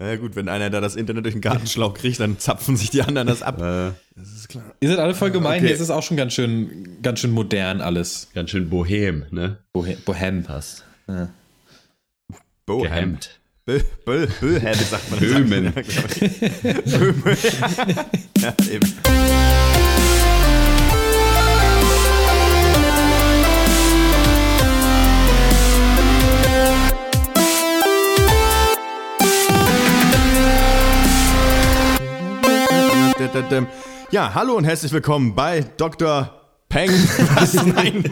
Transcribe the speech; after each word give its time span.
Ja 0.00 0.16
gut, 0.16 0.34
wenn 0.34 0.48
einer 0.48 0.70
da 0.70 0.80
das 0.80 0.96
Internet 0.96 1.26
durch 1.26 1.34
den 1.34 1.42
Gartenschlauch 1.42 1.92
kriegt, 1.92 2.20
dann 2.20 2.38
zapfen 2.38 2.74
sich 2.74 2.88
die 2.88 3.02
anderen 3.02 3.28
das 3.28 3.42
ab. 3.42 3.58
Äh, 3.58 3.92
das 4.16 4.32
ist 4.34 4.48
klar. 4.48 4.64
Ihr 4.80 4.88
seid 4.88 4.98
alle 4.98 5.14
voll 5.14 5.30
gemein, 5.30 5.58
okay. 5.58 5.66
hier 5.66 5.74
ist 5.74 5.82
es 5.82 5.90
auch 5.90 6.02
schon 6.02 6.16
ganz 6.16 6.32
schön, 6.32 6.96
ganz 7.02 7.20
schön 7.20 7.32
modern 7.32 7.82
alles. 7.82 8.28
Ganz 8.34 8.50
schön 8.50 8.70
bohem, 8.70 9.26
ne? 9.30 9.58
Bohem, 9.74 9.98
bohem. 10.06 10.42
passt. 10.42 10.84
Ja. 11.06 11.28
Bohem. 12.64 13.18
Böhem 13.66 14.74
sagt 14.74 15.10
man. 15.10 15.20
Böhmen. 15.20 15.72
Böhmen. 15.74 17.36
ja, 18.40 18.54
eben. 18.70 19.69
Ja, 34.10 34.34
hallo 34.34 34.54
und 34.54 34.64
herzlich 34.64 34.90
willkommen 34.90 35.36
bei 35.36 35.64
Dr. 35.76 36.34
Peng. 36.68 36.90
Was? 37.34 37.54
Nein. 37.54 38.04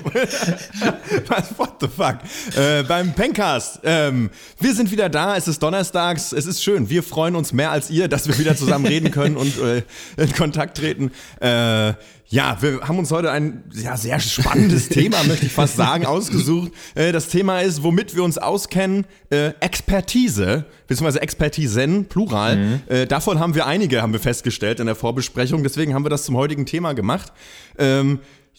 Was? 1.27 1.59
What 1.59 1.75
the 1.81 1.89
fuck? 1.89 2.19
Äh, 2.57 2.85
beim 2.85 3.13
Pengcast. 3.13 3.81
Ähm, 3.83 4.31
wir 4.61 4.75
sind 4.75 4.93
wieder 4.93 5.09
da. 5.09 5.37
Es 5.37 5.49
ist 5.49 5.61
donnerstags. 5.61 6.33
Es 6.33 6.47
ist 6.47 6.63
schön. 6.63 6.89
Wir 6.89 7.03
freuen 7.03 7.35
uns 7.35 7.53
mehr 7.53 7.73
als 7.73 7.91
ihr, 7.91 8.07
dass 8.07 8.29
wir 8.29 8.39
wieder 8.39 8.55
zusammen 8.55 8.87
reden 8.87 9.11
können 9.11 9.37
und 9.37 9.59
äh, 9.59 9.83
in 10.17 10.33
Kontakt 10.35 10.77
treten. 10.77 11.11
Äh, 11.41 11.95
ja, 12.31 12.59
wir 12.61 12.81
haben 12.83 12.99
uns 12.99 13.11
heute 13.11 13.31
ein 13.31 13.65
ja, 13.73 13.97
sehr 13.97 14.21
spannendes 14.21 14.89
Thema, 14.91 15.23
möchte 15.25 15.47
ich 15.47 15.53
fast 15.53 15.77
sagen, 15.77 16.05
ausgesucht. 16.05 16.73
Äh, 16.95 17.11
das 17.13 17.29
Thema 17.29 17.61
ist, 17.61 17.83
womit 17.83 18.15
wir 18.15 18.23
uns 18.23 18.37
auskennen, 18.37 19.07
äh, 19.31 19.53
Expertise, 19.61 20.67
beziehungsweise 20.87 21.23
Expertisen, 21.23 22.05
Plural. 22.05 22.57
Mhm. 22.57 22.81
Äh, 22.89 23.07
davon 23.07 23.41
haben 23.41 23.55
wir 23.55 23.67
einige, 23.67 24.03
haben 24.03 24.13
wir 24.13 24.21
festgestellt 24.21 24.79
in 24.79 24.87
der 24.87 24.95
Vorbesprechung. 24.95 25.63
Deswegen 25.63 25.95
haben 25.95 26.05
wir 26.05 26.11
das 26.11 26.25
zum 26.25 26.37
heutigen 26.37 26.67
Thema 26.67 26.93
gemacht. 26.93 27.33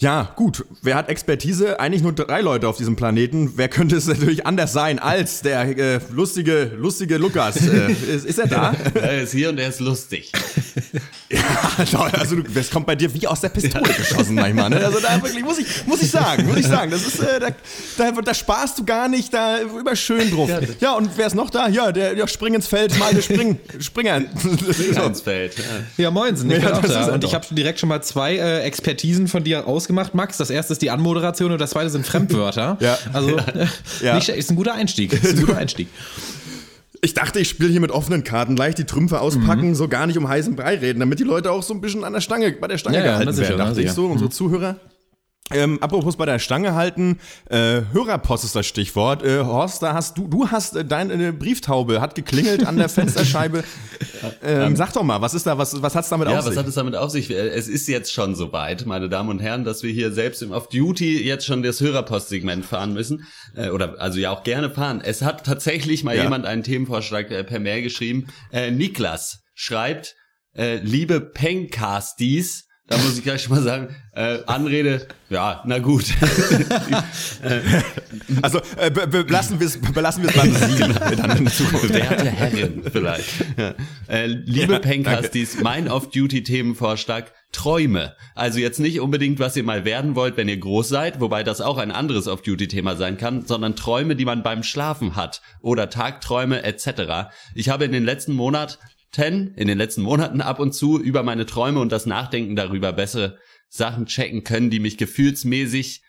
Ja, 0.01 0.31
gut. 0.37 0.63
Wer 0.81 0.95
hat 0.95 1.09
Expertise? 1.09 1.77
Eigentlich 1.81 2.01
nur 2.01 2.13
drei 2.13 2.39
Leute 2.39 2.69
auf 2.69 2.77
diesem 2.77 2.95
Planeten. 2.95 3.51
Wer 3.57 3.67
könnte 3.67 3.97
es 3.97 4.07
natürlich 4.07 4.45
anders 4.45 4.71
sein 4.71 4.97
als 4.97 5.41
der 5.41 5.77
äh, 5.77 5.99
lustige, 6.13 6.71
lustige 6.77 7.17
Lukas? 7.17 7.67
Äh, 7.67 7.91
ist, 8.15 8.25
ist, 8.25 8.39
er 8.39 8.47
da? 8.47 8.73
er 8.93 9.23
ist 9.23 9.33
hier 9.33 9.49
und 9.49 9.57
er 9.59 9.67
ist 9.67 9.81
lustig. 9.81 10.31
ja, 11.29 11.99
also 12.13 12.37
du, 12.37 12.43
das 12.43 12.69
kommt 12.69 12.85
bei 12.85 12.95
dir 12.95 13.13
wie 13.13 13.27
aus 13.27 13.41
der 13.41 13.49
Pistole 13.49 13.91
geschossen 13.91 14.35
manchmal. 14.35 14.69
Ne? 14.69 14.85
Also 14.85 15.01
da 15.01 15.21
wirklich, 15.21 15.43
muss 15.43 15.59
ich, 15.59 15.85
muss 15.85 16.01
ich 16.01 16.09
sagen, 16.09 16.47
muss 16.47 16.57
ich 16.57 16.67
sagen, 16.67 16.91
das 16.91 17.05
ist, 17.05 17.19
äh, 17.19 17.41
da, 17.41 17.49
da, 17.97 18.21
da 18.21 18.33
sparst 18.33 18.79
du 18.79 18.85
gar 18.85 19.09
nicht, 19.09 19.33
da 19.33 19.61
über 19.61 19.97
schön 19.97 20.31
drauf. 20.31 20.49
Ja, 20.79 20.93
und 20.93 21.09
wer 21.17 21.27
ist 21.27 21.35
noch 21.35 21.49
da? 21.49 21.67
Ja, 21.67 21.91
der, 21.91 22.15
der 22.15 22.27
Spring 22.27 22.53
ins 22.53 22.67
Feld, 22.67 22.97
mal 22.97 23.13
der 23.13 23.21
Spring, 23.21 23.59
Springer. 23.79 24.21
Spring 24.71 25.07
ins 25.07 25.21
Feld. 25.21 25.57
Ja, 25.57 26.03
ja 26.05 26.11
moinsen, 26.11 26.49
ich 26.49 26.63
ja, 26.63 26.79
bin 26.79 26.89
auch 26.89 26.93
da. 26.93 27.13
Und 27.13 27.23
ich 27.25 27.35
habe 27.35 27.45
direkt 27.51 27.81
schon 27.81 27.89
mal 27.89 28.01
zwei 28.01 28.37
äh, 28.37 28.61
Expertisen 28.61 29.27
von 29.27 29.43
dir 29.43 29.67
ausgegeben 29.67 29.88
gemacht, 29.89 30.15
Max. 30.15 30.37
Das 30.37 30.49
erste 30.49 30.71
ist 30.73 30.81
die 30.81 30.89
Anmoderation 30.89 31.51
und 31.51 31.59
das 31.59 31.71
zweite 31.71 31.89
sind 31.89 32.05
Fremdwörter. 32.05 32.77
ja. 32.81 32.97
Also 33.11 33.37
ja. 34.01 34.15
Nicht, 34.15 34.29
ist 34.29 34.49
ein 34.49 34.55
guter 34.55 34.73
Einstieg. 34.73 35.11
Ist 35.11 35.37
ein 35.37 35.41
guter 35.41 35.57
Einstieg. 35.57 35.89
Ich 37.01 37.13
dachte, 37.13 37.39
ich 37.39 37.49
spiele 37.49 37.69
hier 37.69 37.81
mit 37.81 37.91
offenen 37.91 38.23
Karten, 38.23 38.55
leicht 38.55 38.77
die 38.77 38.85
Trümpfe 38.85 39.21
auspacken, 39.21 39.69
mhm. 39.69 39.75
so 39.75 39.87
gar 39.87 40.05
nicht 40.07 40.17
um 40.17 40.27
heißen 40.27 40.55
Brei 40.55 40.75
reden, 40.75 40.99
damit 40.99 41.19
die 41.19 41.23
Leute 41.23 41.51
auch 41.51 41.63
so 41.63 41.73
ein 41.73 41.81
bisschen 41.81 42.03
an 42.03 42.13
der 42.13 42.21
Stange, 42.21 42.51
bei 42.51 42.67
der 42.67 42.77
Stange 42.77 42.97
ja, 42.97 43.03
gehalten 43.03 43.31
ja, 43.31 43.37
werden, 43.37 43.57
dachte 43.57 43.81
ich 43.81 43.91
so, 43.91 44.05
unsere 44.07 44.29
mhm. 44.29 44.33
Zuhörer. 44.33 44.75
Ähm, 45.51 45.81
apropos 45.81 46.15
bei 46.15 46.25
der 46.25 46.39
Stange 46.39 46.75
halten, 46.75 47.19
äh, 47.49 47.81
Hörerpost 47.91 48.43
ist 48.43 48.55
das 48.55 48.67
Stichwort. 48.67 49.23
Äh, 49.23 49.43
Horst, 49.43 49.81
da 49.81 49.93
hast 49.93 50.17
du, 50.17 50.27
du 50.27 50.49
hast 50.49 50.75
äh, 50.75 50.85
deine 50.85 51.33
Brieftaube 51.33 52.01
hat 52.01 52.15
geklingelt 52.15 52.65
an 52.65 52.77
der 52.77 52.89
Fensterscheibe. 52.89 53.63
ähm, 54.43 54.61
ähm, 54.61 54.75
sag 54.75 54.93
doch 54.93 55.03
mal, 55.03 55.21
was 55.21 55.33
ist 55.33 55.47
da, 55.47 55.57
was, 55.57 55.81
was 55.81 55.95
hat's 55.95 56.09
damit 56.09 56.29
ja, 56.29 56.37
auf 56.37 56.45
sich? 56.45 56.51
Ja, 56.51 56.57
was 56.57 56.63
hat 56.63 56.67
es 56.67 56.75
damit 56.75 56.95
auf 56.95 57.09
sich? 57.09 57.31
Es 57.31 57.67
ist 57.67 57.87
jetzt 57.87 58.13
schon 58.13 58.35
soweit, 58.35 58.85
meine 58.85 59.09
Damen 59.09 59.29
und 59.29 59.39
Herren, 59.39 59.63
dass 59.63 59.81
wir 59.81 59.91
hier 59.91 60.11
selbst 60.11 60.41
im 60.41 60.51
Off-Duty 60.51 61.23
jetzt 61.23 61.45
schon 61.45 61.63
das 61.63 61.81
Hörerpostsegment 61.81 62.65
fahren 62.65 62.93
müssen. 62.93 63.25
Äh, 63.55 63.69
oder 63.69 63.99
also 63.99 64.19
ja 64.19 64.31
auch 64.31 64.43
gerne 64.43 64.69
fahren. 64.69 65.01
Es 65.03 65.21
hat 65.21 65.45
tatsächlich 65.45 66.03
mal 66.03 66.15
ja. 66.15 66.23
jemand 66.23 66.45
einen 66.45 66.63
Themenvorschlag 66.63 67.31
äh, 67.31 67.43
per 67.43 67.59
Mail 67.59 67.81
geschrieben. 67.81 68.27
Äh, 68.51 68.71
Niklas 68.71 69.43
schreibt, 69.55 70.15
äh, 70.55 70.77
liebe 70.77 71.19
Pencasties, 71.21 72.68
da 72.89 72.97
muss 72.97 73.17
ich 73.17 73.23
gleich 73.23 73.43
schon 73.43 73.55
mal 73.55 73.61
sagen, 73.61 73.95
äh, 74.13 74.39
Anrede, 74.47 75.07
ja, 75.29 75.61
na 75.65 75.77
gut. 75.77 76.05
also 78.41 78.59
äh, 78.77 78.89
belassen 78.89 79.59
wir 79.59 79.67
es 79.67 79.79
belassen 79.79 80.23
wir 80.23 80.29
es 80.31 80.35
beim 80.35 80.53
Sie 81.09 81.15
dann 81.15 81.37
in 81.37 81.47
Zukunft. 81.47 81.93
Werte 81.93 82.25
Herrin 82.25 82.81
vielleicht. 82.91 83.29
Ja. 83.55 83.75
Äh, 84.07 84.25
liebe 84.25 84.73
ja, 84.73 84.79
Pencasties, 84.79 85.61
mein 85.61 85.87
Off-Duty-Themenvorschlag, 85.87 87.31
Träume. 87.51 88.15
Also 88.35 88.59
jetzt 88.59 88.79
nicht 88.79 88.99
unbedingt, 88.99 89.39
was 89.39 89.55
ihr 89.55 89.63
mal 89.63 89.85
werden 89.85 90.15
wollt, 90.15 90.37
wenn 90.37 90.47
ihr 90.47 90.57
groß 90.57 90.89
seid, 90.89 91.19
wobei 91.19 91.43
das 91.43 91.61
auch 91.61 91.77
ein 91.77 91.91
anderes 91.91 92.27
Off-Duty-Thema 92.27 92.95
sein 92.95 93.17
kann, 93.17 93.45
sondern 93.45 93.75
Träume, 93.75 94.15
die 94.15 94.25
man 94.25 94.43
beim 94.43 94.63
Schlafen 94.63 95.15
hat 95.15 95.41
oder 95.61 95.89
Tagträume 95.89 96.63
etc. 96.63 97.31
Ich 97.55 97.69
habe 97.69 97.85
in 97.85 97.91
den 97.91 98.03
letzten 98.03 98.33
Monat 98.33 98.79
in 99.55 99.67
den 99.67 99.77
letzten 99.77 100.01
Monaten 100.01 100.41
ab 100.41 100.59
und 100.59 100.73
zu 100.73 100.99
über 100.99 101.23
meine 101.23 101.45
Träume 101.45 101.79
und 101.79 101.91
das 101.91 102.05
Nachdenken 102.05 102.55
darüber 102.55 102.93
bessere 102.93 103.37
Sachen 103.67 104.05
checken 104.05 104.43
können, 104.43 104.69
die 104.69 104.79
mich 104.79 104.97
gefühlsmäßig 104.97 106.03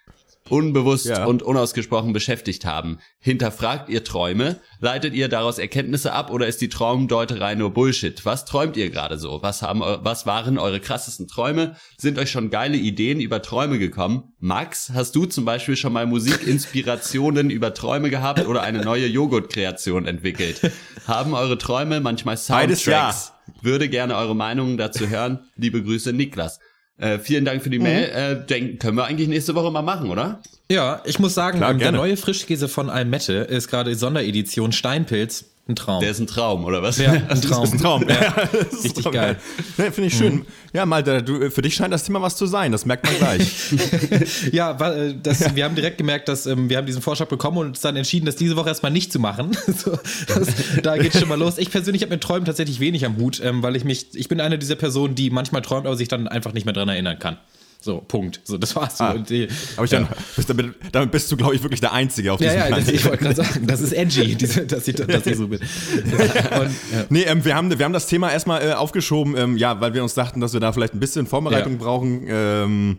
unbewusst 0.48 1.06
ja. 1.06 1.24
und 1.26 1.42
unausgesprochen 1.42 2.12
beschäftigt 2.12 2.64
haben. 2.64 2.98
Hinterfragt 3.18 3.88
ihr 3.88 4.02
Träume? 4.04 4.60
Leitet 4.80 5.14
ihr 5.14 5.28
daraus 5.28 5.58
Erkenntnisse 5.58 6.12
ab 6.12 6.30
oder 6.30 6.46
ist 6.46 6.60
die 6.60 6.68
Traumdeuterei 6.68 7.54
nur 7.54 7.70
Bullshit? 7.70 8.24
Was 8.24 8.44
träumt 8.44 8.76
ihr 8.76 8.90
gerade 8.90 9.18
so? 9.18 9.42
Was 9.42 9.62
haben, 9.62 9.80
was 9.80 10.26
waren 10.26 10.58
eure 10.58 10.80
krassesten 10.80 11.28
Träume? 11.28 11.76
Sind 11.98 12.18
euch 12.18 12.30
schon 12.30 12.50
geile 12.50 12.76
Ideen 12.76 13.20
über 13.20 13.42
Träume 13.42 13.78
gekommen? 13.78 14.32
Max, 14.38 14.90
hast 14.94 15.14
du 15.14 15.26
zum 15.26 15.44
Beispiel 15.44 15.76
schon 15.76 15.92
mal 15.92 16.06
Musikinspirationen 16.06 17.50
über 17.50 17.74
Träume 17.74 18.10
gehabt 18.10 18.46
oder 18.46 18.62
eine 18.62 18.82
neue 18.82 19.06
Joghurtkreation 19.06 20.06
entwickelt? 20.06 20.72
Haben 21.06 21.34
eure 21.34 21.58
Träume 21.58 22.00
manchmal 22.00 22.36
Soundtracks? 22.36 22.86
Ja. 22.86 23.14
Würde 23.62 23.88
gerne 23.88 24.16
eure 24.16 24.34
Meinungen 24.34 24.78
dazu 24.78 25.08
hören. 25.08 25.40
Liebe 25.56 25.82
Grüße, 25.82 26.12
Niklas. 26.12 26.60
Äh, 27.00 27.18
vielen 27.18 27.44
Dank 27.44 27.62
für 27.62 27.70
die 27.70 27.78
Mail. 27.78 28.08
Mhm. 28.08 28.42
Äh, 28.42 28.46
denken, 28.46 28.78
können 28.78 28.96
wir 28.96 29.04
eigentlich 29.04 29.28
nächste 29.28 29.54
Woche 29.54 29.70
mal 29.70 29.82
machen, 29.82 30.10
oder? 30.10 30.40
Ja, 30.70 31.02
ich 31.04 31.18
muss 31.18 31.34
sagen, 31.34 31.58
Klar, 31.58 31.74
der 31.74 31.92
neue 31.92 32.16
Frischkäse 32.16 32.68
von 32.68 32.90
Almette 32.90 33.32
ist 33.32 33.68
gerade 33.68 33.94
Sonderedition 33.94 34.72
Steinpilz. 34.72 35.46
Ein 35.70 35.76
Traum. 35.76 36.00
Der 36.00 36.10
ist 36.10 36.18
ein 36.18 36.26
Traum, 36.26 36.64
oder 36.64 36.82
was? 36.82 36.98
Ja, 36.98 37.12
ein 37.12 37.40
Traum. 37.40 37.60
Das 37.60 37.68
ist 37.68 37.74
ein 37.74 37.78
Traum. 37.78 38.08
Ja, 38.08 38.34
Richtig 38.84 39.04
Traum, 39.04 39.12
geil. 39.12 39.36
Ja, 39.78 39.84
Finde 39.90 40.08
ich 40.08 40.16
schön. 40.16 40.34
Mhm. 40.34 40.46
Ja, 40.72 40.84
Malte, 40.84 41.22
du, 41.22 41.48
für 41.50 41.62
dich 41.62 41.74
scheint 41.74 41.92
das 41.92 42.04
Thema 42.04 42.20
was 42.20 42.36
zu 42.36 42.46
sein. 42.46 42.72
Das 42.72 42.86
merkt 42.86 43.04
man 43.04 43.16
gleich. 43.16 43.72
ja, 44.52 44.72
äh, 44.72 45.14
das, 45.22 45.54
wir 45.54 45.64
haben 45.64 45.74
direkt 45.74 45.98
gemerkt, 45.98 46.28
dass 46.28 46.46
ähm, 46.46 46.68
wir 46.68 46.76
haben 46.76 46.86
diesen 46.86 47.02
Vorschlag 47.02 47.28
bekommen 47.28 47.58
und 47.58 47.66
uns 47.68 47.80
dann 47.80 47.96
entschieden, 47.96 48.26
das 48.26 48.36
diese 48.36 48.56
Woche 48.56 48.68
erstmal 48.68 48.92
nicht 48.92 49.12
zu 49.12 49.20
machen. 49.20 49.56
so, 49.66 49.96
das, 50.26 50.48
da 50.82 50.96
geht 50.96 51.14
schon 51.14 51.28
mal 51.28 51.38
los. 51.38 51.58
Ich 51.58 51.70
persönlich 51.70 52.02
habe 52.02 52.12
mit 52.12 52.22
Träumen 52.22 52.44
tatsächlich 52.44 52.80
wenig 52.80 53.06
am 53.06 53.16
Hut, 53.16 53.40
ähm, 53.44 53.62
weil 53.62 53.76
ich 53.76 53.84
mich, 53.84 54.08
ich 54.14 54.28
bin 54.28 54.40
eine 54.40 54.58
dieser 54.58 54.76
Personen, 54.76 55.14
die 55.14 55.30
manchmal 55.30 55.62
träumt, 55.62 55.86
aber 55.86 55.96
sich 55.96 56.08
dann 56.08 56.26
einfach 56.26 56.52
nicht 56.52 56.64
mehr 56.64 56.74
dran 56.74 56.88
erinnern 56.88 57.18
kann. 57.18 57.36
So, 57.82 58.04
Punkt. 58.06 58.40
So, 58.44 58.58
das 58.58 58.76
war's. 58.76 59.00
Ah, 59.00 59.14
die, 59.14 59.48
aber 59.76 59.86
ich 59.86 59.90
ja. 59.90 60.00
dann, 60.00 60.46
damit, 60.48 60.74
damit, 60.92 61.10
bist 61.10 61.32
du, 61.32 61.36
glaube 61.38 61.54
ich, 61.54 61.62
wirklich 61.62 61.80
der 61.80 61.94
Einzige 61.94 62.34
auf 62.34 62.38
diesem 62.38 62.54
ja, 62.54 62.60
ja, 62.60 62.66
Planeten. 62.66 62.94
ich 62.94 63.04
wollte 63.06 63.24
gerade 63.24 63.36
sagen, 63.36 63.66
das 63.66 63.80
ist 63.80 63.92
edgy, 63.92 64.34
diese, 64.36 64.66
dass, 64.66 64.86
ich, 64.86 64.96
dass 64.96 65.26
ich 65.26 65.36
so 65.36 65.48
bin. 65.48 65.60
Und, 65.60 66.70
ja. 66.92 67.04
Nee, 67.08 67.22
ähm, 67.22 67.42
wir, 67.42 67.54
haben, 67.54 67.76
wir 67.76 67.82
haben 67.82 67.94
das 67.94 68.06
Thema 68.06 68.30
erstmal 68.30 68.62
äh, 68.62 68.72
aufgeschoben, 68.74 69.34
ähm, 69.34 69.56
ja, 69.56 69.80
weil 69.80 69.94
wir 69.94 70.02
uns 70.02 70.12
dachten, 70.12 70.40
dass 70.40 70.52
wir 70.52 70.60
da 70.60 70.72
vielleicht 70.72 70.92
ein 70.92 71.00
bisschen 71.00 71.26
Vorbereitung 71.26 71.78
brauchen. 71.78 72.26
Ähm, 72.28 72.98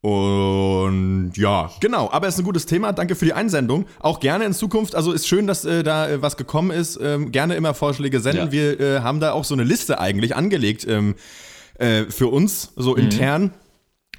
und 0.00 1.32
ja, 1.36 1.70
genau. 1.78 2.10
Aber 2.10 2.26
es 2.26 2.34
ist 2.34 2.40
ein 2.40 2.44
gutes 2.44 2.66
Thema. 2.66 2.92
Danke 2.92 3.14
für 3.14 3.26
die 3.26 3.34
Einsendung. 3.34 3.84
Auch 4.00 4.18
gerne 4.18 4.44
in 4.44 4.54
Zukunft. 4.54 4.96
Also 4.96 5.12
ist 5.12 5.28
schön, 5.28 5.46
dass 5.46 5.64
äh, 5.64 5.84
da 5.84 6.08
äh, 6.08 6.22
was 6.22 6.36
gekommen 6.36 6.70
ist. 6.70 6.98
Ähm, 7.00 7.30
gerne 7.30 7.54
immer 7.54 7.74
Vorschläge 7.74 8.18
senden. 8.18 8.46
Ja. 8.46 8.52
Wir 8.52 8.80
äh, 8.80 9.00
haben 9.00 9.20
da 9.20 9.32
auch 9.32 9.44
so 9.44 9.54
eine 9.54 9.62
Liste 9.62 10.00
eigentlich 10.00 10.34
angelegt 10.34 10.86
ähm, 10.88 11.16
äh, 11.74 12.04
für 12.04 12.28
uns, 12.28 12.72
so 12.76 12.92
mhm. 12.92 13.02
intern 13.04 13.50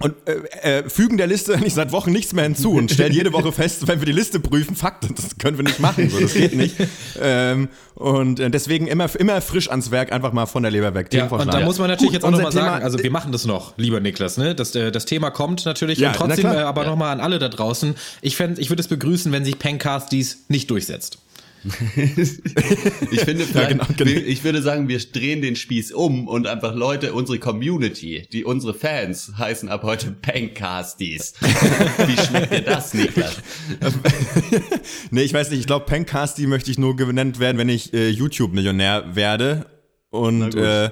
und 0.01 0.15
äh, 0.25 0.79
äh, 0.79 0.89
fügen 0.89 1.17
der 1.17 1.27
Liste 1.27 1.53
eigentlich 1.55 1.73
seit 1.73 1.91
Wochen 1.91 2.11
nichts 2.11 2.33
mehr 2.33 2.43
hinzu 2.43 2.71
und 2.71 2.91
stellen 2.91 3.13
jede 3.13 3.33
Woche 3.33 3.51
fest, 3.51 3.87
wenn 3.87 3.99
wir 3.99 4.05
die 4.05 4.11
Liste 4.11 4.39
prüfen, 4.39 4.75
Fakt, 4.75 5.05
das 5.15 5.37
können 5.37 5.57
wir 5.57 5.63
nicht 5.63 5.79
machen, 5.79 6.09
so, 6.09 6.19
das 6.19 6.33
geht 6.33 6.55
nicht. 6.55 6.75
Ähm, 7.23 7.69
und 7.95 8.39
äh, 8.39 8.49
deswegen 8.49 8.87
immer, 8.87 9.07
immer 9.19 9.41
frisch 9.41 9.69
ans 9.69 9.91
Werk, 9.91 10.11
einfach 10.11 10.33
mal 10.33 10.45
von 10.45 10.63
der 10.63 10.71
Leber 10.71 10.93
weg. 10.95 11.13
Ja, 11.13 11.27
und 11.27 11.53
da 11.53 11.59
muss 11.59 11.77
man 11.77 11.87
natürlich 11.87 12.09
Gut, 12.09 12.13
jetzt 12.13 12.23
auch 12.23 12.31
nochmal 12.31 12.51
sagen, 12.51 12.83
also 12.83 12.97
wir 12.97 13.11
machen 13.11 13.31
das 13.31 13.45
noch, 13.45 13.77
lieber 13.77 13.99
Niklas, 13.99 14.37
ne? 14.37 14.55
Das, 14.55 14.73
äh, 14.75 14.91
das 14.91 15.05
Thema 15.05 15.29
kommt 15.29 15.65
natürlich 15.65 15.99
ja, 15.99 16.09
und 16.09 16.15
trotzdem 16.15 16.45
äh, 16.45 16.57
aber 16.57 16.83
ja. 16.83 16.89
nochmal 16.89 17.11
an 17.11 17.19
alle 17.19 17.37
da 17.37 17.49
draußen. 17.49 17.95
Ich, 18.21 18.35
fänd, 18.35 18.59
ich 18.59 18.69
würde 18.69 18.81
es 18.81 18.87
begrüßen, 18.87 19.31
wenn 19.31 19.45
sich 19.45 19.59
Pencast 19.59 20.11
dies 20.11 20.45
nicht 20.47 20.69
durchsetzt. 20.71 21.19
Ich 21.63 23.21
finde, 23.21 23.45
ja, 23.53 23.67
genau, 23.67 23.85
genau. 23.95 24.11
ich 24.11 24.43
würde 24.43 24.61
sagen, 24.61 24.87
wir 24.87 24.99
drehen 24.99 25.41
den 25.41 25.55
Spieß 25.55 25.91
um 25.91 26.27
und 26.27 26.47
einfach 26.47 26.73
Leute, 26.73 27.13
unsere 27.13 27.37
Community, 27.37 28.27
die 28.31 28.43
unsere 28.43 28.73
Fans 28.73 29.33
heißen 29.37 29.69
ab 29.69 29.83
heute 29.83 30.11
Pancasties. 30.11 31.35
Wie 31.39 32.17
schmeckt 32.17 32.51
dir 32.51 32.61
das, 32.61 32.93
Niklas? 32.93 33.37
nee, 35.11 35.21
ich 35.21 35.33
weiß 35.33 35.51
nicht, 35.51 35.59
ich 35.59 35.67
glaube, 35.67 35.85
Pancasty 35.85 36.47
möchte 36.47 36.71
ich 36.71 36.79
nur 36.79 36.95
genannt 36.95 37.39
werden, 37.39 37.57
wenn 37.57 37.69
ich 37.69 37.93
äh, 37.93 38.09
YouTube-Millionär 38.09 39.15
werde 39.15 39.67
und 40.09 40.55
äh, 40.55 40.89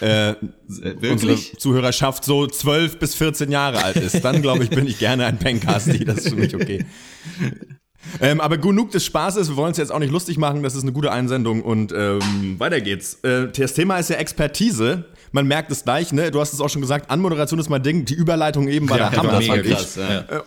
äh, 0.00 0.34
unsere 1.10 1.36
Zuhörerschaft 1.36 2.24
so 2.24 2.46
12 2.46 2.98
bis 2.98 3.14
14 3.14 3.50
Jahre 3.50 3.82
alt 3.82 3.96
ist, 3.96 4.22
dann 4.22 4.42
glaube 4.42 4.64
ich, 4.64 4.70
bin 4.70 4.86
ich 4.86 4.98
gerne 4.98 5.24
ein 5.26 5.38
Pencasti. 5.38 6.04
Das 6.04 6.18
ist 6.18 6.28
für 6.28 6.36
mich 6.36 6.54
okay. 6.54 6.84
Ähm, 8.20 8.40
aber 8.40 8.58
genug 8.58 8.90
des 8.90 9.04
Spaßes, 9.04 9.48
wir 9.48 9.56
wollen 9.56 9.72
es 9.72 9.78
jetzt 9.78 9.92
auch 9.92 9.98
nicht 9.98 10.12
lustig 10.12 10.38
machen, 10.38 10.62
das 10.62 10.74
ist 10.74 10.82
eine 10.82 10.92
gute 10.92 11.10
Einsendung 11.12 11.62
und 11.62 11.92
ähm, 11.92 12.56
weiter 12.58 12.80
geht's. 12.80 13.18
Äh, 13.22 13.48
das 13.48 13.74
Thema 13.74 13.98
ist 13.98 14.10
ja 14.10 14.16
Expertise. 14.16 15.04
Man 15.32 15.46
merkt 15.46 15.70
es 15.70 15.84
gleich, 15.84 16.12
ne? 16.12 16.30
Du 16.30 16.40
hast 16.40 16.52
es 16.54 16.60
auch 16.60 16.70
schon 16.70 16.80
gesagt, 16.80 17.10
Anmoderation 17.10 17.60
ist 17.60 17.68
mein 17.68 17.82
Ding, 17.82 18.04
die 18.04 18.14
Überleitung 18.14 18.68
eben 18.68 18.88
war 18.88 18.98
ja, 18.98 19.10
der 19.10 19.18
Hammer, 19.18 19.42
fand 19.42 19.66
ich. 19.66 19.96
ja. 19.96 20.20
Äh, 20.20 20.40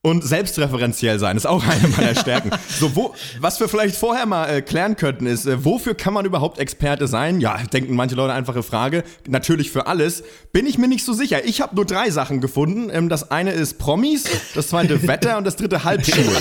und 0.00 0.22
selbstreferenziell 0.22 1.18
sein 1.18 1.36
ist 1.36 1.46
auch 1.46 1.64
eine 1.66 1.88
meiner 1.88 2.14
Stärken. 2.14 2.50
so, 2.68 2.94
wo, 2.94 3.14
was 3.40 3.58
wir 3.58 3.68
vielleicht 3.68 3.96
vorher 3.96 4.26
mal 4.26 4.46
äh, 4.46 4.62
klären 4.62 4.96
könnten, 4.96 5.26
ist, 5.26 5.46
äh, 5.46 5.64
wofür 5.64 5.94
kann 5.94 6.14
man 6.14 6.24
überhaupt 6.24 6.60
Experte 6.60 7.08
sein? 7.08 7.40
Ja, 7.40 7.58
denken 7.72 7.96
manche 7.96 8.14
Leute 8.14 8.32
einfache 8.32 8.62
Frage. 8.62 9.02
Natürlich 9.26 9.72
für 9.72 9.88
alles. 9.88 10.22
Bin 10.52 10.66
ich 10.66 10.78
mir 10.78 10.86
nicht 10.86 11.04
so 11.04 11.12
sicher. 11.12 11.44
Ich 11.44 11.60
habe 11.60 11.74
nur 11.74 11.84
drei 11.84 12.10
Sachen 12.10 12.40
gefunden. 12.40 12.90
Ähm, 12.92 13.08
das 13.08 13.32
eine 13.32 13.50
ist 13.50 13.78
Promis, 13.78 14.24
das 14.54 14.68
zweite 14.68 15.02
Wetter 15.08 15.36
und 15.36 15.44
das 15.44 15.56
dritte 15.56 15.82
Halbschuhe. 15.82 16.24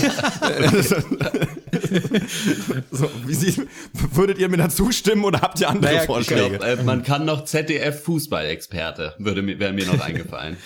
so, 2.92 3.10
Sie, 3.28 3.68
würdet 4.14 4.38
ihr 4.38 4.50
mir 4.50 4.58
da 4.58 4.70
zustimmen 4.70 5.26
oder 5.26 5.42
habt 5.42 5.60
ihr 5.60 5.70
andere 5.70 5.94
naja, 5.94 6.06
Vorschläge? 6.06 6.60
Glaub, 6.60 6.80
äh, 6.80 6.84
man 6.84 7.02
kann 7.04 7.26
noch 7.26 7.46
ZDF 7.46 8.04
Fußballexperte, 8.04 9.16
würde 9.18 9.42
mir, 9.42 9.58
wäre 9.58 9.74
mir 9.74 9.88
noch 9.88 10.00
eingefallen. 10.00 10.58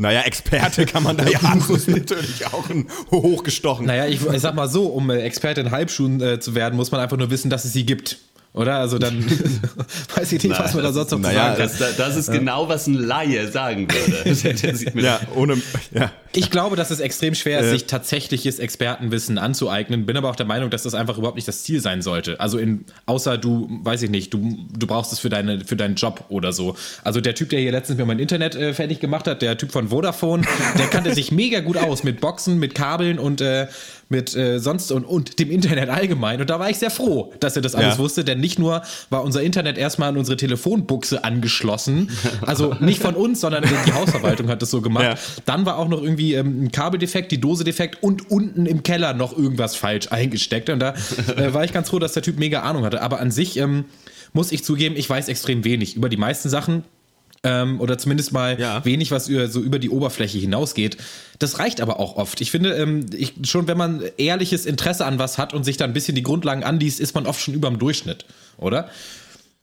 Naja, 0.00 0.20
Experte 0.22 0.86
kann 0.86 1.02
man 1.02 1.16
da 1.16 1.24
ja 1.26 1.40
ist 1.74 1.88
natürlich 1.88 2.46
auch 2.46 2.70
ein 2.70 2.88
hochgestochen. 3.10 3.86
Naja, 3.86 4.06
ich, 4.06 4.24
ich 4.24 4.40
sag 4.40 4.54
mal 4.54 4.68
so, 4.68 4.86
um 4.86 5.10
äh, 5.10 5.22
Experte 5.22 5.60
in 5.60 5.72
Halbschuhen 5.72 6.20
äh, 6.20 6.38
zu 6.38 6.54
werden, 6.54 6.76
muss 6.76 6.92
man 6.92 7.00
einfach 7.00 7.16
nur 7.16 7.30
wissen, 7.30 7.50
dass 7.50 7.64
es 7.64 7.72
sie 7.72 7.84
gibt. 7.84 8.18
Oder? 8.58 8.78
Also 8.78 8.98
dann 8.98 9.24
weiß 10.16 10.32
ich 10.32 10.42
nicht, 10.42 10.56
Na, 10.58 10.64
was 10.64 10.74
man 10.74 10.82
da 10.82 10.92
sonst 10.92 11.12
noch 11.12 11.20
naja, 11.20 11.54
zu 11.54 11.60
sagen 11.60 11.70
kann. 11.70 11.78
Das, 11.78 11.96
das 11.96 12.16
ist 12.16 12.32
genau, 12.32 12.68
was 12.68 12.88
ein 12.88 12.94
Laie 12.94 13.46
sagen 13.46 13.86
würde. 13.88 15.00
ja, 15.00 15.20
ohne, 15.36 15.62
ja. 15.92 16.10
Ich 16.34 16.50
glaube, 16.50 16.74
dass 16.74 16.90
es 16.90 16.98
extrem 16.98 17.36
schwer 17.36 17.60
ist, 17.60 17.66
äh. 17.66 17.70
sich 17.70 17.86
tatsächliches 17.86 18.58
Expertenwissen 18.58 19.38
anzueignen. 19.38 20.06
Bin 20.06 20.16
aber 20.16 20.28
auch 20.28 20.36
der 20.36 20.46
Meinung, 20.46 20.70
dass 20.70 20.82
das 20.82 20.94
einfach 20.94 21.18
überhaupt 21.18 21.36
nicht 21.36 21.46
das 21.46 21.62
Ziel 21.62 21.80
sein 21.80 22.02
sollte. 22.02 22.40
Also 22.40 22.58
in, 22.58 22.84
außer 23.06 23.38
du, 23.38 23.68
weiß 23.84 24.02
ich 24.02 24.10
nicht, 24.10 24.34
du, 24.34 24.58
du 24.76 24.86
brauchst 24.88 25.12
es 25.12 25.20
für, 25.20 25.28
deine, 25.28 25.64
für 25.64 25.76
deinen 25.76 25.94
Job 25.94 26.24
oder 26.28 26.52
so. 26.52 26.74
Also 27.04 27.20
der 27.20 27.36
Typ, 27.36 27.50
der 27.50 27.60
hier 27.60 27.70
letztens 27.70 27.96
mir 27.96 28.06
mein 28.06 28.18
Internet 28.18 28.56
äh, 28.56 28.74
fertig 28.74 28.98
gemacht 28.98 29.28
hat, 29.28 29.40
der 29.40 29.56
Typ 29.56 29.70
von 29.70 29.88
Vodafone, 29.88 30.44
der 30.76 30.88
kannte 30.88 31.14
sich 31.18 31.30
mega 31.30 31.60
gut 31.60 31.76
aus 31.76 32.02
mit 32.02 32.20
Boxen, 32.20 32.58
mit 32.58 32.74
Kabeln 32.74 33.20
und 33.20 33.40
äh, 33.40 33.68
mit 34.08 34.34
äh, 34.34 34.58
sonst 34.58 34.90
und, 34.90 35.04
und 35.04 35.38
dem 35.38 35.50
Internet 35.50 35.88
allgemein. 35.90 36.40
Und 36.40 36.50
da 36.50 36.58
war 36.58 36.70
ich 36.70 36.78
sehr 36.78 36.90
froh, 36.90 37.32
dass 37.40 37.56
er 37.56 37.62
das 37.62 37.74
alles 37.74 37.94
ja. 37.94 37.98
wusste, 37.98 38.24
denn 38.24 38.40
nicht 38.40 38.58
nur 38.58 38.82
war 39.10 39.22
unser 39.22 39.42
Internet 39.42 39.76
erstmal 39.76 40.08
an 40.08 40.16
unsere 40.16 40.36
Telefonbuchse 40.36 41.24
angeschlossen, 41.24 42.10
also 42.40 42.74
nicht 42.80 43.02
von 43.02 43.14
uns, 43.14 43.40
sondern 43.40 43.64
die 43.64 43.92
Hausverwaltung 43.92 44.48
hat 44.48 44.62
das 44.62 44.70
so 44.70 44.80
gemacht. 44.80 45.04
Ja. 45.04 45.14
Dann 45.44 45.66
war 45.66 45.78
auch 45.78 45.88
noch 45.88 46.02
irgendwie 46.02 46.34
ähm, 46.34 46.64
ein 46.64 46.72
Kabeldefekt, 46.72 47.32
die 47.32 47.40
Dose 47.40 47.64
defekt 47.64 48.02
und 48.02 48.30
unten 48.30 48.66
im 48.66 48.82
Keller 48.82 49.12
noch 49.14 49.36
irgendwas 49.36 49.76
falsch 49.76 50.10
eingesteckt. 50.10 50.70
Und 50.70 50.80
da 50.80 50.94
äh, 51.36 51.52
war 51.52 51.64
ich 51.64 51.72
ganz 51.72 51.90
froh, 51.90 51.98
dass 51.98 52.12
der 52.12 52.22
Typ 52.22 52.38
mega 52.38 52.62
Ahnung 52.62 52.84
hatte. 52.84 53.02
Aber 53.02 53.20
an 53.20 53.30
sich 53.30 53.56
ähm, 53.58 53.84
muss 54.32 54.52
ich 54.52 54.64
zugeben, 54.64 54.96
ich 54.96 55.08
weiß 55.08 55.28
extrem 55.28 55.64
wenig 55.64 55.96
über 55.96 56.08
die 56.08 56.16
meisten 56.16 56.48
Sachen 56.48 56.84
ähm, 57.44 57.80
oder 57.80 57.98
zumindest 57.98 58.32
mal 58.32 58.58
ja. 58.58 58.84
wenig, 58.84 59.10
was 59.10 59.28
über, 59.28 59.48
so 59.48 59.60
über 59.60 59.78
die 59.78 59.90
Oberfläche 59.90 60.38
hinausgeht. 60.38 60.96
Das 61.38 61.58
reicht 61.58 61.80
aber 61.80 62.00
auch 62.00 62.16
oft. 62.16 62.40
Ich 62.40 62.50
finde, 62.50 62.74
ähm, 62.74 63.06
ich, 63.16 63.34
schon 63.44 63.68
wenn 63.68 63.78
man 63.78 64.02
ehrliches 64.16 64.66
Interesse 64.66 65.06
an 65.06 65.18
was 65.18 65.38
hat 65.38 65.54
und 65.54 65.64
sich 65.64 65.76
da 65.76 65.84
ein 65.84 65.92
bisschen 65.92 66.14
die 66.14 66.22
Grundlagen 66.22 66.64
anliest, 66.64 67.00
ist 67.00 67.14
man 67.14 67.26
oft 67.26 67.40
schon 67.40 67.54
über 67.54 67.68
dem 67.68 67.78
Durchschnitt, 67.78 68.24
oder? 68.56 68.88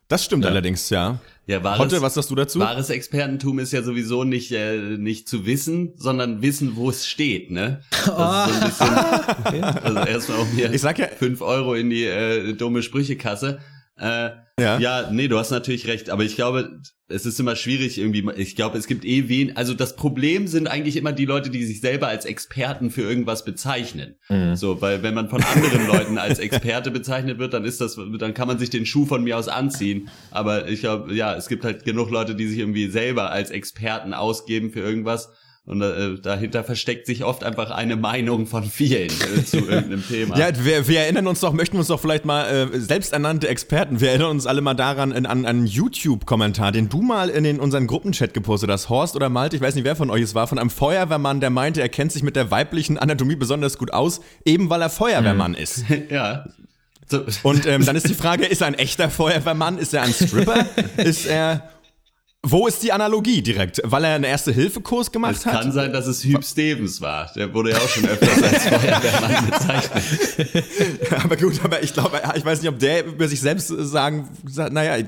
Das 0.08 0.24
stimmt 0.24 0.44
ja. 0.44 0.52
allerdings, 0.52 0.90
ja. 0.90 1.20
Ja, 1.48 1.64
wahres, 1.64 1.80
Hotte, 1.80 2.02
was 2.02 2.16
sagst 2.16 2.32
du 2.32 2.36
dazu? 2.36 2.60
Wahres 2.60 2.90
Expertentum 2.90 3.60
ist 3.60 3.72
ja 3.72 3.84
sowieso 3.84 4.24
nicht, 4.24 4.52
äh, 4.52 4.78
nicht 4.98 5.30
zu 5.30 5.46
wissen, 5.46 5.94
sondern 5.96 6.42
wissen, 6.42 6.76
wo 6.76 6.90
es 6.90 7.08
steht, 7.08 7.52
ne? 7.52 7.82
Das 7.92 8.52
ist 8.52 8.78
so 8.80 8.86
ein 8.86 9.44
bisschen, 9.44 9.64
also 9.84 10.00
erstmal 10.00 10.38
auch 10.40 10.48
mir 10.54 10.74
ich 10.74 10.82
sag 10.82 10.98
ja, 10.98 11.08
fünf 11.08 11.42
Euro 11.42 11.76
in 11.76 11.90
die 11.92 12.06
äh, 12.06 12.54
dumme 12.54 12.82
Sprüchekasse. 12.82 13.60
Äh, 13.98 14.32
ja. 14.60 14.78
ja, 14.80 15.10
nee, 15.12 15.28
du 15.28 15.38
hast 15.38 15.52
natürlich 15.52 15.88
recht, 15.88 16.10
aber 16.10 16.24
ich 16.24 16.36
glaube, 16.36 16.82
es 17.08 17.26
ist 17.26 17.40
immer 17.40 17.56
schwierig 17.56 17.98
irgendwie, 17.98 18.30
ich 18.36 18.56
glaube, 18.56 18.78
es 18.78 18.88
gibt 18.88 19.06
eh 19.06 19.30
wen, 19.30 19.56
also 19.56 19.74
das 19.74 19.96
Problem 19.96 20.48
sind 20.48 20.68
eigentlich 20.68 20.98
immer 20.98 21.12
die 21.12 21.26
Leute, 21.26 21.50
die 21.50 21.64
sich 21.66 21.82
selber 21.82 22.08
als 22.08 22.26
Experten 22.26 22.90
für 22.90 23.02
irgendwas 23.02 23.46
bezeichnen. 23.46 24.16
Mhm. 24.28 24.56
So, 24.56 24.82
weil 24.82 25.04
wenn 25.04 25.14
man 25.14 25.30
von 25.30 25.44
anderen 25.44 25.88
Leuten 25.88 26.18
als 26.18 26.40
Experte 26.40 26.92
bezeichnet 26.92 27.38
wird, 27.38 27.54
dann 27.54 27.64
ist 27.64 27.80
das, 27.80 27.98
dann 28.20 28.34
kann 28.34 28.48
man 28.48 28.58
sich 28.58 28.70
den 28.70 28.86
Schuh 28.86 29.06
von 29.06 29.24
mir 29.24 29.38
aus 29.38 29.48
anziehen. 29.48 30.10
Aber 30.32 30.68
ich 30.68 30.80
glaube, 30.80 31.14
ja, 31.14 31.36
es 31.36 31.48
gibt 31.48 31.64
halt 31.64 31.86
genug 31.86 32.10
Leute, 32.10 32.36
die 32.36 32.48
sich 32.48 32.60
irgendwie 32.60 32.88
selber 32.88 33.32
als 33.32 33.52
Experten 33.52 34.14
ausgeben 34.14 34.72
für 34.72 34.80
irgendwas 34.80 35.30
und 35.68 35.82
äh, 35.82 36.20
dahinter 36.22 36.64
versteckt 36.64 37.08
sich 37.08 37.24
oft 37.24 37.44
einfach 37.44 37.72
eine 37.72 37.96
Meinung 37.96 38.46
von 38.46 38.64
vielen 38.64 39.10
äh, 39.10 39.44
zu 39.44 39.58
irgendeinem 39.58 40.08
Thema. 40.08 40.38
Ja, 40.38 40.50
wir, 40.64 40.88
wir 40.88 41.00
erinnern 41.00 41.26
uns 41.26 41.40
doch, 41.40 41.54
möchten 41.54 41.78
uns 41.78 41.88
doch 41.88 42.00
vielleicht 42.00 42.24
mal 42.24 42.46
äh, 42.46 42.80
selbsternannte 42.80 43.48
Experten, 43.48 44.00
wir 44.00 44.10
erinnern 44.10 44.30
uns 44.30 44.46
alle 44.46 44.62
mal 44.62 44.76
daran 44.76 45.12
in, 45.12 45.26
an 45.26 45.46
einen 45.46 45.66
YouTube-Kommentar, 45.66 46.72
den 46.72 46.88
du 46.90 47.02
mal 47.02 47.30
in 47.30 47.44
den, 47.44 47.60
unseren 47.60 47.88
Gruppenchat 47.88 48.36
gepostet 48.36 48.70
hast, 48.70 48.90
Horst 48.90 49.16
oder 49.16 49.30
Malte, 49.30 49.56
ich 49.56 49.62
weiß 49.62 49.74
nicht, 49.74 49.86
wer 49.86 49.96
von 49.96 50.12
euch 50.12 50.22
es 50.22 50.36
war, 50.36 50.46
von 50.46 50.60
einem 50.60 50.70
Feuerwehrmann, 50.70 51.40
der 51.40 51.50
meinte, 51.50 51.82
er 51.82 51.90
kennt 51.90 52.12
sich 52.12 52.22
mit 52.22 52.36
der 52.36 52.52
weiblichen 52.52 53.00
Anatomie 53.00 53.36
besonders 53.36 53.80
gut 53.80 53.92
aus, 53.92 54.22
eben 54.46 54.70
weil 54.70 54.84
er 54.84 54.92
Feuerwehrmann 54.92 55.52
mhm. 55.52 55.58
ist. 55.58 55.86
ja. 56.12 56.46
So. 57.08 57.24
Und 57.44 57.66
ähm, 57.68 57.86
dann 57.86 57.96
ist 57.96 58.10
die 58.10 58.16
Frage, 58.16 58.46
ist 58.46 58.62
er 58.62 58.68
ein 58.68 58.74
echter 58.74 59.10
Feuerwehrmann? 59.10 59.78
Ist 59.78 59.94
er 59.94 60.04
ein 60.04 60.14
Stripper? 60.14 60.66
ist 60.98 61.28
er 61.28 61.70
wo 62.48 62.68
ist 62.68 62.84
die 62.84 62.92
Analogie 62.92 63.42
direkt? 63.42 63.82
Weil 63.84 64.04
er 64.04 64.16
einen 64.16 64.24
Erste-Hilfe-Kurs 64.24 65.12
gemacht 65.12 65.38
es 65.38 65.46
hat? 65.48 65.56
Es 65.56 65.60
kann 65.62 65.72
sein, 65.72 65.92
dass 65.92 66.06
es 66.06 66.24
Hüb 66.24 66.44
Stevens 66.44 67.02
war. 67.02 67.32
Der 67.36 67.52
wurde 67.52 67.72
ja 67.72 67.78
auch 67.78 67.90
schon 67.90 68.08
öfters 68.08 68.44
als 68.44 68.64
Feuerwehrmann 68.68 69.46
bezeichnet. 69.50 70.04
aber 71.24 71.38
gut, 71.38 71.60
aber 71.64 71.82
ich 71.82 71.92
glaube, 71.92 72.22
ich 72.36 72.46
weiß 72.46 72.62
nicht, 72.62 72.70
ob 72.70 72.78
der 72.78 73.06
über 73.06 73.28
sich 73.28 73.42
selbst 73.42 73.68
sagen, 73.68 74.30
naja, 74.72 75.04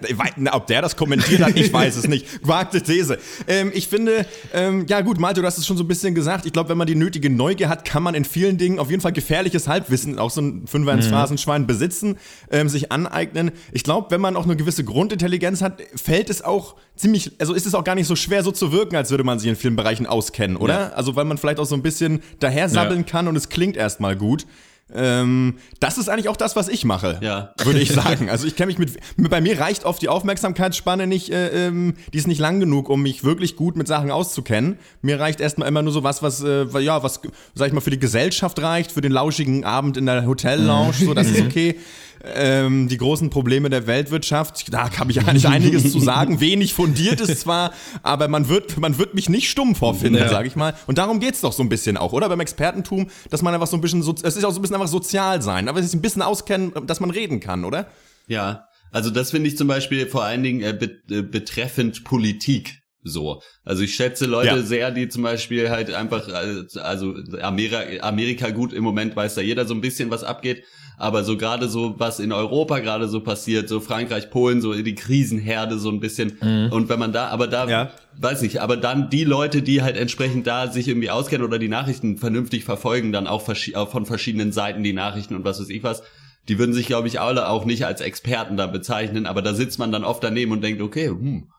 ob 0.52 0.66
der 0.66 0.82
das 0.82 0.96
kommentiert 0.96 1.44
hat, 1.44 1.56
ich 1.56 1.72
weiß 1.72 1.98
es 1.98 2.08
nicht. 2.08 2.42
Gewagte 2.42 2.82
These. 2.82 3.20
Ähm, 3.48 3.72
ich 3.74 3.88
finde, 3.88 4.26
ähm, 4.54 4.88
ja 4.90 5.02
gut, 5.02 5.20
Malte, 5.20 5.42
du 5.42 5.48
hast 5.48 5.60
es 5.60 5.68
schon 5.68 5.78
so 5.78 5.84
ein 5.84 5.88
bisschen 5.88 6.16
gesagt. 6.16 6.48
Ich 6.48 6.54
glaube, 6.54 6.70
wenn 6.70 6.78
man 6.78 6.88
die 6.88 6.96
nötige 6.96 7.30
Neugier 7.30 7.70
hat, 7.70 7.86
kann 7.86 8.02
man 8.02 8.16
in 8.16 8.26
vielen 8.26 8.58
Dingen 8.58 8.80
auf 8.80 8.90
jeden 8.90 9.02
Fall 9.02 9.14
gefährliches 9.14 9.68
Halbwissen, 9.68 10.18
auch 10.18 10.32
so 10.32 10.42
ein 10.42 10.66
Fünfer 10.66 10.94
ins 10.94 11.06
mhm. 11.06 11.12
Phrasenschwein 11.12 11.68
besitzen, 11.68 12.18
ähm, 12.50 12.68
sich 12.68 12.92
aneignen. 12.92 13.52
Ich 13.72 13.84
glaube, 13.84 14.10
wenn 14.10 14.22
man 14.22 14.36
auch 14.36 14.46
eine 14.46 14.56
gewisse 14.56 14.84
Grundintelligenz 14.84 15.62
hat, 15.62 15.84
fällt 15.96 16.32
es 16.32 16.42
auch 16.42 16.76
ziemlich, 16.98 17.27
also 17.40 17.54
ist 17.54 17.66
es 17.66 17.76
auch 17.76 17.84
gar 17.84 17.96
nicht 17.96 18.08
so 18.08 18.16
schwer, 18.16 18.44
so 18.44 18.52
zu 18.52 18.72
wirken, 18.72 18.96
als 18.96 19.12
würde 19.12 19.24
man 19.24 19.40
sich 19.40 19.50
in 19.50 19.56
vielen 19.56 19.76
Bereichen 19.76 20.06
auskennen, 20.06 20.58
oder? 20.58 20.74
Ja. 20.74 20.90
Also 20.90 21.16
weil 21.16 21.26
man 21.26 21.38
vielleicht 21.38 21.60
auch 21.60 21.66
so 21.66 21.76
ein 21.76 21.82
bisschen 21.82 22.22
daher 22.40 22.70
sabbeln 22.70 23.02
ja. 23.02 23.06
kann 23.06 23.28
und 23.28 23.36
es 23.36 23.50
klingt 23.50 23.78
erstmal 23.78 24.16
gut. 24.16 24.46
Ähm, 24.94 25.56
das 25.82 25.98
ist 25.98 26.08
eigentlich 26.08 26.30
auch 26.30 26.38
das, 26.38 26.56
was 26.56 26.70
ich 26.70 26.86
mache, 26.86 27.20
ja. 27.22 27.54
würde 27.64 27.80
ich 27.80 27.90
sagen. 27.94 28.30
Also 28.30 28.48
ich 28.48 28.56
kenne 28.56 28.68
mich 28.68 28.78
mit, 28.78 28.98
bei 29.18 29.42
mir 29.42 29.60
reicht 29.60 29.84
oft 29.84 30.02
die 30.02 30.08
Aufmerksamkeitsspanne 30.08 31.08
nicht, 31.08 31.30
äh, 31.30 31.68
ähm, 31.68 31.96
die 32.14 32.18
ist 32.18 32.28
nicht 32.28 32.40
lang 32.40 32.62
genug, 32.62 32.90
um 32.90 33.02
mich 33.02 33.24
wirklich 33.24 33.58
gut 33.58 33.76
mit 33.76 33.88
Sachen 33.88 34.12
auszukennen. 34.12 34.78
Mir 35.02 35.20
reicht 35.20 35.42
erstmal 35.42 35.68
immer 35.68 35.82
nur 35.82 35.92
so 35.92 36.04
was, 36.04 36.24
was, 36.24 36.42
äh, 36.42 36.66
ja, 36.80 37.04
was, 37.04 37.20
sag 37.54 37.68
ich 37.68 37.74
mal, 37.74 37.82
für 37.82 37.90
die 37.90 38.00
Gesellschaft 38.00 38.62
reicht, 38.62 38.94
für 38.94 39.02
den 39.02 39.12
lauschigen 39.12 39.66
Abend 39.66 39.98
in 39.98 40.06
der 40.06 40.26
Hotellounge, 40.26 40.94
so, 40.94 41.14
das 41.14 41.28
ist 41.28 41.42
okay 41.46 41.76
ähm, 42.24 42.88
die 42.88 42.98
großen 42.98 43.30
Probleme 43.30 43.70
der 43.70 43.88
Weltwirtschaft. 43.88 44.74
Da 44.74 44.90
habe 44.98 45.12
ich 45.12 45.20
eigentlich 45.22 45.48
einiges 45.48 45.92
zu 45.92 46.00
sagen. 46.00 46.40
Wenig 46.40 46.74
fundiert 46.74 47.22
ist 47.22 47.42
zwar, 47.42 47.74
aber 48.04 48.28
man 48.28 48.50
wird, 48.50 48.78
man 48.78 48.98
wird 48.98 49.14
mich 49.14 49.30
nicht 49.30 49.50
stumm 49.50 49.76
vorfinden, 49.76 50.22
ja. 50.22 50.30
sage 50.30 50.48
ich 50.48 50.56
mal. 50.56 50.74
Und 50.88 50.98
darum 50.98 51.20
geht's 51.20 51.42
doch 51.42 51.54
so 51.54 51.64
ein 51.64 51.70
bisschen 51.70 51.98
auch, 51.98 52.14
oder? 52.14 52.30
Beim 52.30 52.40
Expertentum, 52.40 53.10
dass 53.30 53.42
man 53.42 53.54
einfach 53.54 53.68
so 53.68 53.78
ein 53.78 53.82
bisschen, 53.82 54.04
so, 54.04 54.16
es 54.22 54.36
ist 54.36 54.44
auch 54.44 54.52
so 54.52 54.60
ein 54.60 54.62
bisschen 54.62 54.76
einfach 54.76 54.88
sozial 54.88 55.42
sein, 55.42 55.68
aber 55.68 55.80
es 55.80 55.86
ist 55.86 55.94
ein 55.94 56.02
bisschen 56.02 56.22
auskennen, 56.22 56.74
dass 56.86 57.00
man 57.00 57.12
reden 57.12 57.40
kann, 57.40 57.66
oder? 57.66 57.88
Ja, 58.28 58.68
also 58.92 59.10
das 59.10 59.32
finde 59.32 59.50
ich 59.50 59.58
zum 59.58 59.68
Beispiel 59.68 60.08
vor 60.08 60.24
allen 60.24 60.44
Dingen 60.44 60.62
äh, 60.62 60.78
äh 61.14 61.22
betreffend 61.22 62.04
Politik 62.04 62.82
so. 63.04 63.42
Also 63.64 63.84
ich 63.84 63.96
schätze 63.96 64.26
Leute 64.26 64.48
ja. 64.48 64.62
sehr, 64.62 64.92
die 64.92 65.08
zum 65.08 65.24
Beispiel 65.24 65.70
halt 65.70 65.94
einfach, 65.94 66.28
äh, 66.28 66.64
also 66.80 67.16
Amerika, 67.42 67.84
Amerika 68.02 68.50
gut, 68.50 68.74
im 68.74 68.84
Moment 68.84 69.16
weiß 69.16 69.36
da 69.36 69.42
jeder 69.42 69.66
so 69.66 69.74
ein 69.74 69.82
bisschen, 69.82 70.10
was 70.10 70.24
abgeht, 70.24 70.64
aber 71.00 71.24
so 71.24 71.38
gerade 71.38 71.70
so, 71.70 72.00
was 72.00 72.20
in 72.20 72.32
Europa 72.32 72.80
gerade 72.80 73.08
so 73.08 73.22
passiert, 73.22 73.70
so 73.70 73.80
Frankreich, 73.80 74.32
Polen, 74.32 74.62
so 74.62 74.74
die 74.74 74.96
Krisenherde 74.96 75.78
so 75.78 75.90
ein 75.90 76.00
bisschen. 76.00 76.38
Mhm. 76.42 76.72
Und 76.72 76.90
wenn 76.90 76.98
man 76.98 77.14
da, 77.14 77.28
aber 77.28 77.48
da, 77.48 77.70
ja. 77.70 77.92
weiß 78.18 78.42
nicht, 78.42 78.62
aber 78.62 78.78
dann 78.78 79.12
die 79.12 79.24
Leute, 79.24 79.62
die 79.62 79.84
halt 79.84 79.96
entsprechend 79.96 80.48
da 80.48 80.72
sich 80.72 80.88
irgendwie 80.88 81.12
auskennen 81.12 81.46
oder 81.46 81.60
die 81.60 81.70
Nachrichten 81.70 82.18
vernünftig 82.18 82.64
verfolgen, 82.64 83.12
dann 83.12 83.28
auch, 83.28 83.44
von 83.44 84.06
verschiedenen 84.08 84.52
Seiten 84.52 84.82
die 84.82 84.94
Nachrichten 84.94 85.36
und 85.36 85.46
was 85.46 85.62
weiß 85.62 85.70
ich 85.70 85.84
was, 85.84 86.02
die 86.50 86.58
würden 86.58 86.74
sich, 86.74 86.88
glaube 86.88 87.08
ich, 87.08 87.20
alle 87.20 87.50
auch 87.50 87.66
nicht 87.66 87.86
als 87.86 88.02
Experten 88.02 88.58
da 88.58 88.66
bezeichnen, 88.66 89.28
aber 89.28 89.44
da 89.44 89.54
sitzt 89.54 89.78
man 89.78 89.92
dann 89.92 90.04
oft 90.04 90.24
daneben 90.24 90.52
und 90.52 90.64
denkt, 90.64 90.82
okay, 90.82 91.10
hm, 91.10 91.52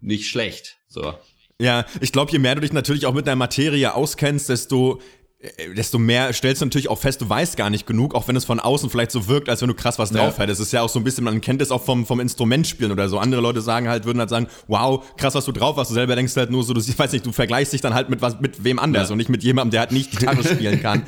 nicht 0.00 0.28
schlecht. 0.28 0.78
So. 0.88 1.12
Ja, 1.60 1.84
ich 2.00 2.12
glaube, 2.12 2.30
je 2.30 2.38
mehr 2.38 2.54
du 2.54 2.60
dich 2.60 2.72
natürlich 2.72 3.04
auch 3.04 3.14
mit 3.14 3.26
der 3.26 3.34
Materie 3.34 3.92
auskennst, 3.92 4.48
desto 4.48 5.00
desto 5.76 6.00
mehr 6.00 6.32
stellst 6.32 6.62
du 6.62 6.66
natürlich 6.66 6.90
auch 6.90 6.98
fest, 6.98 7.20
du 7.20 7.28
weißt 7.28 7.56
gar 7.56 7.70
nicht 7.70 7.86
genug, 7.86 8.12
auch 8.16 8.26
wenn 8.26 8.34
es 8.34 8.44
von 8.44 8.58
außen 8.58 8.90
vielleicht 8.90 9.12
so 9.12 9.28
wirkt, 9.28 9.48
als 9.48 9.60
wenn 9.60 9.68
du 9.68 9.74
krass 9.74 9.96
was 9.96 10.10
drauf 10.10 10.34
ja. 10.34 10.42
hättest. 10.42 10.60
Es 10.60 10.66
ist 10.66 10.72
ja 10.72 10.82
auch 10.82 10.88
so 10.88 10.98
ein 10.98 11.04
bisschen, 11.04 11.22
man 11.22 11.40
kennt 11.40 11.62
es 11.62 11.70
auch 11.70 11.84
vom, 11.84 12.06
vom 12.06 12.18
Instrumentspielen 12.18 12.90
oder 12.90 13.08
so. 13.08 13.20
Andere 13.20 13.40
Leute 13.40 13.60
sagen 13.60 13.88
halt, 13.88 14.04
würden 14.04 14.18
halt 14.18 14.30
sagen, 14.30 14.48
wow, 14.66 15.04
krass, 15.16 15.36
was 15.36 15.44
du 15.44 15.52
drauf 15.52 15.76
hast. 15.76 15.90
Du 15.90 15.94
selber 15.94 16.16
denkst 16.16 16.34
halt 16.34 16.50
nur 16.50 16.64
so, 16.64 16.74
du 16.74 16.80
ich 16.80 16.98
weiß 16.98 17.12
nicht, 17.12 17.24
du 17.24 17.30
vergleichst 17.30 17.72
dich 17.72 17.80
dann 17.80 17.94
halt 17.94 18.08
mit 18.10 18.20
was, 18.20 18.40
mit 18.40 18.64
wem 18.64 18.80
anders 18.80 19.10
ja. 19.10 19.12
und 19.12 19.18
nicht 19.18 19.28
mit 19.28 19.44
jemandem, 19.44 19.70
der 19.70 19.80
halt 19.80 19.92
nicht 19.92 20.10
Gitarre 20.10 20.42
spielen 20.42 20.82
kann. 20.82 21.04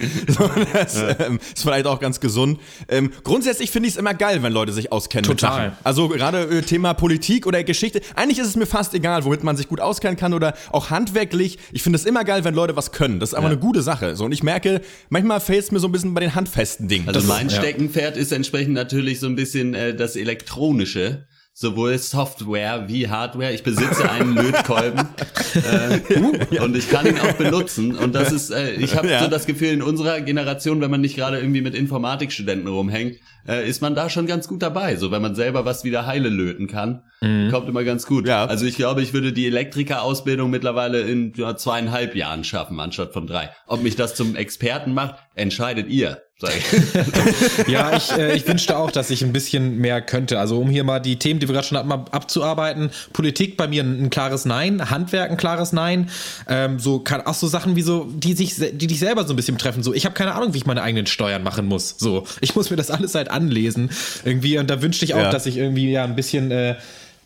das 0.75 0.94
ja. 0.94 1.18
ähm, 1.26 1.40
ist 1.40 1.62
vielleicht 1.62 1.87
auch 1.87 1.99
ganz 1.99 2.20
gesund. 2.20 2.60
Ähm, 2.88 3.10
grundsätzlich 3.25 3.72
finde 3.72 3.88
ich 3.88 3.94
es 3.94 3.99
immer 3.99 4.14
geil, 4.14 4.44
wenn 4.44 4.52
Leute 4.52 4.72
sich 4.72 4.92
auskennen. 4.92 5.25
Total. 5.25 5.76
Also 5.82 6.08
gerade 6.08 6.42
äh, 6.42 6.62
Thema 6.62 6.94
Politik 6.94 7.49
oder 7.49 7.64
Geschichte. 7.64 8.00
Eigentlich 8.14 8.38
ist 8.38 8.46
es 8.46 8.54
mir 8.54 8.66
fast 8.66 8.94
egal, 8.94 9.25
womit 9.25 9.42
man 9.42 9.56
sich 9.56 9.66
gut 9.66 9.80
auskennen 9.80 10.16
kann 10.16 10.34
oder 10.34 10.54
auch 10.70 10.90
handwerklich. 10.90 11.58
Ich 11.72 11.82
finde 11.82 11.96
es 11.96 12.04
immer 12.04 12.22
geil, 12.22 12.44
wenn 12.44 12.54
Leute 12.54 12.76
was 12.76 12.92
können. 12.92 13.18
Das 13.18 13.30
ist 13.30 13.34
aber 13.34 13.49
eine 13.49 13.58
gute 13.58 13.82
Sache. 13.82 14.20
So, 14.21 14.27
und 14.27 14.33
ich 14.33 14.43
merke, 14.43 14.83
manchmal 15.09 15.41
fehlt 15.41 15.65
es 15.65 15.73
mir 15.73 15.81
so 15.81 15.89
ein 15.89 15.93
bisschen 15.93 16.12
bei 16.12 16.21
den 16.21 16.35
handfesten 16.35 16.89
Dingen. 16.89 17.09
Also 17.09 17.21
das, 17.21 17.29
mein 17.29 17.49
Steckenpferd 17.49 18.17
ja. 18.17 18.23
ist 18.23 18.33
entsprechend 18.33 18.75
natürlich 18.75 19.19
so 19.19 19.27
ein 19.27 19.35
bisschen 19.35 19.73
äh, 19.73 19.95
das 19.95 20.15
Elektronische 20.15 21.27
sowohl 21.52 21.99
Software 21.99 22.88
wie 22.88 23.09
Hardware. 23.09 23.52
Ich 23.52 23.62
besitze 23.62 24.11
einen 24.11 24.35
Lötkolben 24.35 25.00
äh, 25.54 26.59
und 26.61 26.76
ich 26.76 26.90
kann 26.90 27.07
ihn 27.07 27.19
auch 27.19 27.35
benutzen. 27.35 27.97
Und 27.97 28.14
das 28.14 28.33
ist, 28.33 28.50
äh, 28.50 28.73
ich 28.73 28.97
habe 28.97 29.11
ja. 29.11 29.23
so 29.23 29.28
das 29.28 29.47
Gefühl, 29.47 29.69
in 29.69 29.83
unserer 29.83 30.21
Generation, 30.21 30.80
wenn 30.80 30.90
man 30.90 31.00
nicht 31.00 31.16
gerade 31.16 31.38
irgendwie 31.38 31.61
mit 31.61 31.75
Informatikstudenten 31.75 32.69
rumhängt, 32.69 33.16
äh, 33.47 33.69
ist 33.69 33.83
man 33.83 33.95
da 33.95 34.09
schon 34.09 34.26
ganz 34.26 34.49
gut 34.49 34.62
dabei. 34.62 34.97
So, 34.97 35.11
wenn 35.11 35.23
man 35.23 35.35
selber 35.35 35.64
was 35.64 35.85
wieder 35.85 36.07
heile 36.07 36.28
löten 36.28 36.66
kann, 36.66 37.02
mhm. 37.21 37.50
kommt 37.50 37.69
immer 37.69 37.85
ganz 37.85 38.07
gut. 38.07 38.26
Ja. 38.26 38.47
Also 38.47 38.64
ich 38.64 38.76
glaube, 38.76 39.02
ich 39.02 39.12
würde 39.12 39.33
die 39.33 39.47
Elektrikerausbildung 39.47 40.50
mittlerweile 40.50 41.00
in 41.00 41.33
ja, 41.37 41.57
zweieinhalb 41.57 42.14
Jahren 42.14 42.45
schaffen, 42.45 42.80
anstatt 42.80 43.12
von 43.12 43.26
drei. 43.26 43.50
Ob 43.66 43.83
mich 43.83 43.97
das 43.97 44.14
zum 44.14 44.37
Experten 44.37 44.95
macht, 44.95 45.16
entscheidet 45.35 45.88
ihr. 45.88 46.23
ja, 47.66 47.97
ich, 47.97 48.12
äh, 48.12 48.35
ich 48.35 48.49
wünschte 48.49 48.76
auch, 48.76 48.90
dass 48.90 49.11
ich 49.11 49.23
ein 49.23 49.32
bisschen 49.32 49.78
mehr 49.78 50.00
könnte. 50.00 50.38
Also 50.38 50.59
um 50.59 50.70
hier 50.70 50.85
mal 50.85 50.99
die 50.99 51.18
Themen, 51.18 51.38
die 51.38 51.49
wir 51.49 51.52
gerade 51.52 51.66
schon 51.66 51.76
hatten, 51.76 51.88
mal 51.88 52.04
abzuarbeiten. 52.11 52.90
Politik 53.12 53.56
bei 53.56 53.68
mir 53.68 53.82
ein, 53.82 54.04
ein 54.04 54.11
klares 54.11 54.44
Nein, 54.44 54.90
Handwerk 54.90 55.30
ein 55.30 55.37
klares 55.37 55.73
Nein. 55.73 56.09
Ähm, 56.49 56.78
so 56.78 57.00
kann 57.00 57.20
auch 57.23 57.35
so 57.35 57.47
Sachen 57.47 57.76
wie 57.76 57.82
so, 57.82 58.09
die 58.11 58.32
sich, 58.32 58.54
die 58.56 58.87
dich 58.87 58.99
selber 58.99 59.25
so 59.25 59.35
ein 59.35 59.37
bisschen 59.37 59.59
treffen. 59.59 59.82
So, 59.82 59.92
ich 59.92 60.04
habe 60.06 60.14
keine 60.14 60.35
Ahnung, 60.35 60.54
wie 60.54 60.59
ich 60.59 60.66
meine 60.66 60.82
eigenen 60.82 61.06
Steuern 61.06 61.42
machen 61.42 61.66
muss. 61.66 61.97
So, 61.99 62.26
ich 62.40 62.54
muss 62.54 62.70
mir 62.70 62.76
das 62.76 62.90
alles 62.90 63.14
halt 63.14 63.30
anlesen 63.30 63.90
irgendwie. 64.25 64.59
Und 64.59 64.70
da 64.70 64.80
wünschte 64.80 65.04
ich 65.04 65.14
auch, 65.14 65.18
ja. 65.18 65.30
dass 65.30 65.47
ich 65.47 65.59
irgendwie 65.59 65.90
ja 65.90 66.04
ein 66.04 66.16
bisschen 66.16 66.50
äh, 66.50 66.76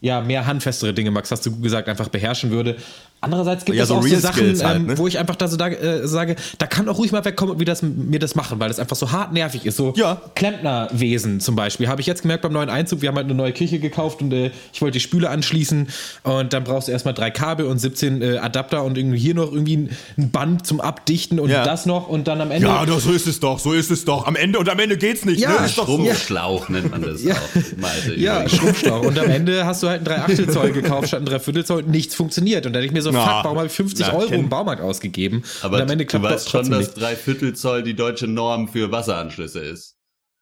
ja, 0.05 0.21
mehr 0.21 0.45
handfestere 0.45 0.93
Dinge, 0.93 1.11
Max, 1.11 1.31
hast 1.31 1.47
du 1.47 1.61
gesagt, 1.61 1.89
einfach 1.89 2.11
beherrschen 2.11 2.51
würde. 2.51 2.77
Andererseits 3.25 3.65
gibt 3.65 3.77
ja, 3.77 3.83
es 3.83 3.89
so 3.89 3.97
auch 3.97 4.03
so 4.03 4.17
Sachen, 4.17 4.63
halt, 4.63 4.77
ähm, 4.77 4.87
ne? 4.87 4.99
wo 4.99 5.07
ich 5.07 5.19
einfach 5.19 5.37
da 5.37 5.49
so 5.49 5.57
da, 5.57 5.69
äh, 5.69 6.07
sage, 6.07 6.37
da 6.59 6.67
kann 6.67 6.89
auch 6.89 6.99
ruhig 6.99 7.13
mal 7.13 7.25
wegkommen 7.25 7.55
und 7.55 7.61
wie 7.61 7.65
das, 7.65 7.83
mir 7.83 8.19
das 8.19 8.35
machen, 8.35 8.61
weil 8.61 8.69
das 8.69 8.79
einfach 8.79 8.97
so 8.97 9.13
hart 9.13 9.33
nervig 9.33 9.67
ist. 9.67 9.77
So 9.77 9.93
ja. 9.97 10.21
Klempnerwesen 10.35 11.41
zum 11.41 11.57
Beispiel. 11.57 11.89
Habe 11.89 12.01
ich 12.01 12.07
jetzt 12.07 12.23
gemerkt 12.23 12.43
beim 12.43 12.53
neuen 12.53 12.71
Einzug, 12.71 13.03
wir 13.03 13.09
haben 13.09 13.17
halt 13.17 13.27
eine 13.27 13.35
neue 13.35 13.53
Küche 13.53 13.79
gekauft 13.79 14.23
und 14.23 14.33
äh, 14.33 14.51
ich 14.73 14.81
wollte 14.81 14.95
die 14.95 15.01
Spüle 15.01 15.31
anschließen 15.31 15.89
und 16.23 16.53
dann 16.53 16.65
brauchst 16.65 16.89
du 16.89 16.93
erstmal 16.93 17.15
drei 17.15 17.31
Kabel 17.31 17.67
und 17.67 17.79
17 17.79 18.23
äh, 18.23 18.39
Adapter 18.39 18.85
und 18.85 18.99
irgendwie 18.99 19.19
hier 19.19 19.35
noch 19.35 19.53
irgendwie 19.53 19.77
ein, 19.77 19.91
ein 20.19 20.31
Band 20.31 20.67
zum 20.67 20.81
Abdichten 20.81 21.41
und 21.41 21.51
ja. 21.51 21.65
das 21.65 21.87
noch 21.87 22.09
und 22.09 22.29
dann 22.29 22.41
am 22.41 22.51
Ende. 22.51 22.67
Ja, 22.67 22.85
doch, 22.87 23.01
so 23.01 23.13
ist 23.13 23.27
es 23.27 23.41
doch, 23.41 23.59
so 23.59 23.73
ist 23.73 23.91
es 23.91 24.05
doch. 24.05 24.27
Am 24.27 24.37
Ende 24.37 24.59
und 24.59 24.69
am 24.69 24.79
Ende 24.79 24.97
geht's 24.97 25.25
nicht. 25.25 25.41
Ja, 25.41 25.63
ne? 25.63 25.69
Schrumpfschlauch 25.69 26.67
so. 26.67 26.73
nennt 26.73 26.91
man 26.91 27.03
das 27.03 27.23
ja. 27.25 27.35
auch. 27.35 27.79
Malte, 27.79 28.15
ja, 28.19 28.49
Schrumpfschlauch. 28.49 29.03
Und 29.03 29.19
am 29.19 29.31
Ende 29.31 29.65
hast 29.65 29.83
du 29.83 29.89
halt 29.89 30.03
ein 30.03 30.05
3 30.05 30.19
Achtel 30.19 30.51
Zoll 30.51 30.73
gekauft 30.73 31.09
statt 31.09 31.21
ein 31.21 31.27
3 31.27 31.39
Viertel 31.39 31.65
Zoll. 31.65 31.83
Nichts 31.83 32.15
funktioniert. 32.15 32.67
Und 32.67 32.73
da 32.73 32.81
denke 32.81 32.93
ich 32.93 32.95
mir 32.95 33.03
so, 33.03 33.11
fuck, 33.21 33.45
warum 33.45 33.59
habe 33.59 33.67
ich 33.67 33.73
50 33.73 33.95
50 33.95 34.07
Na, 34.07 34.19
Euro 34.19 34.35
im 34.35 34.49
Baumarkt 34.49 34.83
ausgegeben. 34.83 35.45
Aber 35.63 35.81
am 35.81 35.89
Ende 35.89 36.05
du 36.05 36.23
weißt 36.23 36.51
schon, 36.51 36.71
dass 36.71 36.95
drei 36.95 37.17
Viertel 37.17 37.55
Zoll 37.55 37.83
die 37.83 37.95
deutsche 37.95 38.27
Norm 38.27 38.69
für 38.69 38.91
Wasseranschlüsse 38.91 39.61
ist. 39.61 39.97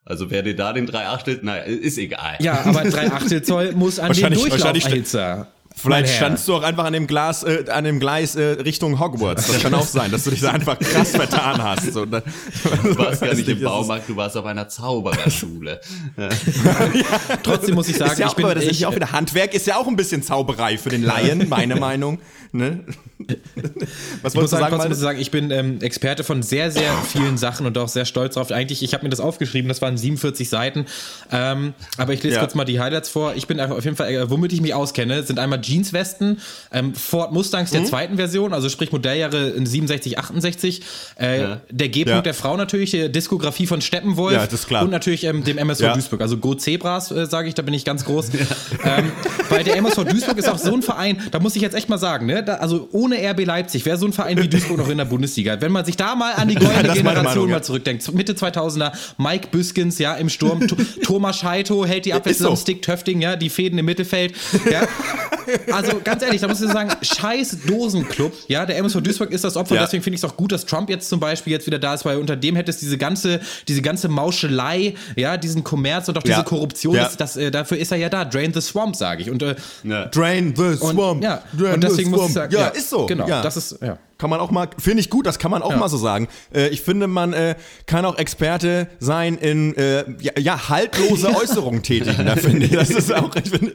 Also 0.05 0.31
wer 0.31 0.43
dir 0.43 0.57
da 0.57 0.73
den 0.73 0.87
3 0.87 1.07
Achtel, 1.07 1.39
naja, 1.43 1.63
ist 1.63 1.97
egal. 1.97 2.37
Ja, 2.41 2.65
aber 2.65 2.83
3 2.83 3.13
Achtel 3.13 3.43
Zoll 3.43 3.73
muss 3.73 4.01
an 4.01 4.13
den 4.13 4.33
Durchlauferhitzer. 4.33 5.47
Vielleicht 5.77 6.15
standst 6.15 6.47
du 6.49 6.55
auch 6.55 6.63
einfach 6.63 6.85
an 6.85 6.93
dem 6.93 7.07
Glas, 7.07 7.43
äh, 7.43 7.65
an 7.71 7.85
dem 7.85 8.01
Gleis 8.01 8.37
äh, 8.37 8.43
Richtung 8.43 9.01
Hogwarts. 9.01 9.47
Das 9.47 9.61
kann 9.61 9.75
auch 9.75 9.87
sein, 9.87 10.11
dass 10.11 10.25
du 10.25 10.31
dich 10.31 10.41
da 10.41 10.53
einfach 10.53 10.79
krass 10.79 11.11
vertan 11.11 11.63
hast. 11.63 11.93
So, 11.93 12.05
ne? 12.05 12.23
Du 12.83 12.99
warst 12.99 13.23
gar 13.23 13.35
nicht 13.35 13.49
im 13.49 13.61
Baumarkt, 13.63 14.09
du 14.09 14.17
warst 14.17 14.37
auf 14.37 14.45
einer 14.45 14.69
Zaubererschule. 14.69 15.81
ja. 16.17 16.29
Trotzdem 17.43 17.75
muss 17.75 17.89
ich 17.89 17.97
sagen, 17.97 18.21
ja 18.21 18.27
ich 18.29 18.35
bin 18.35 18.45
aber 18.45 18.55
das 18.55 18.65
ich, 18.65 18.71
ist 18.71 18.81
ja 18.81 18.89
auch 18.89 18.95
wieder 18.95 19.13
Handwerk 19.13 19.55
ist 19.55 19.67
ja 19.67 19.77
auch 19.77 19.87
ein 19.87 19.97
bisschen 19.97 20.23
Zauberei 20.23 20.79
für 20.79 20.91
den 20.91 21.03
Laien, 21.03 21.49
meine 21.49 21.77
Meinung. 21.77 22.19
Ne? 22.55 22.81
Was 24.23 24.35
ich 24.35 24.41
muss 24.41 24.51
sagen, 24.51 24.77
sagen, 24.77 24.89
muss 24.91 24.99
sagen, 24.99 25.19
ich 25.19 25.31
bin 25.31 25.51
ähm, 25.51 25.81
Experte 25.81 26.23
von 26.23 26.43
sehr, 26.43 26.71
sehr 26.71 26.93
vielen 27.11 27.39
Sachen 27.39 27.67
und 27.67 27.79
auch 27.79 27.89
sehr 27.89 28.05
stolz 28.05 28.35
drauf. 28.35 28.51
Eigentlich, 28.51 28.83
ich 28.83 28.93
habe 28.93 29.05
mir 29.05 29.11
das 29.11 29.21
aufgeschrieben, 29.21 29.69
das 29.69 29.81
waren 29.81 29.97
47 29.97 30.51
Seiten. 30.51 30.85
Ähm, 31.31 31.73
aber 31.97 32.13
ich 32.13 32.23
lese 32.23 32.35
ja. 32.35 32.41
kurz 32.41 32.55
mal 32.55 32.67
die 32.67 32.79
Highlights 32.79 33.09
vor. 33.09 33.35
Ich 33.37 33.47
bin 33.47 33.59
einfach 33.59 33.77
auf 33.77 33.85
jeden 33.85 33.97
Fall, 33.97 34.11
äh, 34.11 34.31
womit 34.31 34.53
ich 34.53 34.61
mich 34.61 34.75
auskenne, 34.75 35.23
sind 35.23 35.39
einmal 35.39 35.61
Jeanswesten, 35.63 36.41
ähm, 36.73 36.95
Ford 36.95 37.33
Mustangs 37.33 37.71
der 37.71 37.81
mhm. 37.81 37.87
zweiten 37.87 38.17
Version, 38.17 38.53
also 38.53 38.69
sprich 38.69 38.93
Modelljahre 38.93 39.53
67, 39.55 40.19
68. 40.19 40.83
Äh, 41.19 41.41
ja. 41.41 41.61
Der 41.71 41.89
G-Punkt 41.89 42.09
ja. 42.09 42.23
der 42.23 42.35
Frau 42.35 42.57
natürlich, 42.57 42.91
die 42.91 43.11
Diskografie 43.11 43.67
von 43.67 43.81
Steppenwolf. 43.81 44.35
Ja, 44.35 44.45
das 44.45 44.53
ist 44.53 44.67
klar. 44.67 44.83
Und 44.85 44.91
natürlich 44.91 45.25
ähm, 45.25 45.45
dem 45.45 45.59
MSV 45.59 45.95
Duisburg. 45.95 46.21
Also 46.21 46.37
Go 46.37 46.55
Zebras, 46.55 47.11
äh, 47.11 47.27
sage 47.27 47.49
ich, 47.49 47.55
da 47.55 47.63
bin 47.63 47.75
ich 47.75 47.85
ganz 47.85 48.05
groß. 48.05 48.31
Ähm, 48.85 49.13
weil 49.49 49.65
der 49.65 49.77
MSV 49.77 50.05
Duisburg 50.05 50.39
ist 50.39 50.49
auch 50.49 50.59
so 50.59 50.75
ein 50.75 50.83
Verein, 50.83 51.21
da 51.31 51.41
muss 51.41 51.57
ich 51.57 51.63
jetzt 51.63 51.75
echt 51.75 51.89
mal 51.89 51.99
sagen, 51.99 52.27
ne? 52.27 52.43
Da, 52.43 52.55
also 52.55 52.89
ohne 52.93 53.17
RB 53.17 53.45
Leipzig 53.45 53.85
wäre 53.85 53.97
so 53.97 54.07
ein 54.07 54.13
Verein 54.13 54.39
wie 54.39 54.49
Duisburg 54.49 54.79
noch 54.79 54.89
in 54.89 54.99
der 54.99 55.05
Bundesliga. 55.05 55.61
Wenn 55.61 55.73
man 55.73 55.85
sich 55.85 55.97
da 55.97 56.15
mal 56.15 56.35
an 56.35 56.49
die 56.49 56.55
goldene 56.55 56.93
Generation 56.93 57.35
Meinung, 57.35 57.51
mal 57.51 57.63
zurückdenkt, 57.63 58.13
Mitte 58.15 58.33
2000er, 58.35 58.93
Mike 59.19 59.49
Büskens, 59.51 59.99
ja, 59.99 60.15
im 60.15 60.29
Sturm, 60.29 60.67
Thomas 61.03 61.39
Scheito 61.39 61.85
hält 61.85 62.05
die 62.05 62.13
Abwehr 62.15 62.35
zusammen, 62.35 62.57
so. 62.57 62.63
Stick 62.63 62.83
Töfting, 62.83 63.21
ja, 63.21 63.37
die 63.37 63.51
Fäden 63.51 63.79
im 63.79 63.85
Mittelfeld. 63.85 64.35
Ja. 64.71 64.83
Also 65.73 66.01
ganz 66.03 66.23
ehrlich, 66.23 66.41
da 66.41 66.49
muss 66.49 66.61
ich 66.61 66.71
sagen, 66.71 66.91
scheiß 67.01 67.59
Dosenclub, 67.67 68.33
ja, 68.49 68.67
der 68.67 68.79
MSV 68.79 69.01
Duisburg 69.01 69.31
ist 69.31 69.45
das 69.45 69.57
Opfer, 69.57 69.77
ja. 69.77 69.83
deswegen 69.83 70.03
finde 70.03 70.17
ich 70.17 70.23
es 70.23 70.31
auch 70.31 70.37
gut, 70.37 70.53
dass 70.53 70.67
Trump 70.67 70.91
jetzt 70.91 71.09
zum 71.09 71.21
Beispiel 71.21 71.53
jetzt 71.53 71.67
wieder 71.67 71.79
da 71.79 71.95
ist, 71.95 72.05
weil 72.05 72.19
unter 72.19 72.37
dem 72.37 72.57
hätte 72.57 72.71
es 72.71 72.79
diese 72.79 72.99
ganze, 72.99 73.41
diese 73.69 73.83
ganze 73.83 74.09
Mauschelei, 74.09 74.95
ja, 75.17 75.37
diesen 75.37 75.65
Kommerz 75.65 76.09
und 76.09 76.19
auch 76.19 76.23
diese 76.23 76.37
ja. 76.39 76.43
Korruption, 76.43 76.97
ja. 76.97 77.05
Das, 77.05 77.17
das, 77.17 77.37
äh, 77.37 77.51
dafür 77.51 77.79
ist 77.79 77.93
er 77.93 77.99
ja 77.99 78.09
da. 78.09 78.25
Drain 78.25 78.53
the 78.53 78.61
Swamp, 78.61 78.97
sage 78.97 79.23
ich. 79.23 79.31
Und, 79.31 79.43
äh, 79.43 79.55
Drain 80.11 80.55
the 80.57 80.77
Swamp. 80.77 80.99
Und, 80.99 81.23
ja. 81.23 81.43
Drain 81.57 81.75
und 81.75 81.85
deswegen 81.85 82.11
muss 82.11 82.29
ich 82.29 82.35
sagen, 82.35 82.55
ja, 82.55 82.69
ist 82.69 82.91
so. 82.91 83.07
Genau, 83.07 83.27
ja. 83.27 83.43
das 83.43 83.57
ist, 83.57 83.79
ja. 83.83 83.99
Kann 84.23 84.31
man 84.31 84.39
auch 84.39 84.53
mal, 84.53 84.69
finde 84.79 85.01
ich 85.01 85.11
gut, 85.11 85.27
das 85.27 85.41
kann 85.41 85.51
man 85.51 85.63
auch 85.63 85.73
ja. 85.73 85.79
mal 85.79 85.89
so 85.89 85.97
sagen. 85.97 86.29
Äh, 86.55 86.69
ich 86.69 86.83
finde, 86.83 87.09
man 87.09 87.33
äh, 87.33 87.57
kann 87.87 88.05
auch 88.05 88.19
Experte 88.19 88.87
sein 89.01 89.37
in 89.37 89.75
äh, 89.75 90.05
ja, 90.21 90.31
ja, 90.39 90.69
haltlose 90.69 91.35
Äußerungen 91.43 91.83
tätigen, 91.83 92.25
da 92.25 92.37
finde 92.37 92.67
ich. 92.67 92.71
Das 92.71 92.91
ist 92.91 93.13
auch, 93.13 93.35
ich 93.35 93.51
finde, 93.51 93.75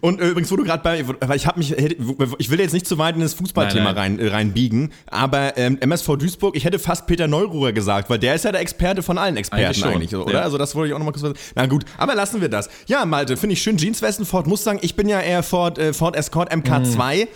und 0.00 0.20
äh, 0.20 0.28
übrigens, 0.28 0.52
wo 0.52 0.56
du 0.56 0.62
gerade 0.62 0.84
bei, 0.84 1.04
weil 1.04 1.36
ich 1.36 1.48
habe 1.48 1.58
mich, 1.58 1.72
ich 1.76 2.48
will 2.48 2.60
jetzt 2.60 2.74
nicht 2.74 2.86
zu 2.86 2.96
weit 2.98 3.16
in 3.16 3.22
das 3.22 3.34
Fußballthema 3.34 3.90
rein, 3.90 4.20
äh, 4.20 4.28
reinbiegen, 4.28 4.92
aber 5.08 5.58
ähm, 5.58 5.78
MSV 5.80 6.16
Duisburg, 6.16 6.54
ich 6.54 6.64
hätte 6.64 6.78
fast 6.78 7.08
Peter 7.08 7.26
Neururer 7.26 7.72
gesagt, 7.72 8.08
weil 8.08 8.20
der 8.20 8.36
ist 8.36 8.44
ja 8.44 8.52
der 8.52 8.60
Experte 8.60 9.02
von 9.02 9.18
allen 9.18 9.36
Experten 9.36 9.64
eigentlich, 9.64 9.84
eigentlich 9.84 10.14
oder? 10.14 10.34
Ja. 10.34 10.40
Also 10.42 10.58
das 10.58 10.76
wollte 10.76 10.90
ich 10.90 10.94
auch 10.94 10.98
nochmal 10.98 11.12
kurz 11.12 11.22
sagen. 11.22 11.34
Na 11.56 11.66
gut, 11.66 11.84
aber 11.96 12.14
lassen 12.14 12.40
wir 12.40 12.48
das. 12.48 12.70
Ja, 12.86 13.04
Malte, 13.04 13.36
finde 13.36 13.54
ich 13.54 13.62
schön. 13.62 13.78
Jeanswesten, 13.78 14.24
Ford 14.24 14.46
Mustang. 14.46 14.78
Ich 14.80 14.94
bin 14.94 15.08
ja 15.08 15.20
eher 15.20 15.42
Ford, 15.42 15.76
äh, 15.76 15.92
Ford 15.92 16.14
Escort 16.14 16.52
MK2. 16.52 17.26
Mhm. 17.26 17.28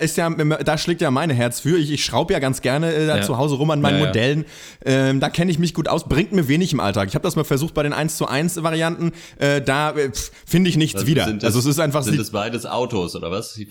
Ist 0.00 0.16
ja, 0.16 0.28
da 0.30 0.78
schlägt 0.78 1.00
ja 1.00 1.12
meine 1.12 1.32
Herz 1.32 1.60
für. 1.60 1.78
Ich, 1.78 1.92
ich 1.92 2.07
schraube 2.08 2.32
ja 2.32 2.38
ganz 2.38 2.60
gerne 2.60 2.92
äh, 2.92 3.06
ja. 3.06 3.22
zu 3.22 3.38
Hause 3.38 3.54
rum 3.56 3.70
an 3.70 3.80
meinen 3.80 4.00
ja, 4.00 4.06
Modellen. 4.06 4.44
Ähm, 4.84 5.20
da 5.20 5.30
kenne 5.30 5.50
ich 5.50 5.58
mich 5.58 5.74
gut 5.74 5.88
aus, 5.88 6.04
bringt 6.08 6.32
mir 6.32 6.48
wenig 6.48 6.72
im 6.72 6.80
Alltag. 6.80 7.08
Ich 7.08 7.14
habe 7.14 7.22
das 7.22 7.36
mal 7.36 7.44
versucht 7.44 7.74
bei 7.74 7.82
den 7.82 7.92
1 7.92 8.16
zu 8.16 8.26
1 8.26 8.62
Varianten. 8.62 9.12
Äh, 9.38 9.60
da 9.60 9.90
äh, 9.90 10.10
finde 10.46 10.70
ich 10.70 10.76
nichts 10.76 10.96
also 10.96 11.06
wieder. 11.06 11.32
Das, 11.32 11.44
also 11.44 11.58
es 11.60 11.66
ist 11.66 11.78
einfach. 11.78 12.02
Sind 12.02 12.18
es 12.18 12.30
beides 12.30 12.66
Autos 12.66 13.14
oder 13.14 13.30
was? 13.30 13.58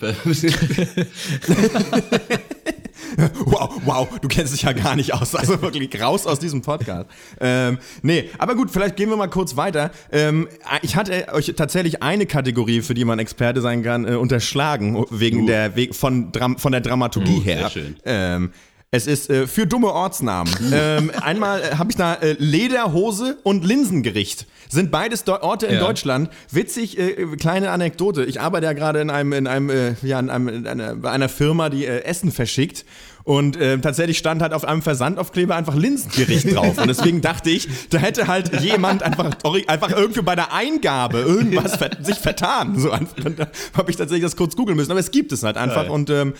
wow, 3.44 3.80
wow, 3.84 4.08
du 4.20 4.28
kennst 4.28 4.52
dich 4.52 4.62
ja 4.62 4.72
gar 4.72 4.96
nicht 4.96 5.14
aus. 5.14 5.34
Also 5.34 5.60
wirklich 5.62 6.00
raus 6.00 6.26
aus 6.26 6.38
diesem 6.38 6.62
Podcast. 6.62 7.06
Ähm, 7.40 7.78
nee, 8.02 8.30
aber 8.38 8.54
gut, 8.54 8.70
vielleicht 8.70 8.96
gehen 8.96 9.10
wir 9.10 9.16
mal 9.16 9.28
kurz 9.28 9.56
weiter. 9.56 9.90
Ähm, 10.12 10.48
ich 10.82 10.96
hatte 10.96 11.32
euch 11.32 11.52
tatsächlich 11.56 12.02
eine 12.02 12.26
Kategorie, 12.26 12.82
für 12.82 12.94
die 12.94 13.04
man 13.04 13.18
Experte 13.18 13.60
sein 13.60 13.82
kann, 13.82 14.06
äh, 14.06 14.14
unterschlagen, 14.14 15.04
wegen 15.10 15.44
uh. 15.44 15.46
der, 15.46 15.72
von, 15.92 16.32
von 16.56 16.72
der 16.72 16.80
Dramaturgie 16.80 17.38
uh, 17.38 17.44
her. 17.44 17.58
Sehr 17.58 17.70
schön. 17.70 17.96
Ähm, 18.04 18.52
Es 18.90 19.06
ist 19.06 19.28
äh, 19.28 19.46
für 19.46 19.66
dumme 19.66 19.88
Ortsnamen. 19.92 20.50
ähm, 20.72 21.10
einmal 21.20 21.60
äh, 21.60 21.74
habe 21.76 21.90
ich 21.90 21.96
da 21.96 22.14
äh, 22.14 22.36
Lederhose 22.38 23.36
und 23.42 23.62
Linsengericht. 23.62 24.46
Sind 24.70 24.90
beides 24.90 25.24
Do 25.24 25.34
Orte 25.42 25.66
in 25.66 25.74
Ja. 25.74 25.80
Deutschland. 25.80 26.30
Witzig, 26.50 26.98
äh, 26.98 27.26
kleine 27.38 27.70
Anekdote. 27.70 28.24
Ich 28.24 28.40
arbeite 28.40 28.64
ja 28.64 28.72
gerade 28.72 29.00
in 29.02 29.10
einem, 29.10 29.34
in 29.34 29.46
einem, 29.46 29.68
äh, 29.68 29.94
ja, 30.00 30.18
in 30.18 30.30
einem, 30.30 30.48
in 30.48 30.66
einer, 30.66 30.94
bei 30.96 31.10
einer 31.10 31.28
Firma, 31.28 31.68
die 31.68 31.84
Essen 31.86 32.32
verschickt. 32.32 32.86
Und 33.24 33.58
äh, 33.58 33.76
tatsächlich 33.78 34.16
stand 34.16 34.40
halt 34.40 34.54
auf 34.54 34.64
einem 34.64 34.80
Versandaufkleber 34.80 35.54
einfach 35.54 35.74
Linsengericht 35.74 36.50
drauf. 36.54 36.78
Und 36.78 36.86
deswegen 36.88 37.20
dachte 37.20 37.50
ich, 37.50 37.68
da 37.90 37.98
hätte 37.98 38.26
halt 38.26 38.58
jemand 38.62 39.02
einfach, 39.02 39.36
einfach 39.66 39.90
irgendwie 39.90 40.22
bei 40.22 40.34
der 40.34 40.54
Eingabe 40.54 41.18
irgendwas 41.18 41.76
ver 41.76 41.90
sich 42.00 42.16
vertan. 42.16 42.78
So 42.78 42.90
habe 42.90 43.90
ich 43.90 43.96
tatsächlich 43.96 44.22
das 44.22 44.34
kurz 44.36 44.56
googeln 44.56 44.78
müssen. 44.78 44.90
Aber 44.92 45.00
es 45.00 45.10
gibt 45.10 45.32
es 45.32 45.42
halt 45.42 45.58
einfach. 45.58 45.90
Und 45.90 46.08
ähm, 46.08 46.32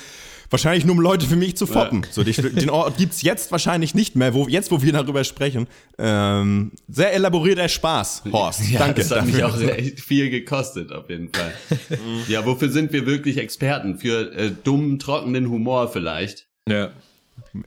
wahrscheinlich 0.51 0.85
nur 0.85 0.95
um 0.95 1.01
Leute 1.01 1.27
für 1.27 1.37
mich 1.37 1.57
zu 1.57 1.67
foppen. 1.67 2.07
So, 2.11 2.25
die, 2.25 2.33
den 2.33 2.71
Ort 2.71 2.97
gibt's 2.97 3.23
jetzt 3.23 3.53
wahrscheinlich 3.53 3.95
nicht 3.95 4.17
mehr, 4.17 4.35
wo, 4.35 4.49
jetzt 4.49 4.71
wo 4.71 4.83
wir 4.83 4.93
darüber 4.93 5.25
sprechen. 5.25 5.67
Ähm, 5.99 6.73
sehr 6.89 7.13
elaborierter 7.13 7.69
Spaß, 7.69 8.25
Horst. 8.33 8.69
Ja, 8.71 8.81
Danke 8.81 9.03
das 9.03 9.11
hat 9.11 9.27
mich 9.27 9.37
dafür. 9.37 9.73
auch 9.73 9.77
echt 9.77 10.01
viel 10.01 10.31
gekostet, 10.31 10.93
auf 10.93 11.09
jeden 11.11 11.31
Fall. 11.33 11.53
ja, 12.29 12.45
wofür 12.45 12.69
sind 12.71 12.93
wir 12.93 13.07
wirklich 13.07 13.39
Experten? 13.39 13.99
Für 13.99 14.33
äh, 14.33 14.51
dummen, 14.51 14.99
trockenen 14.99 15.49
Humor 15.49 15.89
vielleicht. 15.89 16.49
Ja. 16.69 16.91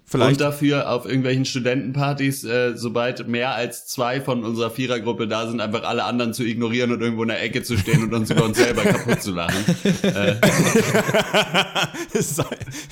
Vielleicht. 0.05 0.31
Und 0.33 0.41
dafür 0.41 0.89
auf 0.91 1.05
irgendwelchen 1.05 1.45
Studentenpartys, 1.45 2.43
äh, 2.43 2.73
sobald 2.75 3.27
mehr 3.27 3.55
als 3.55 3.87
zwei 3.87 4.21
von 4.21 4.43
unserer 4.43 4.69
Vierergruppe 4.71 5.27
da 5.27 5.47
sind, 5.47 5.61
einfach 5.61 5.83
alle 5.83 6.03
anderen 6.03 6.33
zu 6.33 6.43
ignorieren 6.43 6.91
und 6.91 7.01
irgendwo 7.01 7.23
in 7.23 7.29
der 7.29 7.41
Ecke 7.41 7.63
zu 7.63 7.77
stehen 7.77 8.03
und 8.03 8.13
uns 8.13 8.29
über 8.29 8.43
uns 8.45 8.57
selber 8.57 8.81
kaputt 8.83 9.21
zu 9.21 9.31
lachen. 9.31 9.63
Sei- 12.13 12.45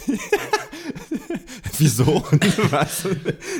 Wieso? 1.77 2.23
Was? 2.71 3.07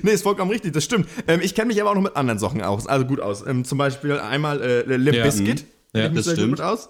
Nee, 0.03 0.11
ist 0.11 0.23
vollkommen 0.23 0.51
richtig, 0.51 0.73
das 0.73 0.83
stimmt. 0.83 1.07
Ähm, 1.27 1.39
ich 1.41 1.55
kenne 1.55 1.67
mich 1.67 1.79
aber 1.81 1.91
auch 1.91 1.95
noch 1.95 2.01
mit 2.01 2.15
anderen 2.15 2.39
Sachen 2.39 2.61
aus, 2.61 2.87
also 2.87 3.05
gut 3.05 3.19
aus. 3.21 3.45
Ähm, 3.45 3.63
zum 3.63 3.77
Beispiel 3.77 4.13
einmal 4.19 4.61
äh, 4.61 4.81
Limp 4.97 5.15
Ja. 5.17 5.25
Ja, 5.25 5.29
Kenn 5.29 5.47
ich 6.11 6.11
mich 6.11 6.15
das 6.17 6.25
gut 6.25 6.33
stimmt. 6.35 6.51
mit 6.51 6.61
aus. 6.61 6.89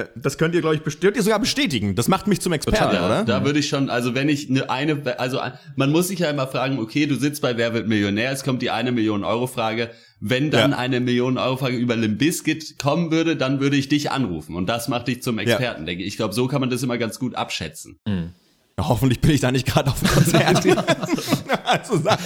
Äh, 0.00 0.06
Das 0.16 0.38
könnt 0.38 0.54
ihr, 0.54 0.60
glaube 0.60 0.76
ich, 0.76 1.00
könnt 1.00 1.16
ihr 1.16 1.22
sogar 1.22 1.38
bestätigen. 1.38 1.94
Das 1.94 2.08
macht 2.08 2.26
mich 2.26 2.40
zum 2.40 2.52
Experten, 2.52 2.94
Ja, 2.94 3.06
oder? 3.06 3.24
Da 3.24 3.44
würde 3.44 3.58
ich 3.58 3.68
schon, 3.68 3.90
also 3.90 4.14
wenn 4.14 4.28
ich 4.28 4.48
eine, 4.50 4.68
eine, 4.70 5.18
also 5.18 5.40
man 5.76 5.90
muss 5.92 6.08
sich 6.08 6.18
ja 6.20 6.30
immer 6.30 6.46
fragen, 6.46 6.78
okay, 6.78 7.06
du 7.06 7.14
sitzt 7.16 7.42
bei 7.42 7.56
Wer 7.56 7.74
wird 7.74 7.88
Millionär, 7.88 8.30
es 8.32 8.44
kommt 8.44 8.62
die 8.62 8.70
eine 8.70 8.92
Million 8.92 9.24
Euro 9.24 9.46
Frage. 9.46 9.90
Wenn 10.22 10.50
dann 10.50 10.72
Ja. 10.72 10.76
eine 10.78 11.00
Million 11.00 11.38
Euro 11.38 11.56
Frage 11.56 11.76
über 11.78 11.96
Limbiskit 11.96 12.78
kommen 12.78 13.10
würde, 13.10 13.36
dann 13.36 13.60
würde 13.60 13.76
ich 13.76 13.88
dich 13.88 14.10
anrufen 14.10 14.54
und 14.54 14.66
das 14.68 14.88
macht 14.88 15.08
dich 15.08 15.22
zum 15.22 15.38
Experten, 15.38 15.86
denke 15.86 16.02
ich. 16.02 16.08
Ich 16.08 16.16
glaube, 16.16 16.34
so 16.34 16.46
kann 16.46 16.60
man 16.60 16.68
das 16.68 16.82
immer 16.82 16.98
ganz 16.98 17.18
gut 17.18 17.34
abschätzen. 17.36 17.98
Ja, 18.78 18.88
hoffentlich 18.88 19.20
bin 19.20 19.32
ich 19.32 19.40
da 19.40 19.50
nicht 19.52 19.66
gerade 19.66 19.90
auf 19.90 19.98
dem 20.00 20.08
Konzert. 20.08 20.56
also, 21.64 22.00
na, 22.02 22.16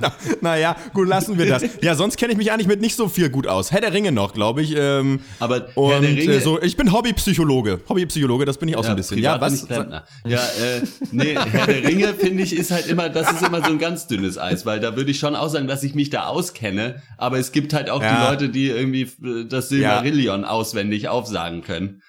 na, 0.00 0.12
naja, 0.40 0.76
gut, 0.92 1.08
lassen 1.08 1.38
wir 1.38 1.46
das. 1.46 1.64
Ja, 1.80 1.94
sonst 1.94 2.16
kenne 2.18 2.32
ich 2.32 2.38
mich 2.38 2.52
eigentlich 2.52 2.66
mit 2.66 2.80
nicht 2.80 2.96
so 2.96 3.08
viel 3.08 3.30
gut 3.30 3.46
aus. 3.46 3.72
Herr 3.72 3.80
der 3.80 3.92
Ringe 3.92 4.12
noch, 4.12 4.34
glaube 4.34 4.62
ich. 4.62 4.74
Ähm, 4.76 5.20
Aber 5.38 5.68
und 5.74 5.90
Herr 5.90 6.00
der 6.00 6.10
Ringe, 6.10 6.34
äh, 6.34 6.40
so, 6.40 6.60
ich 6.60 6.76
bin 6.76 6.92
Hobbypsychologe. 6.92 7.80
Hobbypsychologe, 7.88 8.44
das 8.44 8.58
bin 8.58 8.68
ich 8.68 8.76
auch 8.76 8.84
so 8.84 8.90
ein 8.90 8.96
bisschen. 8.96 9.18
Ja, 9.18 9.40
was? 9.40 9.66
Ja, 9.68 9.90
äh, 10.26 10.82
nee, 11.12 11.34
Herr 11.34 11.66
der 11.66 11.84
Ringe, 11.84 12.14
finde 12.14 12.42
ich, 12.42 12.54
ist 12.56 12.70
halt 12.70 12.86
immer, 12.88 13.08
das 13.08 13.32
ist 13.32 13.42
immer 13.42 13.58
so 13.64 13.70
ein 13.70 13.78
ganz 13.78 14.06
dünnes 14.06 14.38
Eis, 14.38 14.66
weil 14.66 14.80
da 14.80 14.96
würde 14.96 15.10
ich 15.10 15.18
schon 15.18 15.34
auch 15.34 15.48
sagen, 15.48 15.66
dass 15.66 15.82
ich 15.82 15.94
mich 15.94 16.10
da 16.10 16.26
auskenne, 16.26 17.00
aber 17.16 17.38
es 17.38 17.52
gibt 17.52 17.72
halt 17.72 17.88
auch 17.88 18.02
Ja. 18.02 18.16
die 18.26 18.30
Leute, 18.30 18.48
die 18.50 18.66
irgendwie 18.68 19.02
äh, 19.24 19.46
das 19.48 19.68
Silmarillion 19.70 20.44
auswendig 20.44 21.08
aufsagen 21.08 21.62
können. 21.62 22.02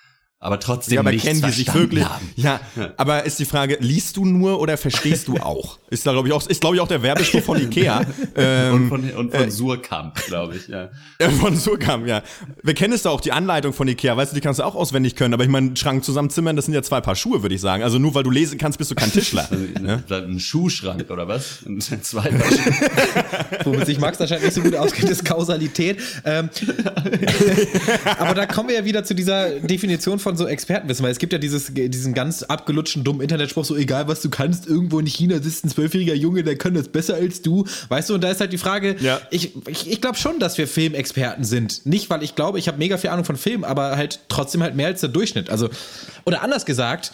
Aber 0.44 0.60
trotzdem 0.60 0.96
Ja, 0.96 1.00
aber 1.00 1.12
nichts 1.12 1.26
kennen 1.26 1.42
die 1.42 1.52
sich 1.52 1.74
wirklich? 1.74 2.04
Haben. 2.04 2.30
Ja, 2.36 2.60
aber 2.98 3.24
ist 3.24 3.40
die 3.40 3.46
Frage, 3.46 3.78
liest 3.80 4.18
du 4.18 4.26
nur 4.26 4.60
oder 4.60 4.76
verstehst 4.76 5.30
du 5.30 5.38
auch? 5.38 5.80
Ist 5.94 6.08
da 6.08 6.12
glaube 6.12 6.28
ich 6.28 6.34
auch, 6.34 6.48
ist 6.48 6.60
glaube 6.60 6.76
ich 6.76 6.82
auch 6.82 6.88
der 6.88 7.04
Werbespruch 7.04 7.44
von 7.44 7.62
Ikea. 7.62 8.00
Und 8.00 8.08
ähm, 8.36 8.90
von, 8.90 9.12
und 9.12 9.32
von 9.32 9.52
Surkamp, 9.52 10.16
glaube 10.26 10.56
ich, 10.56 10.68
ja. 10.68 10.90
äh, 11.20 11.30
von 11.30 11.56
Surkamp, 11.56 12.08
ja. 12.08 12.24
Wir 12.64 12.74
kennen 12.74 12.94
es 12.94 13.04
da 13.04 13.12
auch, 13.12 13.22
die 13.22 13.32
Anleitung 13.32 13.74
von 13.74 13.88
Ikea, 13.88 14.18
weißt 14.18 14.32
du, 14.32 14.36
die 14.36 14.42
kannst 14.42 14.60
du 14.60 14.64
auch 14.64 14.74
auswendig 14.74 15.16
können, 15.16 15.36
aber 15.36 15.44
ich 15.44 15.52
meine, 15.52 15.78
Schrank 15.78 16.04
zusammenzimmern, 16.04 16.56
das 16.56 16.66
sind 16.66 16.74
ja 16.74 16.82
zwei 16.82 17.00
Paar 17.00 17.16
Schuhe, 17.16 17.44
würde 17.44 17.54
ich 17.54 17.62
sagen. 17.62 17.84
Also 17.84 18.00
nur 18.00 18.16
weil 18.16 18.24
du 18.24 18.32
lesen 18.32 18.58
kannst, 18.58 18.80
bist 18.80 18.90
du 18.90 18.96
kein 18.96 19.12
Tischler. 19.12 19.48
Ein, 19.52 20.04
ein 20.10 20.40
Schuhschrank 20.40 21.12
oder 21.12 21.28
was? 21.28 21.60
Ein 21.68 21.80
zweiter 21.80 22.40
Womit 23.64 23.86
sich 23.86 24.00
Max 24.00 24.20
anscheinend 24.20 24.46
nicht 24.46 24.56
so 24.56 24.62
gut 24.62 24.76
auskennt, 24.76 25.12
ist 25.12 25.24
Kausalität. 25.24 26.00
Ähm, 26.26 26.50
aber 28.18 28.34
da 28.34 28.48
kommen 28.48 28.70
wir 28.70 28.78
ja 28.78 28.86
wieder 28.86 29.04
zu 29.04 29.14
dieser 29.14 29.60
Definition 29.60 30.18
von 30.18 30.33
so 30.38 30.48
Expertenwissen, 30.48 31.04
weil 31.04 31.12
es 31.12 31.20
gibt 31.20 31.34
ja 31.34 31.40
dieses, 31.40 31.72
diesen 31.74 32.14
ganz 32.14 32.44
abgelutschten, 32.44 33.04
dummen 33.04 33.22
Internetspruch, 33.22 33.66
so 33.66 33.76
egal 33.76 34.08
was 34.08 34.22
du 34.22 34.30
kannst, 34.30 34.68
irgendwo 34.68 35.00
in 35.00 35.06
China 35.06 35.42
sitzt 35.42 35.66
ein 35.66 35.70
zwölfjähriger 35.70 36.16
Junge, 36.16 36.44
der 36.44 36.58
kann 36.58 36.74
das 36.74 36.88
besser 36.90 37.16
als 37.16 37.42
du. 37.42 37.66
Weißt 37.90 38.10
du, 38.10 38.16
und 38.16 38.22
da 38.24 38.30
ist 38.30 38.40
halt 38.40 38.54
die 38.54 38.58
Frage, 38.58 38.96
Ja. 39.00 39.20
ich, 39.32 39.52
ich, 39.68 39.90
ich 39.92 40.02
glaube 40.02 40.18
schon, 40.18 40.40
dass 40.40 40.58
wir 40.58 40.68
Filmexperten 40.68 41.44
sind. 41.44 41.86
Nicht, 41.86 42.10
weil 42.10 42.24
ich 42.24 42.36
glaube, 42.36 42.60
ich 42.60 42.68
habe 42.68 42.78
mega 42.78 42.98
viel 42.98 43.10
Ahnung 43.10 43.26
von 43.26 43.38
Film, 43.38 43.64
aber 43.64 43.96
halt 43.98 44.20
trotzdem 44.30 44.62
halt 44.64 44.76
mehr 44.76 44.88
als 44.88 45.02
der 45.02 45.10
Durchschnitt. 45.10 45.50
Also, 45.50 45.70
oder 46.26 46.42
anders 46.44 46.66
gesagt, 46.66 47.12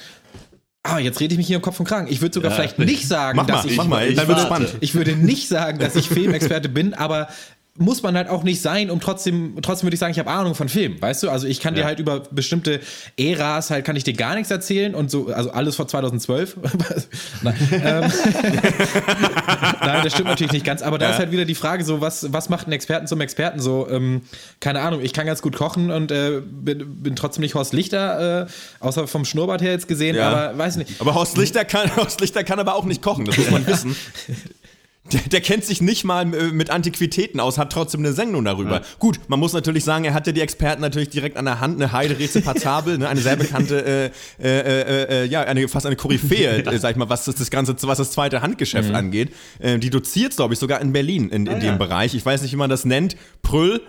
Ah, 0.81 0.97
jetzt 0.97 1.19
rede 1.19 1.33
ich 1.33 1.37
mich 1.37 1.47
hier 1.47 1.57
im 1.57 1.61
Kopf 1.61 1.77
und 1.81 1.85
Kragen. 1.87 2.07
Ich 2.09 2.21
würde 2.21 2.33
sogar 2.33 2.51
Ja. 2.51 2.55
vielleicht 2.55 2.79
nicht 2.79 3.05
sagen, 3.05 3.35
Mach 3.35 3.45
dass 3.45 3.65
mal, 3.65 3.69
ich 3.71 3.77
mach 3.77 3.87
mal, 3.87 4.07
ich 4.07 4.15
dann 4.15 4.29
wird's 4.29 4.43
warte. 4.49 4.63
spannend. 4.63 4.75
ich 4.79 4.95
würde 4.95 5.13
nicht 5.17 5.49
sagen, 5.49 5.77
dass 5.77 5.97
ich 5.97 6.07
Filmexperte 6.07 6.69
bin, 6.69 6.93
aber 6.93 7.27
muss 7.79 8.03
man 8.03 8.15
halt 8.15 8.27
auch 8.29 8.43
nicht 8.43 8.61
sein, 8.61 8.91
um 8.91 8.99
trotzdem, 8.99 9.57
trotzdem 9.61 9.87
würde 9.87 9.93
ich 9.95 9.99
sagen, 9.99 10.11
ich 10.11 10.19
habe 10.19 10.29
Ahnung 10.29 10.53
von 10.53 10.69
Film, 10.69 11.01
weißt 11.01 11.23
du? 11.23 11.29
Also 11.29 11.47
ich 11.47 11.59
kann 11.59 11.75
dir 11.75 11.85
halt 11.85 11.99
über 11.99 12.19
bestimmte 12.31 12.79
Äras 13.17 13.69
halt, 13.71 13.85
kann 13.85 13.95
ich 13.95 14.03
dir 14.03 14.13
gar 14.13 14.35
nichts 14.35 14.51
erzählen 14.51 14.93
und 14.93 15.09
so, 15.09 15.27
also 15.27 15.51
alles 15.51 15.75
vor 15.75 15.87
2012. 15.87 16.57
Nein, 17.41 17.55
ähm, 17.71 18.11
Nein, 19.81 20.01
das 20.03 20.13
stimmt 20.13 20.29
natürlich 20.29 20.51
nicht 20.51 20.65
ganz, 20.65 20.81
aber 20.81 20.97
da 20.97 21.11
ist 21.11 21.19
halt 21.19 21.31
wieder 21.31 21.45
die 21.45 21.55
Frage 21.55 21.83
so, 21.83 22.01
was, 22.01 22.31
was 22.33 22.49
macht 22.49 22.65
einen 22.65 22.73
Experten 22.73 23.07
zum 23.07 23.21
Experten 23.21 23.59
so? 23.59 23.87
Ähm, 23.89 24.21
keine 24.59 24.81
Ahnung, 24.81 25.01
ich 25.01 25.13
kann 25.13 25.25
ganz 25.25 25.41
gut 25.41 25.55
kochen 25.55 25.89
und 25.91 26.11
äh, 26.11 26.41
bin, 26.41 27.01
bin 27.01 27.15
trotzdem 27.15 27.41
nicht 27.41 27.55
Horst 27.55 27.73
Lichter, 27.73 28.43
äh, 28.43 28.47
außer 28.79 29.07
vom 29.07 29.25
Schnurrbart 29.25 29.61
her 29.61 29.71
jetzt 29.71 29.87
gesehen, 29.87 30.15
Ja. 30.15 30.29
aber 30.29 30.57
weiß 30.57 30.77
nicht. 30.77 30.99
Aber 30.99 31.15
Horst 31.15 31.37
Lichter 31.37 31.65
kann, 31.65 31.95
Horst 31.95 32.19
Lichter 32.21 32.43
kann 32.43 32.59
aber 32.59 32.75
auch 32.75 32.85
nicht 32.85 33.01
kochen, 33.01 33.25
das 33.25 33.37
muss 33.37 33.51
man 33.51 33.65
wissen. 33.65 33.95
Der, 35.11 35.21
der 35.21 35.41
kennt 35.41 35.65
sich 35.65 35.81
nicht 35.81 36.03
mal 36.03 36.31
äh, 36.33 36.51
mit 36.51 36.69
Antiquitäten 36.69 37.39
aus, 37.39 37.57
hat 37.57 37.71
trotzdem 37.71 38.01
eine 38.01 38.13
Sendung 38.13 38.45
darüber. 38.45 38.81
Gut, 38.99 39.19
man 39.27 39.39
muss 39.39 39.53
natürlich 39.53 39.83
sagen, 39.83 40.05
er 40.05 40.13
hatte 40.13 40.33
die 40.33 40.41
Experten 40.41 40.81
natürlich 40.81 41.09
direkt 41.09 41.37
an 41.37 41.45
der 41.45 41.59
Hand, 41.59 41.81
eine 41.81 41.91
Heide 41.91 42.19
Reze 42.19 42.41
Passabel, 42.41 42.97
ne, 42.97 43.07
eine 43.09 43.19
sehr 43.19 43.35
bekannte, 43.35 43.83
äh, 43.85 44.05
äh, 44.43 44.59
äh, 44.59 45.23
äh, 45.23 45.25
ja, 45.25 45.41
eine, 45.41 45.67
fast 45.67 45.85
eine 45.85 45.95
Koryphäe, 45.95 46.63
äh, 46.65 46.77
sag 46.77 46.91
ich 46.91 46.97
mal, 46.97 47.09
was 47.09 47.25
das, 47.25 47.35
das 47.35 47.49
ganze, 47.49 47.75
was 47.81 47.97
das 47.97 48.11
zweite 48.11 48.41
Handgeschäft 48.41 48.93
angeht. 48.93 49.33
Äh, 49.59 49.79
die 49.79 49.89
doziert, 49.89 50.35
glaube 50.35 50.53
ich, 50.53 50.59
sogar 50.59 50.79
in 50.81 50.93
Berlin 50.93 51.29
in, 51.29 51.47
in 51.47 51.59
dem 51.59 51.77
Bereich. 51.79 52.13
Ich 52.13 52.25
weiß 52.25 52.41
nicht, 52.43 52.51
wie 52.51 52.57
man 52.57 52.69
das 52.69 52.85
nennt. 52.85 53.15
Prüll. 53.41 53.81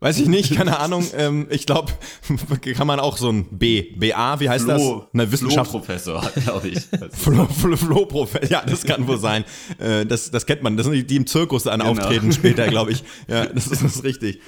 Weiß 0.00 0.18
ich 0.20 0.28
nicht, 0.28 0.54
keine 0.54 0.78
Ahnung. 0.80 1.04
Ähm, 1.16 1.46
ich 1.50 1.66
glaube, 1.66 1.92
kann 2.76 2.86
man 2.86 3.00
auch 3.00 3.16
so 3.16 3.30
ein 3.30 3.46
B, 3.50 3.94
BA, 3.96 4.38
wie 4.40 4.48
heißt 4.48 4.64
Flo, 4.64 5.00
das? 5.00 5.14
Eine 5.14 5.32
Wissenschaft. 5.32 5.70
Professor, 5.70 6.20
glaube 6.44 6.68
ich. 6.68 6.78
Flo, 7.12 7.46
Flo, 7.46 7.76
Flo 7.76 8.28
ja, 8.48 8.62
das 8.64 8.84
kann 8.84 9.06
wohl 9.08 9.18
sein. 9.18 9.44
Äh, 9.78 10.06
das, 10.06 10.30
das 10.30 10.46
kennt 10.46 10.62
man. 10.62 10.76
Das 10.76 10.86
sind 10.86 10.94
die, 10.94 11.06
die 11.06 11.16
im 11.16 11.26
Zirkus 11.26 11.64
dann 11.64 11.80
Genau. 11.80 11.90
auftreten 11.92 12.32
später, 12.32 12.68
glaube 12.68 12.92
ich. 12.92 13.02
Ja, 13.28 13.46
das 13.46 13.66
ist, 13.66 13.82
das 13.82 13.96
ist 13.96 14.04
richtig. 14.04 14.40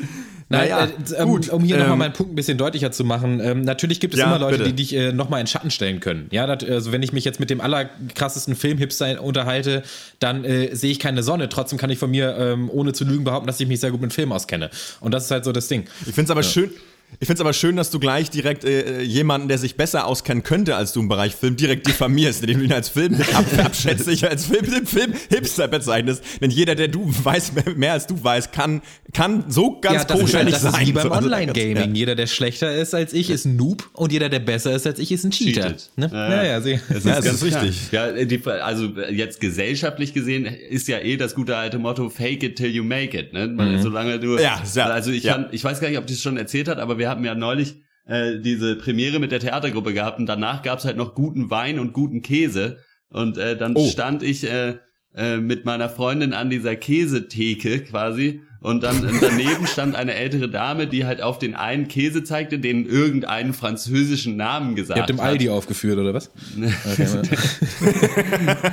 Nein, 0.52 0.68
Naja, 0.68 0.84
äh, 0.84 1.14
ähm, 1.22 1.28
gut. 1.28 1.48
um 1.48 1.62
hier 1.62 1.76
nochmal 1.76 1.92
Ähm, 1.92 1.98
meinen 2.00 2.12
Punkt 2.12 2.32
ein 2.32 2.34
bisschen 2.34 2.58
deutlicher 2.58 2.90
zu 2.90 3.04
machen. 3.04 3.40
Ähm, 3.40 3.62
natürlich 3.62 4.00
gibt 4.00 4.14
es 4.14 4.20
Ja, 4.20 4.26
immer 4.26 4.38
Leute, 4.40 4.58
bitte. 4.58 4.70
die 4.70 4.76
dich 4.76 4.92
äh, 4.94 5.12
nochmal 5.12 5.40
in 5.40 5.46
Schatten 5.46 5.70
stellen 5.70 6.00
können. 6.00 6.26
Ja, 6.32 6.46
dat, 6.48 6.68
also 6.68 6.90
wenn 6.90 7.02
ich 7.04 7.12
mich 7.12 7.24
jetzt 7.24 7.38
mit 7.38 7.50
dem 7.50 7.60
allerkrassesten 7.60 8.56
Filmhipster 8.56 9.22
unterhalte, 9.22 9.84
dann 10.18 10.44
äh, 10.44 10.74
sehe 10.74 10.90
ich 10.90 10.98
keine 10.98 11.22
Sonne. 11.22 11.48
Trotzdem 11.48 11.78
kann 11.78 11.88
ich 11.90 11.98
von 12.00 12.10
mir, 12.10 12.36
ähm, 12.36 12.68
ohne 12.68 12.92
zu 12.92 13.04
lügen, 13.04 13.22
behaupten, 13.22 13.46
dass 13.46 13.60
ich 13.60 13.68
mich 13.68 13.78
sehr 13.78 13.92
gut 13.92 14.00
mit 14.00 14.12
Film 14.12 14.32
auskenne. 14.32 14.70
Und 15.00 15.14
das 15.14 15.24
ist 15.26 15.30
halt 15.30 15.44
so 15.44 15.52
das 15.52 15.68
Ding. 15.68 15.84
Ich 16.00 16.14
finde 16.14 16.24
es 16.24 16.30
aber 16.30 16.42
schön. 16.42 16.70
Ich 17.18 17.26
finde 17.26 17.34
es 17.34 17.40
aber 17.40 17.52
schön, 17.52 17.76
dass 17.76 17.90
du 17.90 17.98
gleich 17.98 18.30
direkt 18.30 18.64
äh, 18.64 19.02
jemanden, 19.02 19.48
der 19.48 19.58
sich 19.58 19.76
besser 19.76 20.06
auskennen 20.06 20.42
könnte 20.42 20.76
als 20.76 20.92
du 20.92 21.00
im 21.00 21.08
Bereich 21.08 21.34
Film, 21.34 21.56
direkt 21.56 21.86
diffamierst, 21.86 22.40
indem 22.44 22.60
du 22.60 22.64
ihn 22.66 22.72
als 22.72 22.88
Film 22.88 23.14
ab, 23.34 23.44
abschätzig 23.64 24.28
als 24.28 24.46
Film, 24.46 24.86
Film 24.86 25.12
Hipster 25.28 25.68
bezeichnest. 25.68 26.22
Denn 26.40 26.50
jeder, 26.50 26.74
der 26.74 26.88
du 26.88 27.12
weißt, 27.24 27.54
mehr, 27.54 27.74
mehr 27.74 27.92
als 27.94 28.06
du 28.06 28.22
weißt, 28.22 28.52
kann, 28.52 28.80
kann 29.12 29.44
so 29.48 29.80
ganz 29.80 30.02
ja, 30.02 30.04
das, 30.04 30.16
ist, 30.16 30.22
koscher 30.22 30.36
halt- 30.38 30.46
nicht 30.46 30.54
das 30.56 30.72
sein. 30.72 30.82
ist 30.82 30.88
wie 30.88 30.92
beim 30.92 31.12
also, 31.12 31.24
Online-Gaming. 31.26 31.94
Jeder, 31.94 32.14
der 32.14 32.26
schlechter 32.26 32.74
ist 32.74 32.94
als 32.94 33.12
ich, 33.12 33.28
ist 33.30 33.44
ein 33.44 33.56
Noob 33.56 33.90
und 33.94 34.12
jeder, 34.12 34.28
der 34.28 34.40
besser 34.40 34.74
ist 34.74 34.86
als 34.86 34.98
ich, 34.98 35.10
ist 35.10 35.24
ein 35.24 35.30
Cheater. 35.32 35.74
Ne? 35.96 36.08
Ja, 36.12 36.28
Ja, 36.28 36.36
ja. 36.36 36.44
ja, 36.44 36.60
sie. 36.60 36.80
Das 36.88 37.04
Ja, 37.04 37.16
das 37.16 37.24
ganz 37.24 37.42
ist 37.42 37.54
richtig. 37.62 37.92
Ja, 37.92 38.12
die, 38.12 38.40
also 38.46 38.84
jetzt 39.10 39.40
gesellschaftlich 39.40 40.14
gesehen 40.14 40.46
ist 40.46 40.88
ja 40.88 40.98
eh 41.00 41.16
das 41.16 41.34
gute 41.34 41.56
alte 41.56 41.78
Motto 41.78 42.08
Fake 42.08 42.42
it 42.44 42.56
till 42.56 42.70
you 42.70 42.84
make 42.84 43.18
it. 43.18 43.32
Ne? 43.32 43.48
Man, 43.48 43.82
Solange 43.82 44.18
du. 44.20 44.38
Ja, 44.38 44.62
ja, 44.74 44.84
Also 44.86 45.10
ich, 45.10 45.24
ja. 45.24 45.32
fand, 45.34 45.52
ich 45.52 45.64
weiß 45.64 45.80
gar 45.80 45.88
nicht, 45.88 45.98
ob 45.98 46.06
das 46.06 46.20
schon 46.22 46.36
erzählt 46.36 46.68
hat, 46.68 46.78
aber 46.78 46.98
wir 47.00 47.10
hatten 47.10 47.24
ja 47.24 47.34
neulich 47.34 47.74
äh, 48.06 48.38
diese 48.38 48.76
Premiere 48.76 49.18
mit 49.18 49.32
der 49.32 49.40
Theatergruppe 49.40 49.92
gehabt 49.92 50.20
und 50.20 50.26
danach 50.26 50.62
gab's 50.62 50.84
halt 50.84 50.96
noch 50.96 51.16
guten 51.16 51.50
Wein 51.50 51.80
und 51.80 51.92
guten 51.92 52.22
Käse 52.22 52.78
und 53.08 53.36
äh, 53.38 53.56
dann 53.56 53.74
Oh. 53.74 53.88
stand 53.88 54.22
ich 54.22 54.44
äh, 54.48 54.76
äh, 55.16 55.38
mit 55.38 55.64
meiner 55.64 55.88
Freundin 55.88 56.32
an 56.32 56.48
dieser 56.50 56.76
Käsetheke 56.76 57.80
quasi 57.80 58.42
und 58.62 58.82
dann 58.82 59.08
daneben 59.22 59.66
stand 59.66 59.96
eine 59.96 60.14
ältere 60.14 60.48
Dame, 60.48 60.86
die 60.86 61.06
halt 61.06 61.22
auf 61.22 61.38
den 61.38 61.54
einen 61.54 61.88
Käse 61.88 62.24
zeigte, 62.24 62.58
den 62.58 62.84
irgendeinen 62.86 63.54
französischen 63.54 64.36
Namen 64.36 64.76
gesagt 64.76 64.98
Ihr 64.98 65.02
habt 65.02 65.10
im 65.10 65.18
hat. 65.18 65.28
Aldi 65.28 65.48
aufgeführt, 65.48 65.98
oder 65.98 66.12
was? 66.12 66.30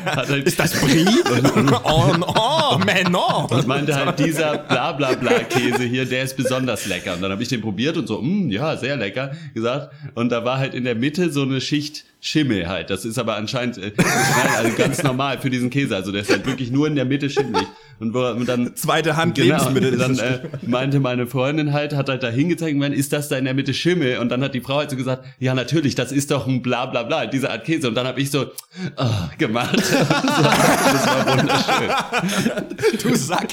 Hat 0.06 0.28
halt, 0.28 0.46
Ist 0.46 0.60
das 0.60 0.74
Brie? 0.82 1.06
oh, 1.86 2.14
oh, 2.20 2.78
man, 2.80 3.12
no. 3.12 3.48
und 3.50 3.66
meinte 3.66 3.96
halt, 3.96 4.20
dieser 4.20 4.58
bla 4.58 4.92
bla 4.92 5.14
bla 5.14 5.40
Käse 5.44 5.84
hier, 5.84 6.06
der 6.06 6.24
ist 6.24 6.36
besonders 6.36 6.86
lecker. 6.88 7.14
Und 7.14 7.22
dann 7.22 7.32
habe 7.32 7.42
ich 7.42 7.48
den 7.48 7.62
probiert 7.62 7.96
und 7.96 8.08
so, 8.08 8.22
mm, 8.22 8.50
ja, 8.50 8.76
sehr 8.76 8.98
lecker 8.98 9.32
gesagt. 9.54 9.94
Und 10.16 10.34
da 10.34 10.44
war 10.44 10.58
halt 10.58 10.74
in 10.74 10.84
der 10.84 10.96
Mitte 10.96 11.32
so 11.32 11.44
eine 11.44 11.62
Schicht 11.62 12.04
Schimmel 12.20 12.68
halt. 12.68 12.90
Das 12.90 13.06
ist 13.06 13.20
aber 13.20 13.36
anscheinend 13.36 13.78
äh, 13.78 13.92
also 14.58 14.76
ganz 14.76 15.04
normal 15.04 15.40
für 15.40 15.50
diesen 15.50 15.70
Käse. 15.70 15.96
Also 15.96 16.12
der 16.12 16.22
ist 16.22 16.32
halt 16.32 16.46
wirklich 16.46 16.72
nur 16.72 16.88
in 16.88 16.96
der 16.96 17.06
Mitte 17.06 17.30
schimmelig. 17.30 17.68
Und, 18.00 18.14
wo, 18.14 18.28
und 18.28 18.48
dann 18.48 18.76
Zweite 18.76 19.16
Hand 19.16 19.36
Genau, 19.36 19.70
Ist 19.84 20.00
dann 20.00 20.18
äh, 20.18 20.40
meinte 20.62 21.00
meine 21.00 21.28
Freundin 21.28 21.74
halt, 21.74 21.96
hat 21.96 22.10
halt 22.10 22.24
da 22.24 22.30
hingezeigt, 22.30 22.74
und 22.74 22.80
meinte, 22.80 22.98
ist 22.98 23.14
das 23.14 23.30
da 23.30 23.38
in 23.38 23.46
der 23.46 23.54
Mitte 23.54 23.74
Schimmel? 23.74 24.20
Und 24.20 24.30
dann 24.30 24.44
hat 24.44 24.54
die 24.54 24.62
Frau 24.62 24.78
halt 24.78 24.90
so 24.90 24.96
gesagt, 24.96 25.26
ja 25.40 25.54
natürlich, 25.54 25.96
das 25.96 26.12
ist 26.12 26.32
doch 26.32 26.48
ein 26.48 26.62
bla 26.62 26.86
bla 26.86 27.04
bla, 27.04 27.26
diese 27.26 27.50
Art 27.50 27.66
Käse. 27.66 27.88
Und 27.88 27.96
dann 27.96 28.08
habe 28.08 28.22
ich 28.22 28.32
so 28.32 28.52
oh, 28.98 29.06
gemacht. 29.38 29.78
so, 29.86 29.94
das 29.94 31.08
war 31.08 31.38
wunderschön. 31.38 31.90
du 33.04 33.16
Sack. 33.16 33.50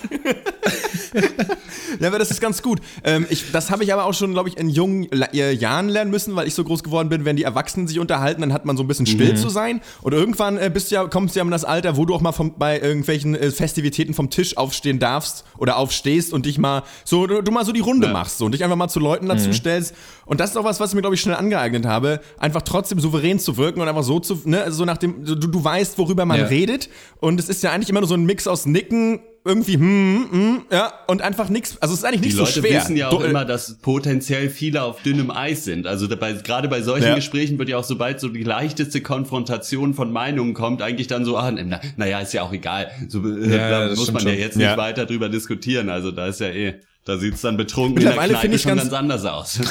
Ja, 2.00 2.09
aber 2.09 2.18
das 2.18 2.30
ist 2.30 2.40
ganz 2.40 2.62
gut. 2.62 2.80
Ähm, 3.04 3.26
ich, 3.30 3.50
das 3.52 3.70
habe 3.70 3.85
ich 3.85 3.92
aber 3.92 4.04
auch 4.04 4.14
schon, 4.14 4.33
glaube 4.33 4.48
ich, 4.48 4.57
in 4.57 4.68
jungen 4.68 5.09
äh, 5.12 5.52
Jahren 5.52 5.88
lernen 5.88 6.11
müssen, 6.11 6.35
weil 6.37 6.46
ich 6.46 6.54
so 6.54 6.64
groß 6.64 6.83
geworden 6.83 7.09
bin, 7.09 7.24
wenn 7.24 7.37
die 7.37 7.42
Erwachsenen 7.44 7.87
sich 7.88 7.98
unterhalten, 7.98 8.40
dann 8.40 8.52
hat 8.52 8.64
man 8.64 8.76
so 8.76 8.83
ein 8.83 8.87
bisschen 8.88 9.07
still 9.07 9.37
zu 9.37 9.48
sein. 9.48 9.80
Und 10.02 10.12
irgendwann 10.12 10.57
äh, 10.59 10.70
bist 10.72 10.90
du 10.90 10.96
ja, 10.96 11.07
kommst 11.07 11.35
du 11.35 11.40
ja 11.40 11.44
in 11.44 11.50
das 11.50 11.64
Alter, 11.64 11.96
wo 11.96 12.04
du 12.04 12.14
auch 12.14 12.20
mal 12.20 12.33
vom, 12.33 12.54
bei 12.59 12.78
irgendwelchen 12.80 13.35
äh, 13.35 13.50
Festivitäten 13.50 14.14
vom 14.14 14.30
Tisch 14.30 14.57
aufstehen 14.57 14.98
darfst 14.98 15.44
oder 15.59 15.76
aufstehst 15.76 16.33
und 16.33 16.46
dich 16.46 16.59
mal 16.59 16.83
so, 17.04 17.26
du, 17.26 17.42
du 17.42 17.50
mal 17.52 17.64
so 17.64 17.72
die 17.72 17.80
Runde 17.80 18.07
Ja. 18.07 18.12
machst 18.12 18.38
so, 18.38 18.44
und 18.46 18.52
dich 18.52 18.64
einfach 18.64 18.76
mal 18.76 18.88
zu 18.88 19.00
Leuten 19.00 19.28
dazu 19.28 19.52
stellst. 19.52 19.94
Und 20.26 20.40
das 20.40 20.50
ist 20.50 20.57
auch 20.57 20.64
was, 20.64 20.80
was 20.80 20.90
ich 20.90 20.94
mir, 20.94 21.00
glaube 21.02 21.14
ich, 21.14 21.20
schnell 21.20 21.37
angeeignet 21.37 21.87
habe, 21.87 22.20
einfach 22.38 22.62
trotzdem 22.62 22.98
souverän 23.00 23.38
zu 23.38 23.57
wirken 23.57 23.80
und 23.80 23.88
einfach 23.88 24.02
so 24.04 24.20
zu, 24.20 24.40
ne, 24.44 24.62
also 24.62 24.78
so 24.78 24.85
nach 24.85 24.96
dem, 24.98 25.24
du, 25.24 25.35
du 25.37 25.62
weißt, 25.64 25.98
worüber 25.98 26.24
man 26.24 26.38
Ja. 26.40 26.46
redet. 26.46 26.88
Und 27.20 27.38
es 27.40 27.48
ist 27.48 27.62
ja 27.62 27.72
eigentlich 27.72 27.88
immer 27.90 28.00
nur 28.00 28.09
so 28.09 28.14
ein 28.14 28.24
Mix 28.24 28.46
aus 28.46 28.66
Nicken, 28.66 29.20
irgendwie, 29.46 29.74
hm, 29.74 30.26
hm, 30.30 30.62
ja, 30.72 30.92
und 31.07 31.20
einfach 31.20 31.50
nichts. 31.50 31.76
Also 31.83 31.92
es 31.92 32.00
ist 32.00 32.04
eigentlich 32.07 32.22
Die 32.22 32.26
nicht 32.28 32.38
Leute 32.38 32.50
so 32.52 32.61
schwer. 32.62 32.80
wissen 32.80 32.96
ja 32.96 33.09
auch 33.09 33.18
Du- 33.18 33.24
äh, 33.24 33.28
immer, 33.30 33.44
dass 33.44 33.76
potenziell 33.78 34.48
viele 34.48 34.83
auf 34.83 35.02
dünnem 35.02 35.30
Eis 35.30 35.64
sind. 35.64 35.87
Also 35.87 36.07
dabei, 36.07 36.33
gerade 36.33 36.68
bei 36.68 36.80
solchen 36.80 37.09
Ja. 37.09 37.14
Gesprächen 37.14 37.59
wird 37.59 37.68
ja 37.68 37.76
auch, 37.76 37.85
sobald 37.85 38.20
so 38.20 38.28
die 38.28 38.42
leichteste 38.42 39.02
Konfrontation 39.02 39.92
von 39.92 40.12
Meinungen 40.12 40.54
kommt, 40.54 40.80
eigentlich 40.80 41.09
dann 41.09 41.24
so, 41.26 41.37
ah, 41.37 41.50
na, 41.50 41.80
naja, 41.96 42.20
ist 42.20 42.33
ja 42.33 42.42
auch 42.42 42.52
egal. 42.52 42.90
So 43.09 43.20
äh, 43.26 43.54
Ja, 43.57 43.88
da 43.88 43.94
muss 43.94 44.11
man 44.12 44.22
ja 44.24 44.30
schon. 44.30 44.38
jetzt 44.38 44.57
nicht 44.57 44.64
Ja. 44.64 44.76
weiter 44.78 45.04
drüber 45.04 45.28
diskutieren. 45.28 45.90
Also 45.90 46.11
da 46.11 46.26
ist 46.28 46.40
ja 46.40 46.48
eh, 46.48 46.80
da 47.04 47.18
sieht's 47.18 47.42
dann 47.42 47.56
betrunken 47.56 47.98
in 47.98 48.04
der 48.04 48.12
Mittlerweile 48.12 48.32
Kneipe 48.32 48.40
finde 48.42 48.56
ich 48.56 48.62
schon 48.62 48.76
ganz- 48.76 48.90
ganz 48.90 48.94
anders 48.94 49.24
aus. 49.26 49.60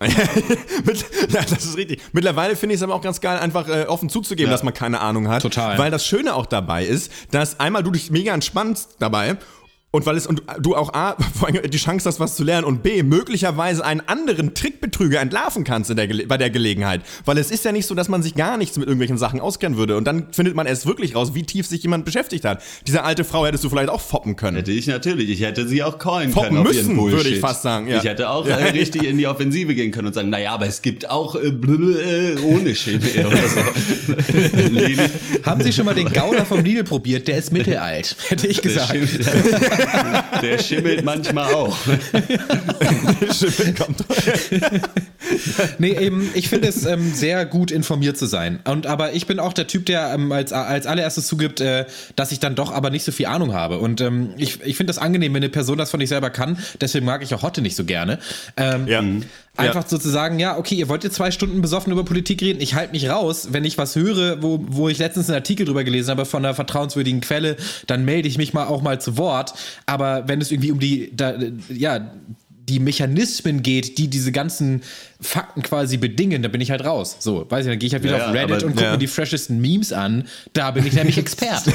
Das 1.32 1.52
ist 1.64 1.76
richtig. 1.76 2.00
Mittlerweile 2.12 2.56
finde 2.56 2.74
ich 2.74 2.78
es 2.78 2.82
aber 2.82 2.94
auch 2.94 3.02
ganz 3.02 3.20
geil, 3.20 3.38
einfach 3.38 3.68
äh, 3.68 3.84
offen 3.86 4.08
zuzugeben, 4.08 4.50
Ja. 4.50 4.54
dass 4.54 4.62
man 4.62 4.74
keine 4.74 5.00
Ahnung 5.00 5.28
hat. 5.28 5.42
Total. 5.42 5.78
Weil 5.78 5.90
das 5.90 6.06
Schöne 6.06 6.34
auch 6.34 6.46
dabei 6.46 6.84
ist, 6.84 7.10
dass 7.30 7.60
einmal 7.60 7.82
du 7.82 7.90
dich 7.90 8.10
mega 8.10 8.32
entspannst 8.32 8.96
dabei 8.98 9.36
und 9.94 10.06
weil 10.06 10.16
es 10.16 10.26
und 10.26 10.42
du 10.60 10.74
auch 10.74 10.92
A, 10.92 11.16
vor 11.38 11.46
allem 11.46 11.70
die 11.70 11.78
Chance 11.78 12.08
hast, 12.08 12.18
was 12.18 12.34
zu 12.34 12.42
lernen 12.42 12.64
und 12.64 12.82
B, 12.82 13.04
möglicherweise 13.04 13.84
einen 13.84 14.00
anderen 14.00 14.52
Trickbetrüger 14.52 15.20
entlarven 15.20 15.62
kannst 15.62 15.88
in 15.88 15.96
der, 15.96 16.08
bei 16.26 16.36
der 16.36 16.50
Gelegenheit. 16.50 17.02
Weil 17.24 17.38
es 17.38 17.52
ist 17.52 17.64
ja 17.64 17.70
nicht 17.70 17.86
so, 17.86 17.94
dass 17.94 18.08
man 18.08 18.20
sich 18.20 18.34
gar 18.34 18.56
nichts 18.56 18.76
mit 18.76 18.88
irgendwelchen 18.88 19.18
Sachen 19.18 19.38
auskennen 19.38 19.78
würde. 19.78 19.96
Und 19.96 20.04
dann 20.04 20.26
findet 20.32 20.56
man 20.56 20.66
erst 20.66 20.86
wirklich 20.86 21.14
raus, 21.14 21.36
wie 21.36 21.44
tief 21.44 21.68
sich 21.68 21.84
jemand 21.84 22.04
beschäftigt 22.04 22.44
hat. 22.44 22.60
Diese 22.88 23.04
alte 23.04 23.22
Frau 23.22 23.46
hättest 23.46 23.62
du 23.62 23.68
vielleicht 23.70 23.88
auch 23.88 24.00
foppen 24.00 24.34
können. 24.34 24.56
Hätte 24.56 24.72
ich 24.72 24.88
natürlich. 24.88 25.30
Ich 25.30 25.42
hätte 25.42 25.68
sie 25.68 25.84
auch 25.84 25.96
callen 26.00 26.32
Foppen 26.32 26.56
können 26.56 26.62
müssen, 26.64 26.96
würde 26.96 27.28
ich 27.28 27.38
fast 27.38 27.62
sagen, 27.62 27.86
ja. 27.86 27.98
Ich 27.98 28.04
hätte 28.04 28.30
auch 28.30 28.48
Ja. 28.48 28.56
äh, 28.58 28.70
richtig 28.70 29.04
in 29.04 29.16
die 29.16 29.28
Offensive 29.28 29.76
gehen 29.76 29.92
können 29.92 30.08
und 30.08 30.14
sagen, 30.14 30.28
naja, 30.28 30.54
aber 30.54 30.66
es 30.66 30.82
gibt 30.82 31.08
auch 31.08 31.36
äh, 31.36 31.52
blö, 31.52 32.00
äh, 32.00 32.36
ohne 32.40 32.74
Chemie 32.74 33.24
oder 33.24 33.36
so. 33.46 33.60
Haben 35.44 35.62
Sie 35.62 35.72
schon 35.72 35.84
mal 35.84 35.94
den 35.94 36.12
Gouda 36.12 36.44
vom 36.44 36.64
Lidl 36.64 36.82
probiert? 36.82 37.28
Der 37.28 37.38
ist 37.38 37.52
mittelalt, 37.52 38.16
hätte 38.28 38.48
ich 38.48 38.60
gesagt. 38.60 38.92
Schimmelt, 39.88 40.24
der 40.42 40.58
schimmelt 40.58 41.04
manchmal 41.04 41.54
auch. 41.54 41.76
Kommt. 43.76 44.04
Nee, 45.78 45.96
eben, 45.98 46.30
ich 46.34 46.48
finde 46.48 46.68
es 46.68 46.84
ähm, 46.84 47.12
sehr 47.14 47.46
gut 47.46 47.70
informiert 47.70 48.18
zu 48.18 48.26
sein. 48.26 48.60
Und 48.64 48.86
aber 48.86 49.14
ich 49.14 49.26
bin 49.26 49.40
auch 49.40 49.52
der 49.52 49.66
Typ, 49.66 49.86
der 49.86 50.12
ähm, 50.14 50.30
als, 50.32 50.52
als 50.52 50.86
allererstes 50.86 51.26
zugibt, 51.26 51.60
äh, 51.60 51.86
dass 52.14 52.30
ich 52.32 52.40
dann 52.40 52.54
doch 52.54 52.70
aber 52.72 52.90
nicht 52.90 53.04
so 53.04 53.12
viel 53.12 53.26
Ahnung 53.26 53.54
habe. 53.54 53.78
Und 53.78 54.00
ähm, 54.00 54.34
ich, 54.36 54.60
ich 54.62 54.76
finde 54.76 54.90
das 54.90 54.98
angenehm, 54.98 55.32
wenn 55.32 55.42
eine 55.42 55.48
Person 55.50 55.78
das 55.78 55.90
von 55.90 56.00
sich 56.00 56.08
selber 56.10 56.30
kann. 56.30 56.58
Deswegen 56.80 57.06
mag 57.06 57.22
ich 57.22 57.34
auch 57.34 57.42
Hotte 57.42 57.62
nicht 57.62 57.76
so 57.76 57.84
gerne. 57.84 58.18
Ähm, 58.56 58.86
Ja. 58.86 59.02
Einfach 59.56 59.82
Ja. 59.82 59.88
sozusagen, 59.88 60.40
ja, 60.40 60.58
okay, 60.58 60.74
ihr 60.74 60.88
wollt 60.88 61.04
jetzt 61.04 61.14
zwei 61.14 61.30
Stunden 61.30 61.62
besoffen 61.62 61.92
über 61.92 62.04
Politik 62.04 62.42
reden, 62.42 62.60
ich 62.60 62.74
halte 62.74 62.92
mich 62.92 63.08
raus. 63.08 63.48
Wenn 63.52 63.64
ich 63.64 63.78
was 63.78 63.94
höre, 63.94 64.42
wo, 64.42 64.64
wo 64.68 64.88
ich 64.88 64.98
letztens 64.98 65.28
einen 65.28 65.36
Artikel 65.36 65.64
drüber 65.64 65.84
gelesen 65.84 66.10
habe 66.10 66.24
von 66.24 66.44
einer 66.44 66.54
vertrauenswürdigen 66.54 67.20
Quelle, 67.20 67.56
dann 67.86 68.04
melde 68.04 68.26
ich 68.26 68.36
mich 68.36 68.52
mal 68.52 68.66
auch 68.66 68.82
mal 68.82 69.00
zu 69.00 69.16
Wort. 69.16 69.54
Aber 69.86 70.26
wenn 70.26 70.40
es 70.40 70.50
irgendwie 70.50 70.72
um 70.72 70.80
die, 70.80 71.12
da, 71.14 71.34
ja, 71.68 72.10
die 72.68 72.78
Mechanismen 72.80 73.62
geht, 73.62 73.98
die 73.98 74.08
diese 74.08 74.32
ganzen 74.32 74.82
Fakten 75.20 75.62
quasi 75.62 75.96
bedingen, 75.98 76.42
da 76.42 76.48
bin 76.48 76.60
ich 76.60 76.70
halt 76.70 76.84
raus. 76.84 77.16
So, 77.18 77.46
weiß 77.50 77.66
ich, 77.66 77.70
dann 77.72 77.78
gehe 77.78 77.86
ich 77.88 77.92
halt 77.92 78.02
wieder 78.04 78.18
Ja, 78.18 78.28
auf 78.28 78.34
Reddit 78.34 78.56
aber- 78.56 78.64
und 78.66 78.72
gucke 78.72 78.84
ja. 78.84 78.92
mir 78.92 78.98
die 78.98 79.06
freshesten 79.06 79.60
Memes 79.60 79.92
an. 79.92 80.24
Da 80.54 80.70
bin 80.70 80.86
ich 80.86 80.94
nämlich 80.94 81.18
Experte. 81.24 81.72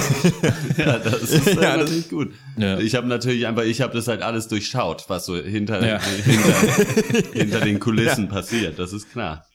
Ja, 0.78 0.98
das 1.00 1.22
ist 1.24 1.48
äh, 1.48 1.54
Ja, 1.62 1.78
das- 1.78 1.78
natürlich 1.90 2.10
gut. 2.10 2.32
Ja. 2.58 2.80
Ich 2.80 2.96
habe 2.96 3.08
natürlich 3.08 3.46
einfach, 3.46 3.64
ich 3.64 3.82
habe 3.82 3.94
das 3.96 4.08
halt 4.08 4.22
alles 4.22 4.48
durchschaut, 4.48 5.06
was 5.08 5.26
so 5.26 5.38
hinter, 5.38 5.86
Ja. 5.88 5.98
äh, 5.98 6.00
hinter, 6.24 7.32
hinter 7.34 7.60
den 7.62 7.80
Kulissen 7.80 8.28
passiert. 8.28 8.80
Das 8.80 8.92
ist 8.94 9.12
klar. 9.12 9.46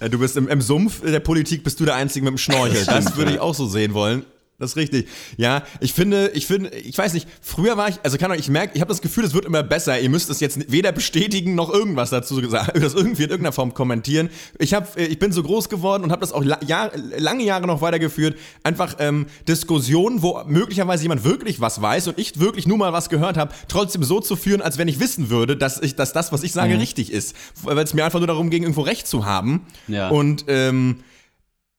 Ja, 0.00 0.08
Du 0.08 0.18
bist 0.18 0.36
im, 0.36 0.48
im 0.48 0.60
Sumpf 0.60 1.02
der 1.02 1.20
Politik, 1.20 1.64
bist 1.64 1.78
du 1.80 1.84
der 1.84 1.94
Einzige 1.94 2.24
mit 2.24 2.32
dem 2.34 2.38
Schnorchel. 2.38 2.84
Das 2.84 3.16
würde 3.16 3.32
ich 3.32 3.38
auch 3.40 3.54
so 3.54 3.66
sehen 3.66 3.94
wollen. 3.94 4.24
Das 4.60 4.70
ist 4.70 4.76
richtig. 4.76 5.06
Ja, 5.36 5.62
ich 5.78 5.92
finde, 5.92 6.32
ich 6.34 6.44
finde, 6.48 6.70
ich 6.70 6.98
weiß 6.98 7.12
nicht, 7.12 7.28
früher 7.40 7.76
war 7.76 7.90
ich, 7.90 8.00
also 8.02 8.18
kann 8.18 8.32
auch, 8.32 8.36
ich 8.36 8.48
merke, 8.48 8.74
ich 8.74 8.80
habe 8.80 8.88
das 8.88 9.00
Gefühl, 9.00 9.22
es 9.22 9.32
wird 9.32 9.44
immer 9.44 9.62
besser. 9.62 10.00
Ihr 10.00 10.10
müsst 10.10 10.30
es 10.30 10.40
jetzt 10.40 10.72
weder 10.72 10.90
bestätigen 10.90 11.54
noch 11.54 11.72
irgendwas 11.72 12.10
dazu 12.10 12.40
gesagt, 12.40 12.76
das 12.82 12.94
irgendwie 12.94 13.22
in 13.22 13.30
irgendeiner 13.30 13.52
Form 13.52 13.72
kommentieren. 13.72 14.30
Ich 14.58 14.74
habe, 14.74 15.00
ich 15.00 15.20
bin 15.20 15.30
so 15.30 15.44
groß 15.44 15.68
geworden 15.68 16.02
und 16.02 16.10
habe 16.10 16.22
das 16.22 16.32
auch 16.32 16.42
Jahr, 16.42 16.90
lange 16.96 17.44
Jahre 17.44 17.68
noch 17.68 17.82
weitergeführt. 17.82 18.36
Einfach 18.64 18.96
ähm, 18.98 19.26
Diskussionen, 19.46 20.22
wo 20.22 20.42
möglicherweise 20.44 21.04
jemand 21.04 21.22
wirklich 21.22 21.60
was 21.60 21.80
weiß 21.80 22.08
und 22.08 22.18
ich 22.18 22.40
wirklich 22.40 22.66
nur 22.66 22.78
mal 22.78 22.92
was 22.92 23.10
gehört 23.10 23.36
habe, 23.36 23.54
trotzdem 23.68 24.02
so 24.02 24.18
zu 24.18 24.34
führen, 24.34 24.60
als 24.60 24.76
wenn 24.76 24.88
ich 24.88 24.98
wissen 24.98 25.30
würde, 25.30 25.56
dass 25.56 25.80
ich, 25.80 25.94
dass 25.94 26.12
das, 26.12 26.32
was 26.32 26.42
ich 26.42 26.50
sage, 26.50 26.76
richtig 26.80 27.12
ist, 27.12 27.36
weil 27.62 27.78
es 27.78 27.94
mir 27.94 28.04
einfach 28.04 28.18
nur 28.18 28.26
darum 28.26 28.50
ging, 28.50 28.64
irgendwo 28.64 28.80
Recht 28.80 29.06
zu 29.06 29.24
haben. 29.24 29.66
Ja. 29.86 30.08
Und 30.08 30.46
ähm, 30.48 30.96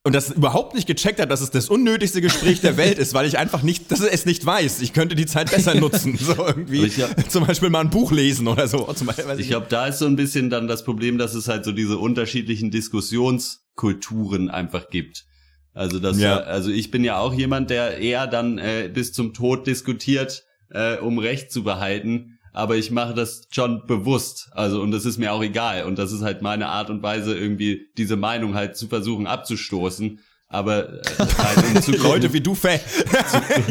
und 0.04 0.16
das 0.16 0.32
überhaupt 0.32 0.76
nicht 0.76 0.88
gecheckt 0.88 1.20
hat, 1.20 1.30
dass 1.30 1.42
es 1.42 1.52
das 1.52 1.70
unnötigste 1.70 2.22
Gespräch 2.22 2.62
der 2.62 2.78
Welt 2.78 2.98
ist, 3.00 3.14
weil 3.14 3.26
ich 3.28 3.38
einfach 3.38 3.64
nicht, 3.64 3.92
dass 3.92 4.00
es 4.00 4.26
nicht 4.26 4.46
weiß. 4.46 4.82
Ich 4.82 4.94
könnte 4.94 5.14
die 5.16 5.26
Zeit 5.26 5.52
besser 5.52 5.76
nutzen. 5.76 6.18
So 6.18 6.34
irgendwie. 6.48 6.86
Ich 6.86 6.98
zum 7.30 7.46
Beispiel 7.46 7.70
mal 7.70 7.82
ein 7.82 7.90
Buch 7.90 8.12
lesen 8.12 8.48
oder 8.48 8.68
so. 8.68 8.92
Zum 8.94 9.08
Beispiel, 9.08 9.26
Ich 9.40 9.50
glaube, 9.50 9.68
da 9.70 9.88
ist 9.88 10.00
so 10.00 10.06
ein 10.06 10.16
bisschen 10.16 10.50
dann 10.50 10.68
das 10.68 10.86
Problem, 10.86 11.18
dass 11.18 11.34
es 11.36 11.48
halt 11.50 11.66
so 11.66 11.72
diese 11.74 11.98
unterschiedlichen 11.98 12.72
Diskussionskulturen 12.72 14.50
einfach 14.50 14.90
gibt. 14.90 15.26
Also 15.74 16.00
das, 16.00 16.18
Ja. 16.20 16.38
also 16.40 16.72
ich 16.72 16.92
bin 16.92 17.04
ja 17.04 17.18
auch 17.20 17.34
jemand, 17.34 17.70
der 17.70 17.98
eher 18.00 18.28
dann 18.28 18.58
äh, 18.58 18.90
bis 18.94 19.14
zum 19.14 19.34
Tod 19.34 19.68
diskutiert, 19.68 20.44
äh, 20.72 20.98
um 20.98 21.20
Recht 21.20 21.52
zu 21.52 21.64
behalten. 21.64 22.39
Aber 22.54 22.76
ich 22.76 22.92
mache 22.92 23.14
das 23.14 23.48
schon 23.52 23.86
bewusst. 23.86 24.50
Also, 24.52 24.82
und 24.82 24.92
das 24.92 25.06
ist 25.06 25.18
mir 25.18 25.34
auch 25.34 25.44
egal. 25.44 25.84
Und 25.84 26.00
das 26.00 26.12
ist 26.12 26.22
halt 26.22 26.42
meine 26.42 26.68
Art 26.68 26.90
und 26.90 27.04
Weise, 27.04 27.38
irgendwie 27.38 27.88
diese 27.98 28.16
Meinung 28.16 28.56
halt 28.56 28.76
zu 28.76 28.88
versuchen 28.88 29.28
abzustoßen. 29.28 30.20
Aber 30.52 30.90
äh, 30.90 31.02
halt, 31.38 31.76
um 31.76 31.82
zu 31.82 31.92
gucken, 31.92 32.08
Leute 32.08 32.34
wie 32.34 32.42
du, 32.42 32.56
Fan. 32.56 32.80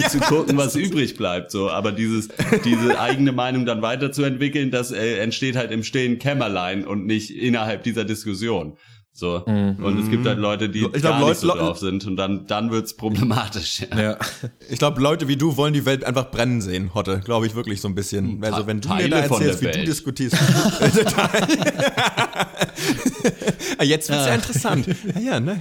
zu 0.08 0.20
gucken, 0.20 0.56
was 0.56 0.76
übrig 0.76 1.16
bleibt. 1.16 1.50
So, 1.50 1.68
aber 1.70 1.90
dieses, 1.90 2.28
diese 2.64 3.00
eigene 3.00 3.32
Meinung 3.32 3.66
dann 3.66 3.82
weiterzuentwickeln, 3.82 4.70
das 4.70 4.92
äh, 4.92 5.18
entsteht 5.18 5.56
halt 5.56 5.72
im 5.72 5.82
stillen 5.82 6.20
Kämmerlein 6.20 6.86
und 6.86 7.04
nicht 7.04 7.30
innerhalb 7.30 7.82
dieser 7.82 8.04
Diskussion. 8.04 8.78
So. 9.18 9.42
Und 9.46 9.98
es 9.98 10.08
gibt 10.10 10.24
halt 10.28 10.38
Leute, 10.38 10.68
die 10.68 10.84
Ich 10.84 10.92
glaub, 10.92 11.02
gar 11.02 11.18
Leute- 11.18 11.30
nicht 11.32 11.40
so 11.40 11.48
drauf 11.48 11.78
sind 11.80 12.06
und 12.06 12.14
dann, 12.14 12.46
dann 12.46 12.70
wird's 12.70 12.94
problematisch. 12.94 13.80
Ja. 13.90 14.00
ja. 14.00 14.16
Ich 14.70 14.78
glaube, 14.78 15.00
Leute 15.00 15.26
wie 15.26 15.34
du 15.36 15.56
wollen 15.56 15.72
die 15.72 15.84
Welt 15.86 16.04
einfach 16.04 16.30
brennen 16.30 16.60
sehen, 16.60 16.94
Hotte. 16.94 17.18
Glaube 17.24 17.48
ich 17.48 17.56
wirklich 17.56 17.80
so 17.80 17.88
ein 17.88 17.96
bisschen. 17.96 18.40
Also 18.44 18.68
wenn 18.68 18.80
du 18.80 18.88
mir 18.88 18.94
Teile 18.94 19.08
da 19.10 19.22
von 19.24 19.42
erzählst, 19.42 19.60
wie 19.60 19.64
der 19.64 19.72
du 19.72 19.78
Welt. 19.80 19.88
diskutierst. 19.88 20.36
Ah, 23.76 23.84
Jetzt 23.84 24.08
wird's 24.08 24.26
ja. 24.26 24.34
interessant. 24.34 24.86
Ja, 25.14 25.20
ja, 25.20 25.40
ne? 25.40 25.60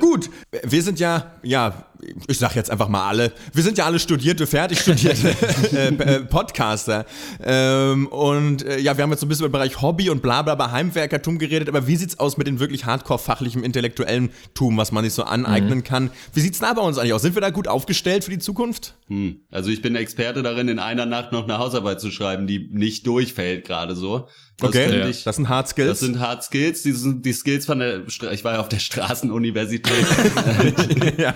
Gut, 0.00 0.30
wir 0.62 0.82
sind 0.82 1.00
ja, 1.00 1.32
ja, 1.42 1.86
ich 2.28 2.38
sag 2.38 2.54
jetzt 2.56 2.70
einfach 2.70 2.88
mal 2.88 3.08
alle, 3.08 3.32
wir 3.52 3.62
sind 3.62 3.78
ja 3.78 3.86
alle 3.86 3.98
studierte, 3.98 4.46
fertig 4.46 4.80
studierte 4.80 5.34
äh, 5.72 5.88
äh, 5.88 6.20
Podcaster. 6.20 7.06
Ähm, 7.42 8.06
und 8.08 8.64
äh, 8.64 8.78
ja, 8.78 8.96
wir 8.96 9.04
haben 9.04 9.10
jetzt 9.10 9.20
so 9.20 9.26
ein 9.26 9.28
bisschen 9.28 9.46
über 9.46 9.58
den 9.58 9.60
Bereich 9.60 9.80
Hobby 9.80 10.10
und 10.10 10.22
bla 10.22 10.42
bla 10.42 10.54
bla 10.54 10.70
Heimwerkertum 10.70 11.38
geredet, 11.38 11.68
aber 11.68 11.86
wie 11.86 11.96
sieht's 11.96 12.18
aus 12.18 12.36
mit 12.36 12.46
den 12.46 12.60
wirklich 12.60 12.84
hardcore 12.84 13.18
fachlichem 13.18 13.62
intellektuellen 13.64 14.30
Tum, 14.54 14.76
was 14.76 14.92
man 14.92 15.04
sich 15.04 15.14
so 15.14 15.24
aneignen 15.24 15.78
mhm. 15.78 15.84
kann? 15.84 16.10
Wie 16.32 16.40
sieht's 16.40 16.58
da 16.58 16.72
bei 16.72 16.82
uns 16.82 16.98
eigentlich 16.98 17.14
aus? 17.14 17.22
Sind 17.22 17.34
wir 17.34 17.42
da 17.42 17.50
gut 17.50 17.68
aufgestellt 17.68 18.24
für 18.24 18.30
die 18.30 18.38
Zukunft? 18.38 18.94
Hm. 19.08 19.40
Also 19.50 19.70
ich 19.70 19.82
bin 19.82 19.94
Experte 19.96 20.42
darin, 20.42 20.68
in 20.68 20.78
einer 20.78 21.06
Nacht 21.06 21.32
noch 21.32 21.44
eine 21.44 21.58
Hausarbeit 21.58 22.00
zu 22.00 22.10
schreiben, 22.10 22.46
die 22.46 22.68
nicht 22.72 23.06
durchfällt 23.06 23.66
gerade 23.66 23.94
so. 23.94 24.28
Das 24.62 24.70
okay, 24.70 24.98
ja. 24.98 25.08
ich, 25.08 25.24
das 25.24 25.36
sind 25.36 25.48
Hard 25.48 25.68
Skills. 25.68 25.88
Das 25.88 26.00
sind 26.00 26.20
Hard 26.20 26.44
Skills. 26.44 26.82
Die 26.82 26.92
sind 26.92 27.26
die 27.26 27.32
Skills 27.32 27.66
von 27.66 27.80
der, 27.80 28.02
ich 28.06 28.44
war 28.44 28.54
ja 28.54 28.60
auf 28.60 28.68
der 28.68 28.78
Straßenuniversität. 28.78 30.06
ja. 31.18 31.34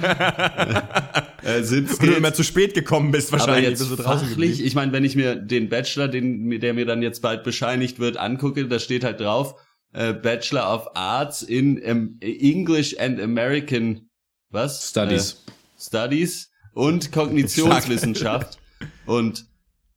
äh, 1.42 1.62
sind 1.62 1.88
Skills. 1.88 2.00
Wo 2.00 2.06
du 2.06 2.12
immer 2.14 2.32
zu 2.32 2.44
spät 2.44 2.74
gekommen 2.74 3.10
bist 3.10 3.32
wahrscheinlich. 3.32 3.66
Aber 3.66 3.70
jetzt 3.70 3.88
bist 3.88 4.04
draußen 4.04 4.28
fachlich, 4.28 4.64
ich 4.64 4.74
meine, 4.76 4.92
wenn 4.92 5.04
ich 5.04 5.16
mir 5.16 5.34
den 5.34 5.68
Bachelor, 5.68 6.08
den, 6.08 6.60
der 6.60 6.72
mir 6.72 6.86
dann 6.86 7.02
jetzt 7.02 7.20
bald 7.20 7.42
bescheinigt 7.42 7.98
wird, 7.98 8.16
angucke, 8.16 8.68
da 8.68 8.78
steht 8.78 9.02
halt 9.02 9.20
drauf, 9.20 9.56
äh, 9.92 10.12
Bachelor 10.12 10.72
of 10.72 10.88
Arts 10.94 11.42
in 11.42 11.82
um, 11.82 12.18
English 12.20 12.96
and 12.98 13.20
American, 13.20 14.08
was? 14.50 14.88
Studies. 14.88 15.44
Äh, 15.46 15.82
Studies 15.82 16.50
und 16.72 17.10
Kognitionswissenschaft. 17.12 18.58
und 19.06 19.46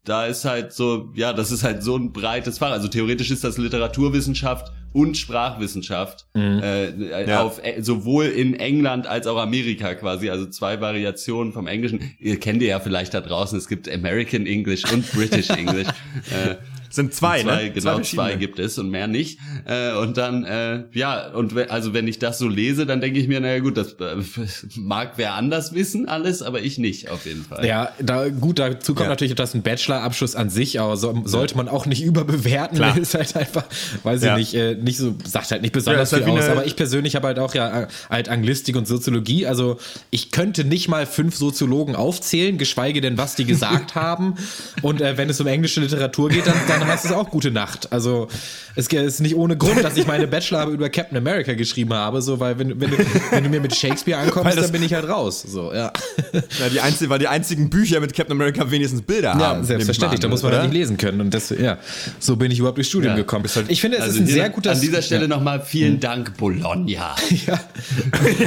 da 0.05 0.25
ist 0.25 0.45
halt 0.45 0.73
so, 0.73 1.11
ja, 1.13 1.33
das 1.33 1.51
ist 1.51 1.63
halt 1.63 1.83
so 1.83 1.95
ein 1.95 2.11
breites 2.13 2.57
Fach. 2.57 2.71
Also 2.71 2.87
theoretisch 2.87 3.31
ist 3.31 3.43
das 3.43 3.57
Literaturwissenschaft 3.57 4.71
und 4.91 5.17
Sprachwissenschaft 5.17 6.25
mhm. 6.33 6.61
äh, 6.63 7.25
ja. 7.29 7.43
auf 7.43 7.63
äh, 7.63 7.81
sowohl 7.81 8.25
in 8.25 8.55
England 8.55 9.07
als 9.07 9.27
auch 9.27 9.37
Amerika 9.37 9.93
quasi, 9.95 10.29
also 10.29 10.47
zwei 10.47 10.81
Variationen 10.81 11.53
vom 11.53 11.67
Englischen. 11.67 12.15
Ihr 12.19 12.39
kennt 12.39 12.61
ihr 12.61 12.69
ja 12.69 12.79
vielleicht 12.79 13.13
da 13.13 13.21
draußen, 13.21 13.57
es 13.57 13.67
gibt 13.67 13.91
American 13.91 14.45
English 14.45 14.91
und 14.91 15.09
British 15.11 15.49
English. 15.49 15.87
äh, 16.31 16.55
sind 16.89 17.13
zwei, 17.13 17.41
zwei 17.41 17.63
ne? 17.63 17.71
Genau, 17.71 17.99
zwei, 17.99 18.03
zwei 18.03 18.35
gibt 18.35 18.59
es 18.59 18.77
und 18.77 18.89
mehr 18.89 19.07
nicht. 19.07 19.39
Äh, 19.65 19.93
und 19.93 20.17
dann, 20.17 20.43
äh, 20.43 20.83
ja, 20.93 21.29
und 21.29 21.55
also 21.69 21.93
wenn 21.93 22.07
ich 22.07 22.19
das 22.19 22.39
so 22.39 22.47
lese, 22.47 22.85
dann 22.85 23.01
denke 23.01 23.19
ich 23.19 23.27
mir, 23.27 23.39
naja 23.39 23.59
gut, 23.59 23.77
das 23.77 23.93
äh, 23.93 24.15
mag 24.75 25.13
wer 25.17 25.33
anders 25.33 25.73
wissen 25.73 26.07
alles, 26.07 26.41
aber 26.41 26.61
ich 26.61 26.77
nicht 26.77 27.09
auf 27.09 27.25
jeden 27.25 27.43
Fall. 27.43 27.65
Ja, 27.65 27.91
da 27.99 28.29
gut, 28.29 28.59
dazu 28.59 28.93
kommt 28.93 29.05
ja. 29.05 29.09
natürlich, 29.09 29.35
dass 29.35 29.53
ein 29.53 29.61
Bachelorabschluss 29.61 30.35
an 30.35 30.49
sich, 30.49 30.79
aber 30.79 30.97
so, 30.97 31.21
sollte 31.25 31.55
man 31.57 31.67
auch 31.67 31.85
nicht 31.85 32.03
überbewerten. 32.03 32.77
Klar. 32.77 32.97
Ist 32.99 33.13
halt 33.13 33.35
einfach, 33.35 33.65
weiß 34.03 34.23
ja. 34.23 34.37
ich 34.37 34.53
nicht, 34.53 34.61
äh, 34.61 34.75
nicht 34.75 34.97
so, 34.97 35.15
sagt 35.23 35.51
halt 35.51 35.61
nicht 35.61 35.71
besonders 35.73 36.11
ja, 36.11 36.17
viel 36.17 36.27
halt 36.27 36.43
aus. 36.43 36.49
Aber 36.49 36.65
ich 36.65 36.75
persönlich 36.75 37.15
habe 37.15 37.27
halt 37.27 37.39
auch 37.39 37.53
ja 37.53 37.87
halt 38.09 38.29
Anglistik 38.29 38.75
und 38.75 38.87
Soziologie. 38.87 39.45
Also 39.45 39.77
ich 40.09 40.31
könnte 40.31 40.63
nicht 40.63 40.87
mal 40.87 41.05
fünf 41.05 41.35
Soziologen 41.35 41.95
aufzählen, 41.95 42.57
geschweige 42.57 43.01
denn, 43.01 43.17
was 43.17 43.35
die 43.35 43.45
gesagt 43.45 43.95
haben. 43.95 44.35
Und 44.81 45.01
äh, 45.01 45.17
wenn 45.17 45.29
es 45.29 45.39
um 45.39 45.47
englische 45.47 45.81
Literatur 45.81 46.29
geht, 46.29 46.47
dann, 46.47 46.55
dann 46.67 46.78
dann 46.79 46.87
heißt 46.87 47.05
es 47.05 47.11
auch 47.11 47.29
gute 47.29 47.51
Nacht. 47.51 47.91
Also 47.91 48.27
es 48.75 48.87
ist 48.87 49.19
nicht 49.19 49.35
ohne 49.35 49.57
Grund, 49.57 49.83
dass 49.83 49.97
ich 49.97 50.07
meine 50.07 50.27
Bachelorarbeit 50.27 50.73
über 50.73 50.89
Captain 50.89 51.17
America 51.17 51.53
geschrieben 51.53 51.93
habe, 51.93 52.21
so 52.21 52.39
weil 52.39 52.57
wenn, 52.59 52.79
wenn, 52.79 52.91
du, 52.91 52.97
wenn 53.31 53.43
du 53.43 53.49
mir 53.49 53.59
mit 53.59 53.75
Shakespeare 53.75 54.19
ankommst, 54.19 54.57
dann 54.57 54.71
bin 54.71 54.83
ich 54.83 54.93
halt 54.93 55.07
raus. 55.07 55.41
So, 55.41 55.73
ja. 55.73 55.91
ja 56.33 56.69
die 56.71 56.79
einzige, 56.79 57.09
weil 57.09 57.19
die 57.19 57.27
einzigen 57.27 57.69
Bücher 57.69 57.99
mit 57.99 58.13
Captain 58.13 58.35
America 58.35 58.69
wenigstens 58.71 59.01
Bilder 59.01 59.35
ja, 59.37 59.39
haben. 59.39 59.59
Ja, 59.61 59.65
selbstverständlich. 59.65 60.19
An, 60.19 60.21
da 60.21 60.27
muss 60.29 60.43
man 60.43 60.51
oder? 60.51 60.61
dann 60.61 60.69
nicht 60.69 60.77
lesen 60.77 60.97
können. 60.97 61.21
Und 61.21 61.33
das, 61.33 61.49
ja, 61.49 61.77
so 62.19 62.35
bin 62.35 62.51
ich 62.51 62.59
überhaupt 62.59 62.77
durchs 62.77 62.89
Studium 62.89 63.13
ja. 63.13 63.17
gekommen. 63.17 63.45
Ich 63.67 63.81
finde, 63.81 63.97
es 63.97 64.03
also 64.03 64.15
ist 64.15 64.21
ein 64.21 64.27
sehr 64.27 64.49
guter. 64.49 64.71
An 64.71 64.81
dieser 64.81 65.01
Stelle 65.01 65.23
ja. 65.23 65.27
nochmal 65.27 65.61
vielen 65.61 65.93
hm. 65.93 65.99
Dank, 65.99 66.37
Bologna. 66.37 67.15
ja, 67.47 67.59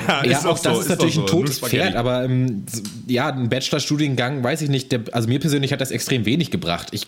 ja, 0.09 0.25
ja 0.25 0.38
auch, 0.40 0.45
auch 0.47 0.59
das 0.59 0.75
so, 0.75 0.81
ist 0.81 0.88
natürlich 0.88 1.18
ein 1.18 1.27
totes 1.27 1.59
Pferd, 1.59 1.97
aber 1.97 2.25
ähm, 2.25 2.64
ja, 3.07 3.29
ein 3.29 3.49
Bachelorstudiengang, 3.49 4.42
weiß 4.42 4.62
ich 4.62 4.71
nicht. 4.71 4.92
Der, 4.92 5.03
also 5.12 5.29
mir 5.29 5.40
persönlich 5.40 5.73
hat 5.73 5.81
das 5.81 5.90
extrem 5.90 6.25
wenig 6.25 6.51
gebracht. 6.51 6.88
Ich, 6.92 7.07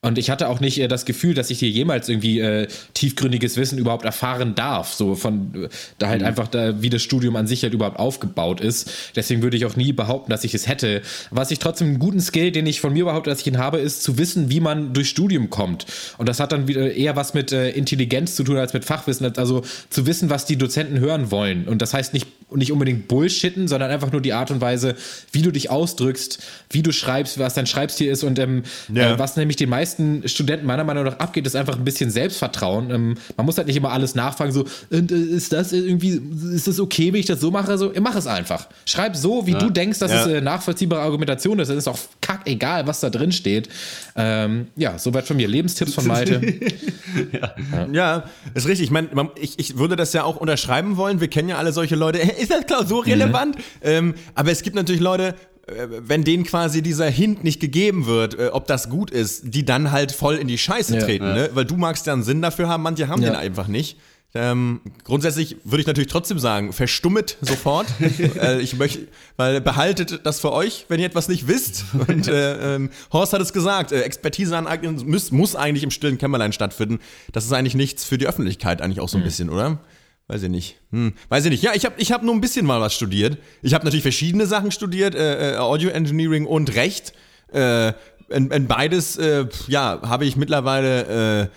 und 0.00 0.18
ich 0.18 0.30
hatte 0.30 0.48
auch 0.48 0.55
nicht 0.60 0.78
äh, 0.78 0.88
das 0.88 1.04
Gefühl, 1.04 1.34
dass 1.34 1.50
ich 1.50 1.58
hier 1.58 1.70
jemals 1.70 2.08
irgendwie 2.08 2.40
äh, 2.40 2.68
tiefgründiges 2.94 3.56
Wissen 3.56 3.78
überhaupt 3.78 4.04
erfahren 4.04 4.54
darf. 4.54 4.92
So 4.94 5.14
von 5.14 5.64
äh, 5.64 5.68
da 5.98 6.08
halt 6.08 6.20
mhm. 6.20 6.26
einfach 6.26 6.48
da, 6.48 6.82
wie 6.82 6.90
das 6.90 7.02
Studium 7.02 7.36
an 7.36 7.46
sich 7.46 7.62
halt 7.62 7.74
überhaupt 7.74 7.98
aufgebaut 7.98 8.60
ist. 8.60 8.90
Deswegen 9.16 9.42
würde 9.42 9.56
ich 9.56 9.66
auch 9.66 9.76
nie 9.76 9.92
behaupten, 9.92 10.30
dass 10.30 10.44
ich 10.44 10.54
es 10.54 10.68
hätte. 10.68 11.02
Was 11.30 11.50
ich 11.50 11.58
trotzdem 11.58 11.88
einen 11.88 11.98
guten 11.98 12.20
Skill, 12.20 12.52
den 12.52 12.66
ich 12.66 12.80
von 12.80 12.92
mir 12.92 13.04
behaupte, 13.04 13.30
dass 13.30 13.40
ich 13.40 13.46
ihn 13.46 13.58
habe, 13.58 13.78
ist 13.78 14.02
zu 14.02 14.18
wissen, 14.18 14.50
wie 14.50 14.60
man 14.60 14.92
durch 14.92 15.08
Studium 15.08 15.50
kommt. 15.50 15.86
Und 16.18 16.28
das 16.28 16.40
hat 16.40 16.52
dann 16.52 16.68
wieder 16.68 16.92
eher 16.92 17.16
was 17.16 17.34
mit 17.34 17.52
äh, 17.52 17.70
Intelligenz 17.70 18.36
zu 18.36 18.44
tun 18.44 18.56
als 18.56 18.72
mit 18.72 18.84
Fachwissen. 18.84 19.26
Also 19.36 19.62
zu 19.90 20.06
wissen, 20.06 20.30
was 20.30 20.46
die 20.46 20.56
Dozenten 20.56 21.00
hören 21.00 21.30
wollen. 21.30 21.68
Und 21.68 21.82
das 21.82 21.94
heißt 21.94 22.14
nicht, 22.14 22.26
nicht 22.54 22.70
unbedingt 22.70 23.08
Bullshitten, 23.08 23.66
sondern 23.66 23.90
einfach 23.90 24.12
nur 24.12 24.20
die 24.20 24.32
Art 24.32 24.50
und 24.50 24.60
Weise, 24.60 24.94
wie 25.32 25.42
du 25.42 25.50
dich 25.50 25.68
ausdrückst, 25.68 26.42
wie 26.70 26.82
du 26.82 26.92
schreibst, 26.92 27.38
was 27.38 27.54
dein 27.54 27.66
Schreibstil 27.66 28.08
ist 28.08 28.22
und 28.22 28.38
ähm, 28.38 28.62
ja. 28.92 29.14
äh, 29.14 29.18
was 29.18 29.36
nämlich 29.36 29.56
den 29.56 29.68
meisten 29.68 30.26
Studenten 30.28 30.66
meiner 30.66 30.84
Meinung 30.84 31.04
nach 31.04 31.18
abgeht, 31.18 31.46
ist 31.46 31.56
einfach 31.56 31.76
ein 31.76 31.84
bisschen 31.84 32.10
Selbstvertrauen. 32.10 32.90
Ähm, 32.90 33.14
man 33.36 33.46
muss 33.46 33.58
halt 33.58 33.66
nicht 33.66 33.76
immer 33.76 33.90
alles 33.90 34.14
nachfragen, 34.14 34.52
so, 34.52 34.64
und, 34.90 35.10
äh, 35.10 35.16
ist 35.16 35.52
das 35.52 35.72
irgendwie, 35.72 36.20
ist 36.54 36.68
das 36.68 36.78
okay, 36.78 37.12
wenn 37.12 37.20
ich 37.20 37.26
das 37.26 37.40
so 37.40 37.50
mache? 37.50 37.76
So, 37.78 37.92
mach 38.00 38.14
es 38.14 38.28
einfach. 38.28 38.68
Schreib 38.84 39.16
so, 39.16 39.46
wie 39.46 39.52
ja. 39.52 39.58
du 39.58 39.70
denkst, 39.70 39.98
dass 39.98 40.12
ja. 40.12 40.20
es 40.20 40.26
äh, 40.28 40.40
nachvollziehbare 40.40 41.02
Argumentation 41.02 41.58
ist. 41.58 41.68
Dann 41.68 41.78
ist 41.78 41.88
auch 41.88 41.98
kack 42.20 42.42
egal, 42.44 42.86
was 42.86 43.00
da 43.00 43.10
drin 43.10 43.32
steht. 43.32 43.68
Ähm, 44.14 44.68
ja, 44.76 44.98
soweit 44.98 45.26
von 45.26 45.36
mir. 45.36 45.48
Lebenstipps 45.48 45.94
von 45.94 46.06
Malte. 46.06 46.40
ja. 47.92 48.24
ist 48.54 48.66
richtig. 48.66 48.86
Ich 48.86 48.90
meine, 48.90 49.08
ich, 49.40 49.58
ich 49.58 49.78
würde 49.78 49.96
das 49.96 50.12
ja 50.12 50.24
auch 50.24 50.36
unterschreiben 50.36 50.96
wollen. 50.96 51.20
Wir 51.20 51.28
kennen 51.28 51.48
ja 51.48 51.56
alle 51.56 51.72
solche 51.72 51.96
Leute. 51.96 52.18
Ist 52.38 52.50
das 52.50 52.66
klausurrelevant? 52.66 53.56
Mhm. 53.56 53.62
Ähm, 53.82 54.14
aber 54.34 54.50
es 54.50 54.62
gibt 54.62 54.76
natürlich 54.76 55.00
Leute, 55.00 55.34
äh, 55.66 55.88
wenn 55.88 56.22
denen 56.22 56.44
quasi 56.44 56.82
dieser 56.82 57.08
Hint 57.08 57.42
nicht 57.42 57.60
gegeben 57.60 58.06
wird, 58.06 58.38
äh, 58.38 58.48
ob 58.52 58.66
das 58.66 58.88
gut 58.88 59.10
ist, 59.10 59.54
die 59.54 59.64
dann 59.64 59.90
halt 59.90 60.12
voll 60.12 60.36
in 60.36 60.46
die 60.46 60.58
Scheiße 60.58 60.94
ja, 60.94 61.02
treten, 61.02 61.26
ja. 61.26 61.34
Ne? 61.34 61.50
Weil 61.54 61.64
du 61.64 61.76
magst 61.76 62.06
ja 62.06 62.12
einen 62.12 62.22
Sinn 62.22 62.40
dafür 62.40 62.68
haben, 62.68 62.82
manche 62.82 63.08
haben 63.08 63.22
ja. 63.22 63.30
den 63.30 63.36
einfach 63.36 63.66
nicht. 63.66 63.96
Ähm, 64.36 64.80
grundsätzlich 65.02 65.56
würde 65.64 65.80
ich 65.80 65.86
natürlich 65.86 66.10
trotzdem 66.10 66.38
sagen, 66.38 66.72
verstummet 66.72 67.38
sofort. 67.40 67.86
äh, 68.40 68.60
ich 68.60 68.76
möchte, 68.76 69.08
weil 69.36 69.60
behaltet 69.60 70.20
das 70.24 70.40
für 70.40 70.52
euch, 70.52 70.84
wenn 70.88 71.00
ihr 71.00 71.06
etwas 71.06 71.28
nicht 71.28 71.48
wisst. 71.48 71.84
Und 72.06 72.28
äh, 72.28 72.76
ähm, 72.76 72.90
Horst 73.12 73.32
hat 73.32 73.40
es 73.40 73.52
gesagt, 73.52 73.92
äh, 73.92 74.02
Expertise 74.02 74.56
aneignen 74.56 75.02
muss, 75.06 75.32
muss 75.32 75.56
eigentlich 75.56 75.84
im 75.84 75.90
stillen 75.90 76.18
Kämmerlein 76.18 76.52
stattfinden. 76.52 76.98
Das 77.32 77.44
ist 77.44 77.52
eigentlich 77.52 77.74
nichts 77.74 78.04
für 78.04 78.18
die 78.18 78.26
Öffentlichkeit, 78.26 78.82
eigentlich 78.82 79.00
auch 79.00 79.08
so 79.08 79.16
ein 79.16 79.22
mhm. 79.22 79.24
bisschen, 79.24 79.50
oder? 79.50 79.78
Weiß 80.28 80.42
ich 80.42 80.50
nicht. 80.50 80.76
Hm, 80.90 81.12
weiß 81.28 81.44
ich 81.44 81.50
nicht. 81.50 81.62
Ja, 81.62 81.72
ich 81.74 81.84
habe 81.84 81.94
ich 81.98 82.10
hab 82.10 82.22
nur 82.22 82.34
ein 82.34 82.40
bisschen 82.40 82.66
mal 82.66 82.80
was 82.80 82.94
studiert. 82.94 83.38
Ich 83.62 83.74
habe 83.74 83.84
natürlich 83.84 84.02
verschiedene 84.02 84.46
Sachen 84.46 84.72
studiert, 84.72 85.14
äh, 85.14 85.54
äh, 85.54 85.56
Audio 85.58 85.90
Engineering 85.90 86.46
und 86.46 86.74
Recht. 86.74 87.12
Äh, 87.52 87.92
in, 88.28 88.50
in 88.50 88.66
beides, 88.66 89.16
äh, 89.18 89.46
ja, 89.68 90.00
habe 90.02 90.24
ich 90.24 90.36
mittlerweile, 90.36 91.50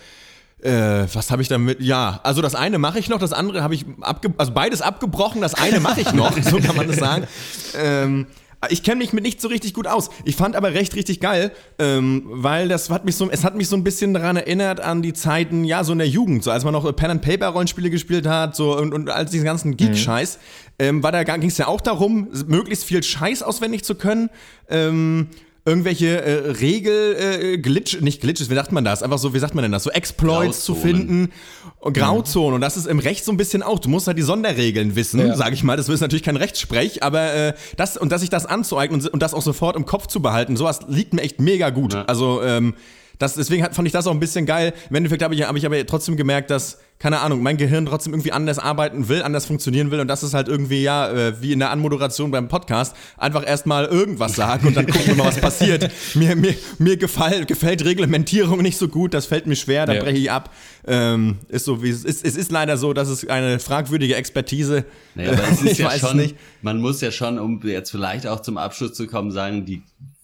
äh, 0.62 1.02
äh, 1.02 1.08
was 1.12 1.32
habe 1.32 1.42
ich 1.42 1.48
damit? 1.48 1.80
Ja, 1.80 2.20
also 2.22 2.42
das 2.42 2.54
eine 2.54 2.78
mache 2.78 3.00
ich 3.00 3.08
noch, 3.08 3.18
das 3.18 3.32
andere 3.32 3.64
habe 3.64 3.74
ich 3.74 3.86
abge 4.02 4.32
also 4.36 4.52
beides 4.52 4.82
abgebrochen, 4.82 5.40
das 5.40 5.54
eine 5.54 5.80
mache 5.80 6.02
ich 6.02 6.12
noch, 6.12 6.40
so 6.42 6.60
kann 6.60 6.76
man 6.76 6.86
das 6.86 6.98
sagen. 6.98 7.26
Ähm, 7.74 8.26
ich 8.68 8.82
kenne 8.82 8.96
mich 8.96 9.12
mit 9.12 9.24
nicht 9.24 9.40
so 9.40 9.48
richtig 9.48 9.72
gut 9.72 9.86
aus. 9.86 10.10
Ich 10.24 10.36
fand 10.36 10.54
aber 10.54 10.74
recht 10.74 10.94
richtig 10.94 11.20
geil, 11.20 11.52
ähm, 11.78 12.24
weil 12.26 12.68
das 12.68 12.90
hat 12.90 13.06
mich 13.06 13.16
so, 13.16 13.30
es 13.30 13.42
hat 13.42 13.56
mich 13.56 13.68
so 13.68 13.76
ein 13.76 13.84
bisschen 13.84 14.12
daran 14.12 14.36
erinnert 14.36 14.80
an 14.80 15.00
die 15.00 15.14
Zeiten, 15.14 15.64
ja, 15.64 15.82
so 15.82 15.92
in 15.92 15.98
der 15.98 16.08
Jugend, 16.08 16.44
so 16.44 16.50
als 16.50 16.64
man 16.64 16.74
noch 16.74 16.84
Pen 16.94 17.10
and 17.10 17.22
Paper 17.22 17.48
Rollenspiele 17.48 17.88
gespielt 17.88 18.26
hat, 18.26 18.54
so 18.54 18.76
und, 18.76 18.92
und 18.92 19.08
als 19.08 19.30
diesen 19.30 19.46
ganzen 19.46 19.76
Geek-Scheiß, 19.76 20.36
mhm. 20.36 20.40
ähm, 20.78 21.02
war 21.02 21.12
da 21.12 21.22
ging 21.22 21.48
es 21.48 21.56
ja 21.56 21.68
auch 21.68 21.80
darum, 21.80 22.28
möglichst 22.46 22.84
viel 22.84 23.02
Scheiß 23.02 23.42
auswendig 23.42 23.84
zu 23.84 23.94
können. 23.94 24.28
Ähm, 24.68 25.28
irgendwelche 25.64 26.22
äh, 26.22 26.50
Regel 26.52 27.16
äh, 27.16 27.58
Glitch, 27.58 28.00
nicht 28.00 28.20
Glitches, 28.20 28.50
wie 28.50 28.54
sagt 28.54 28.72
man 28.72 28.84
das? 28.84 29.02
Einfach 29.02 29.18
so, 29.18 29.34
wie 29.34 29.38
sagt 29.38 29.54
man 29.54 29.62
denn 29.62 29.72
das? 29.72 29.84
So 29.84 29.90
Exploits 29.90 30.64
zu 30.64 30.74
finden 30.74 31.30
und 31.78 31.96
Grauzonen 31.96 32.54
und 32.54 32.60
das 32.60 32.76
ist 32.76 32.86
im 32.86 32.98
Recht 32.98 33.24
so 33.24 33.32
ein 33.32 33.36
bisschen 33.36 33.62
auch. 33.62 33.78
Du 33.78 33.88
musst 33.88 34.06
halt 34.06 34.18
die 34.18 34.22
Sonderregeln 34.22 34.96
wissen, 34.96 35.20
ja. 35.20 35.36
sage 35.36 35.54
ich 35.54 35.62
mal. 35.62 35.76
Das 35.76 35.88
ist 35.88 36.00
natürlich 36.00 36.22
kein 36.22 36.36
Rechtssprech, 36.36 37.02
aber 37.02 37.32
äh, 37.34 37.54
das 37.76 37.96
und 37.96 38.10
dass 38.10 38.20
sich 38.22 38.30
das 38.30 38.46
anzueignen 38.46 39.00
und, 39.00 39.08
und, 39.08 39.22
das 39.22 39.34
auch 39.34 39.42
sofort 39.42 39.76
im 39.76 39.84
Kopf 39.84 40.06
zu 40.06 40.20
behalten, 40.20 40.56
sowas 40.56 40.80
liegt 40.88 41.12
mir 41.12 41.22
echt 41.22 41.40
mega 41.40 41.70
gut. 41.70 41.92
Ja. 41.92 42.04
Also 42.04 42.42
ähm, 42.42 42.74
das, 43.20 43.34
deswegen 43.34 43.70
fand 43.70 43.86
ich 43.86 43.92
das 43.92 44.06
auch 44.06 44.12
ein 44.12 44.18
bisschen 44.18 44.46
geil. 44.46 44.72
Im 44.88 44.96
Endeffekt 44.96 45.22
habe 45.22 45.34
ich, 45.34 45.42
hab 45.42 45.54
ich 45.54 45.66
aber 45.66 45.84
trotzdem 45.84 46.16
gemerkt, 46.16 46.48
dass, 46.50 46.78
keine 46.98 47.20
Ahnung, 47.20 47.42
mein 47.42 47.58
Gehirn 47.58 47.84
trotzdem 47.84 48.14
irgendwie 48.14 48.32
anders 48.32 48.58
arbeiten 48.58 49.10
will, 49.10 49.22
anders 49.22 49.44
funktionieren 49.44 49.90
will. 49.90 50.00
Und 50.00 50.08
das 50.08 50.22
ist 50.22 50.32
halt 50.32 50.48
irgendwie, 50.48 50.82
ja, 50.82 51.10
äh, 51.12 51.42
wie 51.42 51.52
in 51.52 51.58
der 51.58 51.70
Anmoderation 51.70 52.30
beim 52.30 52.48
Podcast, 52.48 52.96
einfach 53.18 53.46
erstmal 53.46 53.84
irgendwas 53.84 54.36
sagen 54.36 54.68
und 54.68 54.74
dann 54.74 54.86
gucken 54.86 55.06
wir 55.06 55.14
mal, 55.16 55.26
was 55.26 55.38
passiert. 55.38 55.90
Mir, 56.14 56.34
mir, 56.34 56.54
mir 56.78 56.96
gefällt, 56.96 57.46
gefällt 57.46 57.84
Reglementierung 57.84 58.62
nicht 58.62 58.78
so 58.78 58.88
gut, 58.88 59.12
das 59.12 59.26
fällt 59.26 59.46
mir 59.46 59.56
schwer, 59.56 59.86
dann 59.86 59.96
ja. 59.96 60.02
breche 60.02 60.18
ich 60.18 60.30
ab. 60.30 60.50
Ähm, 60.86 61.38
ist 61.48 61.66
so, 61.66 61.82
wie 61.82 61.90
es 61.90 62.04
ist. 62.04 62.24
Es 62.24 62.36
ist 62.36 62.50
leider 62.50 62.78
so, 62.78 62.94
dass 62.94 63.08
es 63.08 63.28
eine 63.28 63.58
fragwürdige 63.58 64.16
Expertise. 64.16 64.84
Naja, 65.14 65.32
aber 65.32 65.42
es 65.50 65.62
ist 65.62 65.78
ja 65.78 65.90
schon, 65.90 66.32
man 66.62 66.78
muss 66.78 67.00
ja 67.02 67.10
schon, 67.10 67.38
um 67.38 67.60
jetzt 67.64 67.90
vielleicht 67.90 68.26
auch 68.26 68.40
zum 68.40 68.56
Abschluss 68.56 68.94
zu 68.94 69.06
kommen, 69.06 69.30
sagen, 69.30 69.66
die 69.66 69.82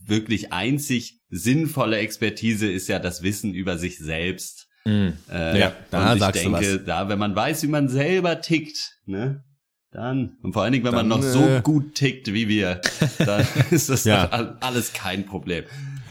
wirklich 0.08 0.52
einzig 0.52 1.20
sinnvolle 1.28 1.98
Expertise 1.98 2.70
ist 2.70 2.88
ja 2.88 2.98
das 2.98 3.22
Wissen 3.22 3.54
über 3.54 3.78
sich 3.78 3.98
selbst. 3.98 4.68
Mm. 4.84 5.08
Äh, 5.30 5.60
ja, 5.60 5.72
da 5.90 6.10
und 6.10 6.16
ich 6.16 6.20
sagst 6.20 6.44
denke, 6.44 6.60
du 6.60 6.78
was. 6.78 6.84
da, 6.84 7.08
wenn 7.08 7.18
man 7.18 7.34
weiß, 7.34 7.62
wie 7.64 7.68
man 7.68 7.88
selber 7.88 8.40
tickt, 8.40 8.78
ne, 9.04 9.44
Dann, 9.90 10.36
und 10.42 10.52
vor 10.52 10.62
allen 10.62 10.72
Dingen, 10.72 10.84
wenn 10.84 10.94
dann, 10.94 11.08
man 11.08 11.20
noch 11.20 11.26
äh, 11.26 11.30
so 11.30 11.60
gut 11.62 11.94
tickt 11.94 12.32
wie 12.32 12.48
wir, 12.48 12.80
dann 13.18 13.46
ist 13.70 13.88
das 13.88 14.04
ja. 14.04 14.28
alles 14.60 14.92
kein 14.92 15.26
Problem. 15.26 15.64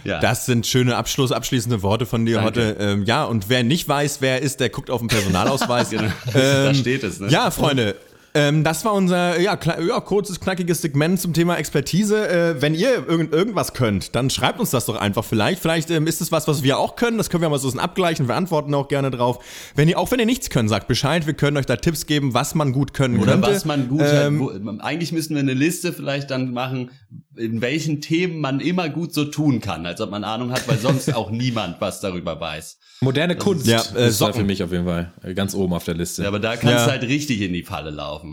Ja. 0.06 0.20
Das 0.20 0.46
sind 0.46 0.68
schöne 0.68 0.96
Abschluss, 0.96 1.32
abschließende 1.32 1.82
Worte 1.82 2.06
von 2.06 2.26
dir 2.26 2.36
Danke. 2.36 2.46
heute. 2.46 2.78
Ähm, 2.80 3.04
ja, 3.06 3.24
und 3.24 3.50
wer 3.50 3.64
nicht 3.64 3.90
weiß, 3.90 4.22
wer 4.22 4.34
er 4.34 4.42
ist, 4.42 4.60
der 4.60 4.70
guckt 4.70 4.92
auf 4.92 5.00
den 5.00 5.08
Personalausweis. 5.08 5.90
genau. 5.92 6.04
ähm, 6.04 6.12
da 6.34 6.74
steht 6.76 7.04
es. 7.04 7.20
Ne? 7.20 7.30
Ja, 7.30 7.50
Freunde, 7.50 7.96
ähm, 8.36 8.64
das 8.64 8.84
war 8.84 8.94
unser 8.94 9.40
ja, 9.40 9.58
ja, 9.80 10.00
kurzes, 10.02 10.40
knackiges 10.40 10.82
Segment 10.82 11.20
zum 11.20 11.34
Thema 11.34 11.56
Expertise. 11.56 12.28
Äh, 12.28 12.62
wenn 12.62 12.76
ihr 12.76 13.08
irgend, 13.08 13.34
irgendwas 13.34 13.74
könnt, 13.74 14.14
dann 14.14 14.30
schreibt 14.30 14.60
uns 14.60 14.72
das 14.72 14.86
doch 14.86 14.98
einfach 14.98 15.24
vielleicht. 15.24 15.62
Vielleicht 15.62 15.90
ähm, 15.90 16.06
ist 16.06 16.20
es 16.20 16.32
was, 16.32 16.48
was 16.48 16.62
wir 16.62 16.78
auch 16.78 16.98
können. 16.98 17.18
Das 17.18 17.30
können 17.30 17.42
wir 17.42 17.50
mal 17.50 17.60
so 17.60 17.70
ein 17.70 17.80
abgleichen. 17.80 18.28
Wir 18.28 18.36
antworten 18.36 18.74
auch 18.74 18.90
gerne 18.90 19.10
drauf. 19.10 19.40
Wenn 19.74 19.88
ihr, 19.88 19.98
auch 19.98 20.12
wenn 20.12 20.20
ihr 20.20 20.26
nichts 20.26 20.50
könnt, 20.50 20.70
sagt 20.70 20.88
Bescheid. 20.90 21.26
Wir 21.26 21.34
können 21.34 21.56
euch 21.56 21.66
da 21.66 21.78
Tipps 21.78 22.06
geben, 22.06 22.34
was 22.34 22.56
man 22.56 22.74
gut 22.74 22.94
können 22.94 23.20
Oder 23.20 23.34
könnte. 23.34 23.52
was 23.52 23.64
man 23.64 23.88
gut 23.88 24.02
ähm, 24.04 24.50
hat. 24.50 24.62
Wo, 24.66 24.70
eigentlich 24.82 25.14
müssen 25.14 25.36
wir 25.36 25.42
eine 25.42 25.54
Liste 25.54 25.94
vielleicht 25.94 26.30
dann 26.30 26.52
machen, 26.52 26.92
in 27.38 27.62
welchen 27.62 28.02
Themen 28.02 28.40
man 28.40 28.60
immer 28.60 28.90
gut 28.90 29.14
so 29.14 29.26
tun 29.26 29.62
kann, 29.62 29.86
als 29.86 30.02
ob 30.02 30.12
man 30.12 30.24
Ahnung 30.24 30.52
hat, 30.52 30.68
weil 30.68 30.78
sonst 30.78 31.14
auch 31.14 31.32
niemand 31.32 31.80
was 31.80 32.02
darüber 32.02 32.40
weiß. 32.40 32.80
Moderne 33.02 33.36
Kunst 33.36 33.68
ja, 33.68 33.82
äh, 33.96 34.08
ist 34.08 34.22
halt 34.22 34.36
für 34.36 34.44
mich 34.44 34.64
auf 34.64 34.72
jeden 34.72 34.86
Fall 34.86 35.14
ganz 35.36 35.54
oben 35.54 35.74
auf 35.74 35.84
der 35.84 35.96
Liste. 35.96 36.24
Ja, 36.24 36.30
aber 36.30 36.40
da 36.40 36.56
kannst 36.56 36.76
ja. 36.76 36.86
du 36.86 36.92
halt 36.92 37.04
richtig 37.04 37.42
in 37.42 37.54
die 37.54 37.64
Falle 37.64 37.92
laufen. 37.92 38.25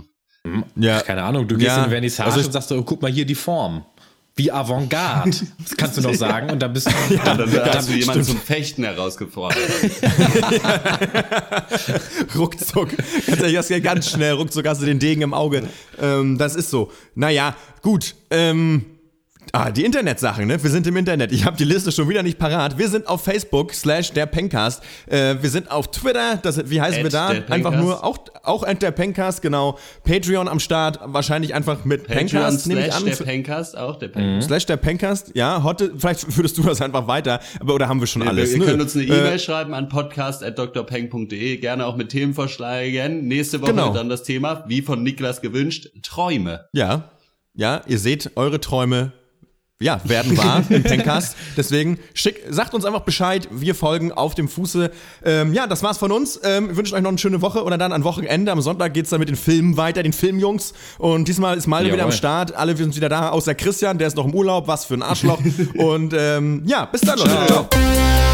Hm? 0.46 0.64
Ja. 0.76 1.00
Keine 1.00 1.22
Ahnung, 1.22 1.46
du 1.46 1.56
gehst 1.56 1.68
ja. 1.68 1.84
in 1.84 1.90
Vernissage 1.90 2.32
also 2.32 2.46
und 2.46 2.52
sagst, 2.52 2.72
oh, 2.72 2.82
guck 2.82 3.02
mal 3.02 3.10
hier 3.10 3.24
die 3.24 3.34
Form. 3.34 3.84
Wie 4.34 4.50
Avantgarde. 4.50 5.30
Das 5.58 5.76
kannst 5.76 5.98
du 5.98 6.02
noch 6.02 6.14
sagen. 6.14 6.50
Und 6.50 6.60
dann 6.60 6.72
bist 6.72 6.86
du. 6.86 6.92
Ja, 7.14 7.34
dann, 7.34 7.52
dann 7.52 7.74
hast 7.74 7.88
du 7.88 7.92
jemanden 7.92 8.24
zum 8.24 8.38
Fechten 8.38 8.82
herausgefordert. 8.82 9.58
ruckzuck. 12.34 12.88
Ganz, 13.26 13.82
ganz 13.82 14.10
schnell, 14.10 14.32
ruckzuck 14.32 14.66
hast 14.66 14.80
du 14.80 14.86
den 14.86 14.98
Degen 14.98 15.22
im 15.22 15.34
Auge. 15.34 15.68
Ähm, 16.00 16.38
das 16.38 16.56
ist 16.56 16.70
so. 16.70 16.90
Naja, 17.14 17.54
gut. 17.82 18.14
Ähm, 18.30 18.86
Ah, 19.54 19.70
die 19.70 19.84
Internetsachen, 19.84 20.46
ne? 20.46 20.62
Wir 20.62 20.70
sind 20.70 20.86
im 20.86 20.96
Internet. 20.96 21.30
Ich 21.30 21.44
habe 21.44 21.58
die 21.58 21.64
Liste 21.64 21.92
schon 21.92 22.08
wieder 22.08 22.22
nicht 22.22 22.38
parat. 22.38 22.78
Wir 22.78 22.88
sind 22.88 23.06
auf 23.06 23.22
Facebook 23.22 23.74
slash 23.74 24.10
der 24.12 24.24
Pencast. 24.24 24.82
Äh, 25.04 25.36
wir 25.42 25.50
sind 25.50 25.70
auf 25.70 25.90
Twitter. 25.90 26.38
Das, 26.42 26.70
wie 26.70 26.80
heißen 26.80 27.00
at 27.00 27.04
wir 27.04 27.10
da? 27.10 27.28
Einfach 27.52 27.76
nur 27.76 28.02
auch 28.02 28.16
auch 28.44 28.62
at 28.62 28.80
der 28.80 28.92
Pencast, 28.92 29.42
genau. 29.42 29.78
Patreon 30.04 30.48
am 30.48 30.58
Start. 30.58 31.00
Wahrscheinlich 31.04 31.52
einfach 31.52 31.84
mit 31.84 32.06
Patreon 32.06 32.28
Pencast 32.28 32.66
nehme 32.66 32.86
ich 32.86 32.94
an. 32.94 33.04
Der 33.04 33.14
Pencast 33.14 33.76
auch 33.76 33.96
der 33.98 34.08
Pencast. 34.08 34.36
Mhm. 34.36 34.40
Slash 34.40 34.64
der 34.64 34.78
Pencast. 34.78 35.32
Ja, 35.34 35.62
Hotte. 35.62 35.92
Vielleicht 35.98 36.34
würdest 36.34 36.56
du 36.56 36.62
das 36.62 36.80
einfach 36.80 37.06
weiter. 37.06 37.40
Aber 37.60 37.74
oder 37.74 37.88
haben 37.88 38.00
wir 38.00 38.06
schon 38.06 38.22
nee, 38.22 38.28
alles? 38.28 38.54
Wir, 38.54 38.60
ihr 38.60 38.64
könnt 38.64 38.80
uns 38.80 38.96
eine 38.96 39.04
E-Mail 39.04 39.34
äh, 39.34 39.38
schreiben 39.38 39.74
an 39.74 39.90
podcast@drpeng.de. 39.90 41.58
Gerne 41.58 41.84
auch 41.84 41.96
mit 41.96 42.08
Themenvorschlägen. 42.08 43.28
Nächste 43.28 43.60
Woche 43.60 43.72
genau. 43.72 43.92
dann 43.92 44.08
das 44.08 44.22
Thema, 44.22 44.64
wie 44.66 44.80
von 44.80 45.02
Niklas 45.02 45.42
gewünscht, 45.42 45.90
Träume. 46.02 46.68
Ja. 46.72 47.10
Ja, 47.54 47.82
ihr 47.86 47.98
seht 47.98 48.30
eure 48.36 48.58
Träume 48.58 49.12
ja, 49.80 50.00
werden 50.04 50.36
wahr 50.36 50.62
im 50.68 50.82
Pencast. 50.82 51.36
Deswegen 51.56 51.98
schick, 52.14 52.40
sagt 52.48 52.74
uns 52.74 52.84
einfach 52.84 53.00
Bescheid. 53.00 53.48
Wir 53.50 53.74
folgen 53.74 54.12
auf 54.12 54.34
dem 54.34 54.48
Fuße. 54.48 54.90
Ähm, 55.24 55.52
ja, 55.52 55.66
das 55.66 55.82
war's 55.82 55.98
von 55.98 56.12
uns. 56.12 56.40
Ähm, 56.44 56.68
wir 56.68 56.76
wünschen 56.76 56.94
euch 56.94 57.02
noch 57.02 57.10
eine 57.10 57.18
schöne 57.18 57.42
Woche 57.42 57.64
oder 57.64 57.78
dann 57.78 57.92
am 57.92 58.04
Wochenende. 58.04 58.52
Am 58.52 58.60
Sonntag 58.60 58.94
geht's 58.94 59.10
dann 59.10 59.20
mit 59.20 59.28
den 59.28 59.36
Filmen 59.36 59.76
weiter, 59.76 60.02
den 60.02 60.12
Filmjungs. 60.12 60.72
Und 60.98 61.26
diesmal 61.26 61.56
ist 61.56 61.66
Malte 61.66 61.92
wieder 61.92 62.04
am 62.04 62.12
Start. 62.12 62.54
Alle 62.54 62.76
sind 62.76 62.94
wieder 62.94 63.08
da, 63.08 63.30
außer 63.30 63.54
Christian, 63.54 63.98
der 63.98 64.08
ist 64.08 64.16
noch 64.16 64.26
im 64.26 64.34
Urlaub. 64.34 64.68
Was 64.68 64.84
für 64.84 64.94
ein 64.94 65.02
Arschloch. 65.02 65.40
Und 65.74 66.14
ähm, 66.16 66.62
ja, 66.64 66.84
bis 66.86 67.00
dann, 67.00 67.18
Leute. 67.18 67.30
Ciao. 67.30 67.66
Ciao. 67.68 68.31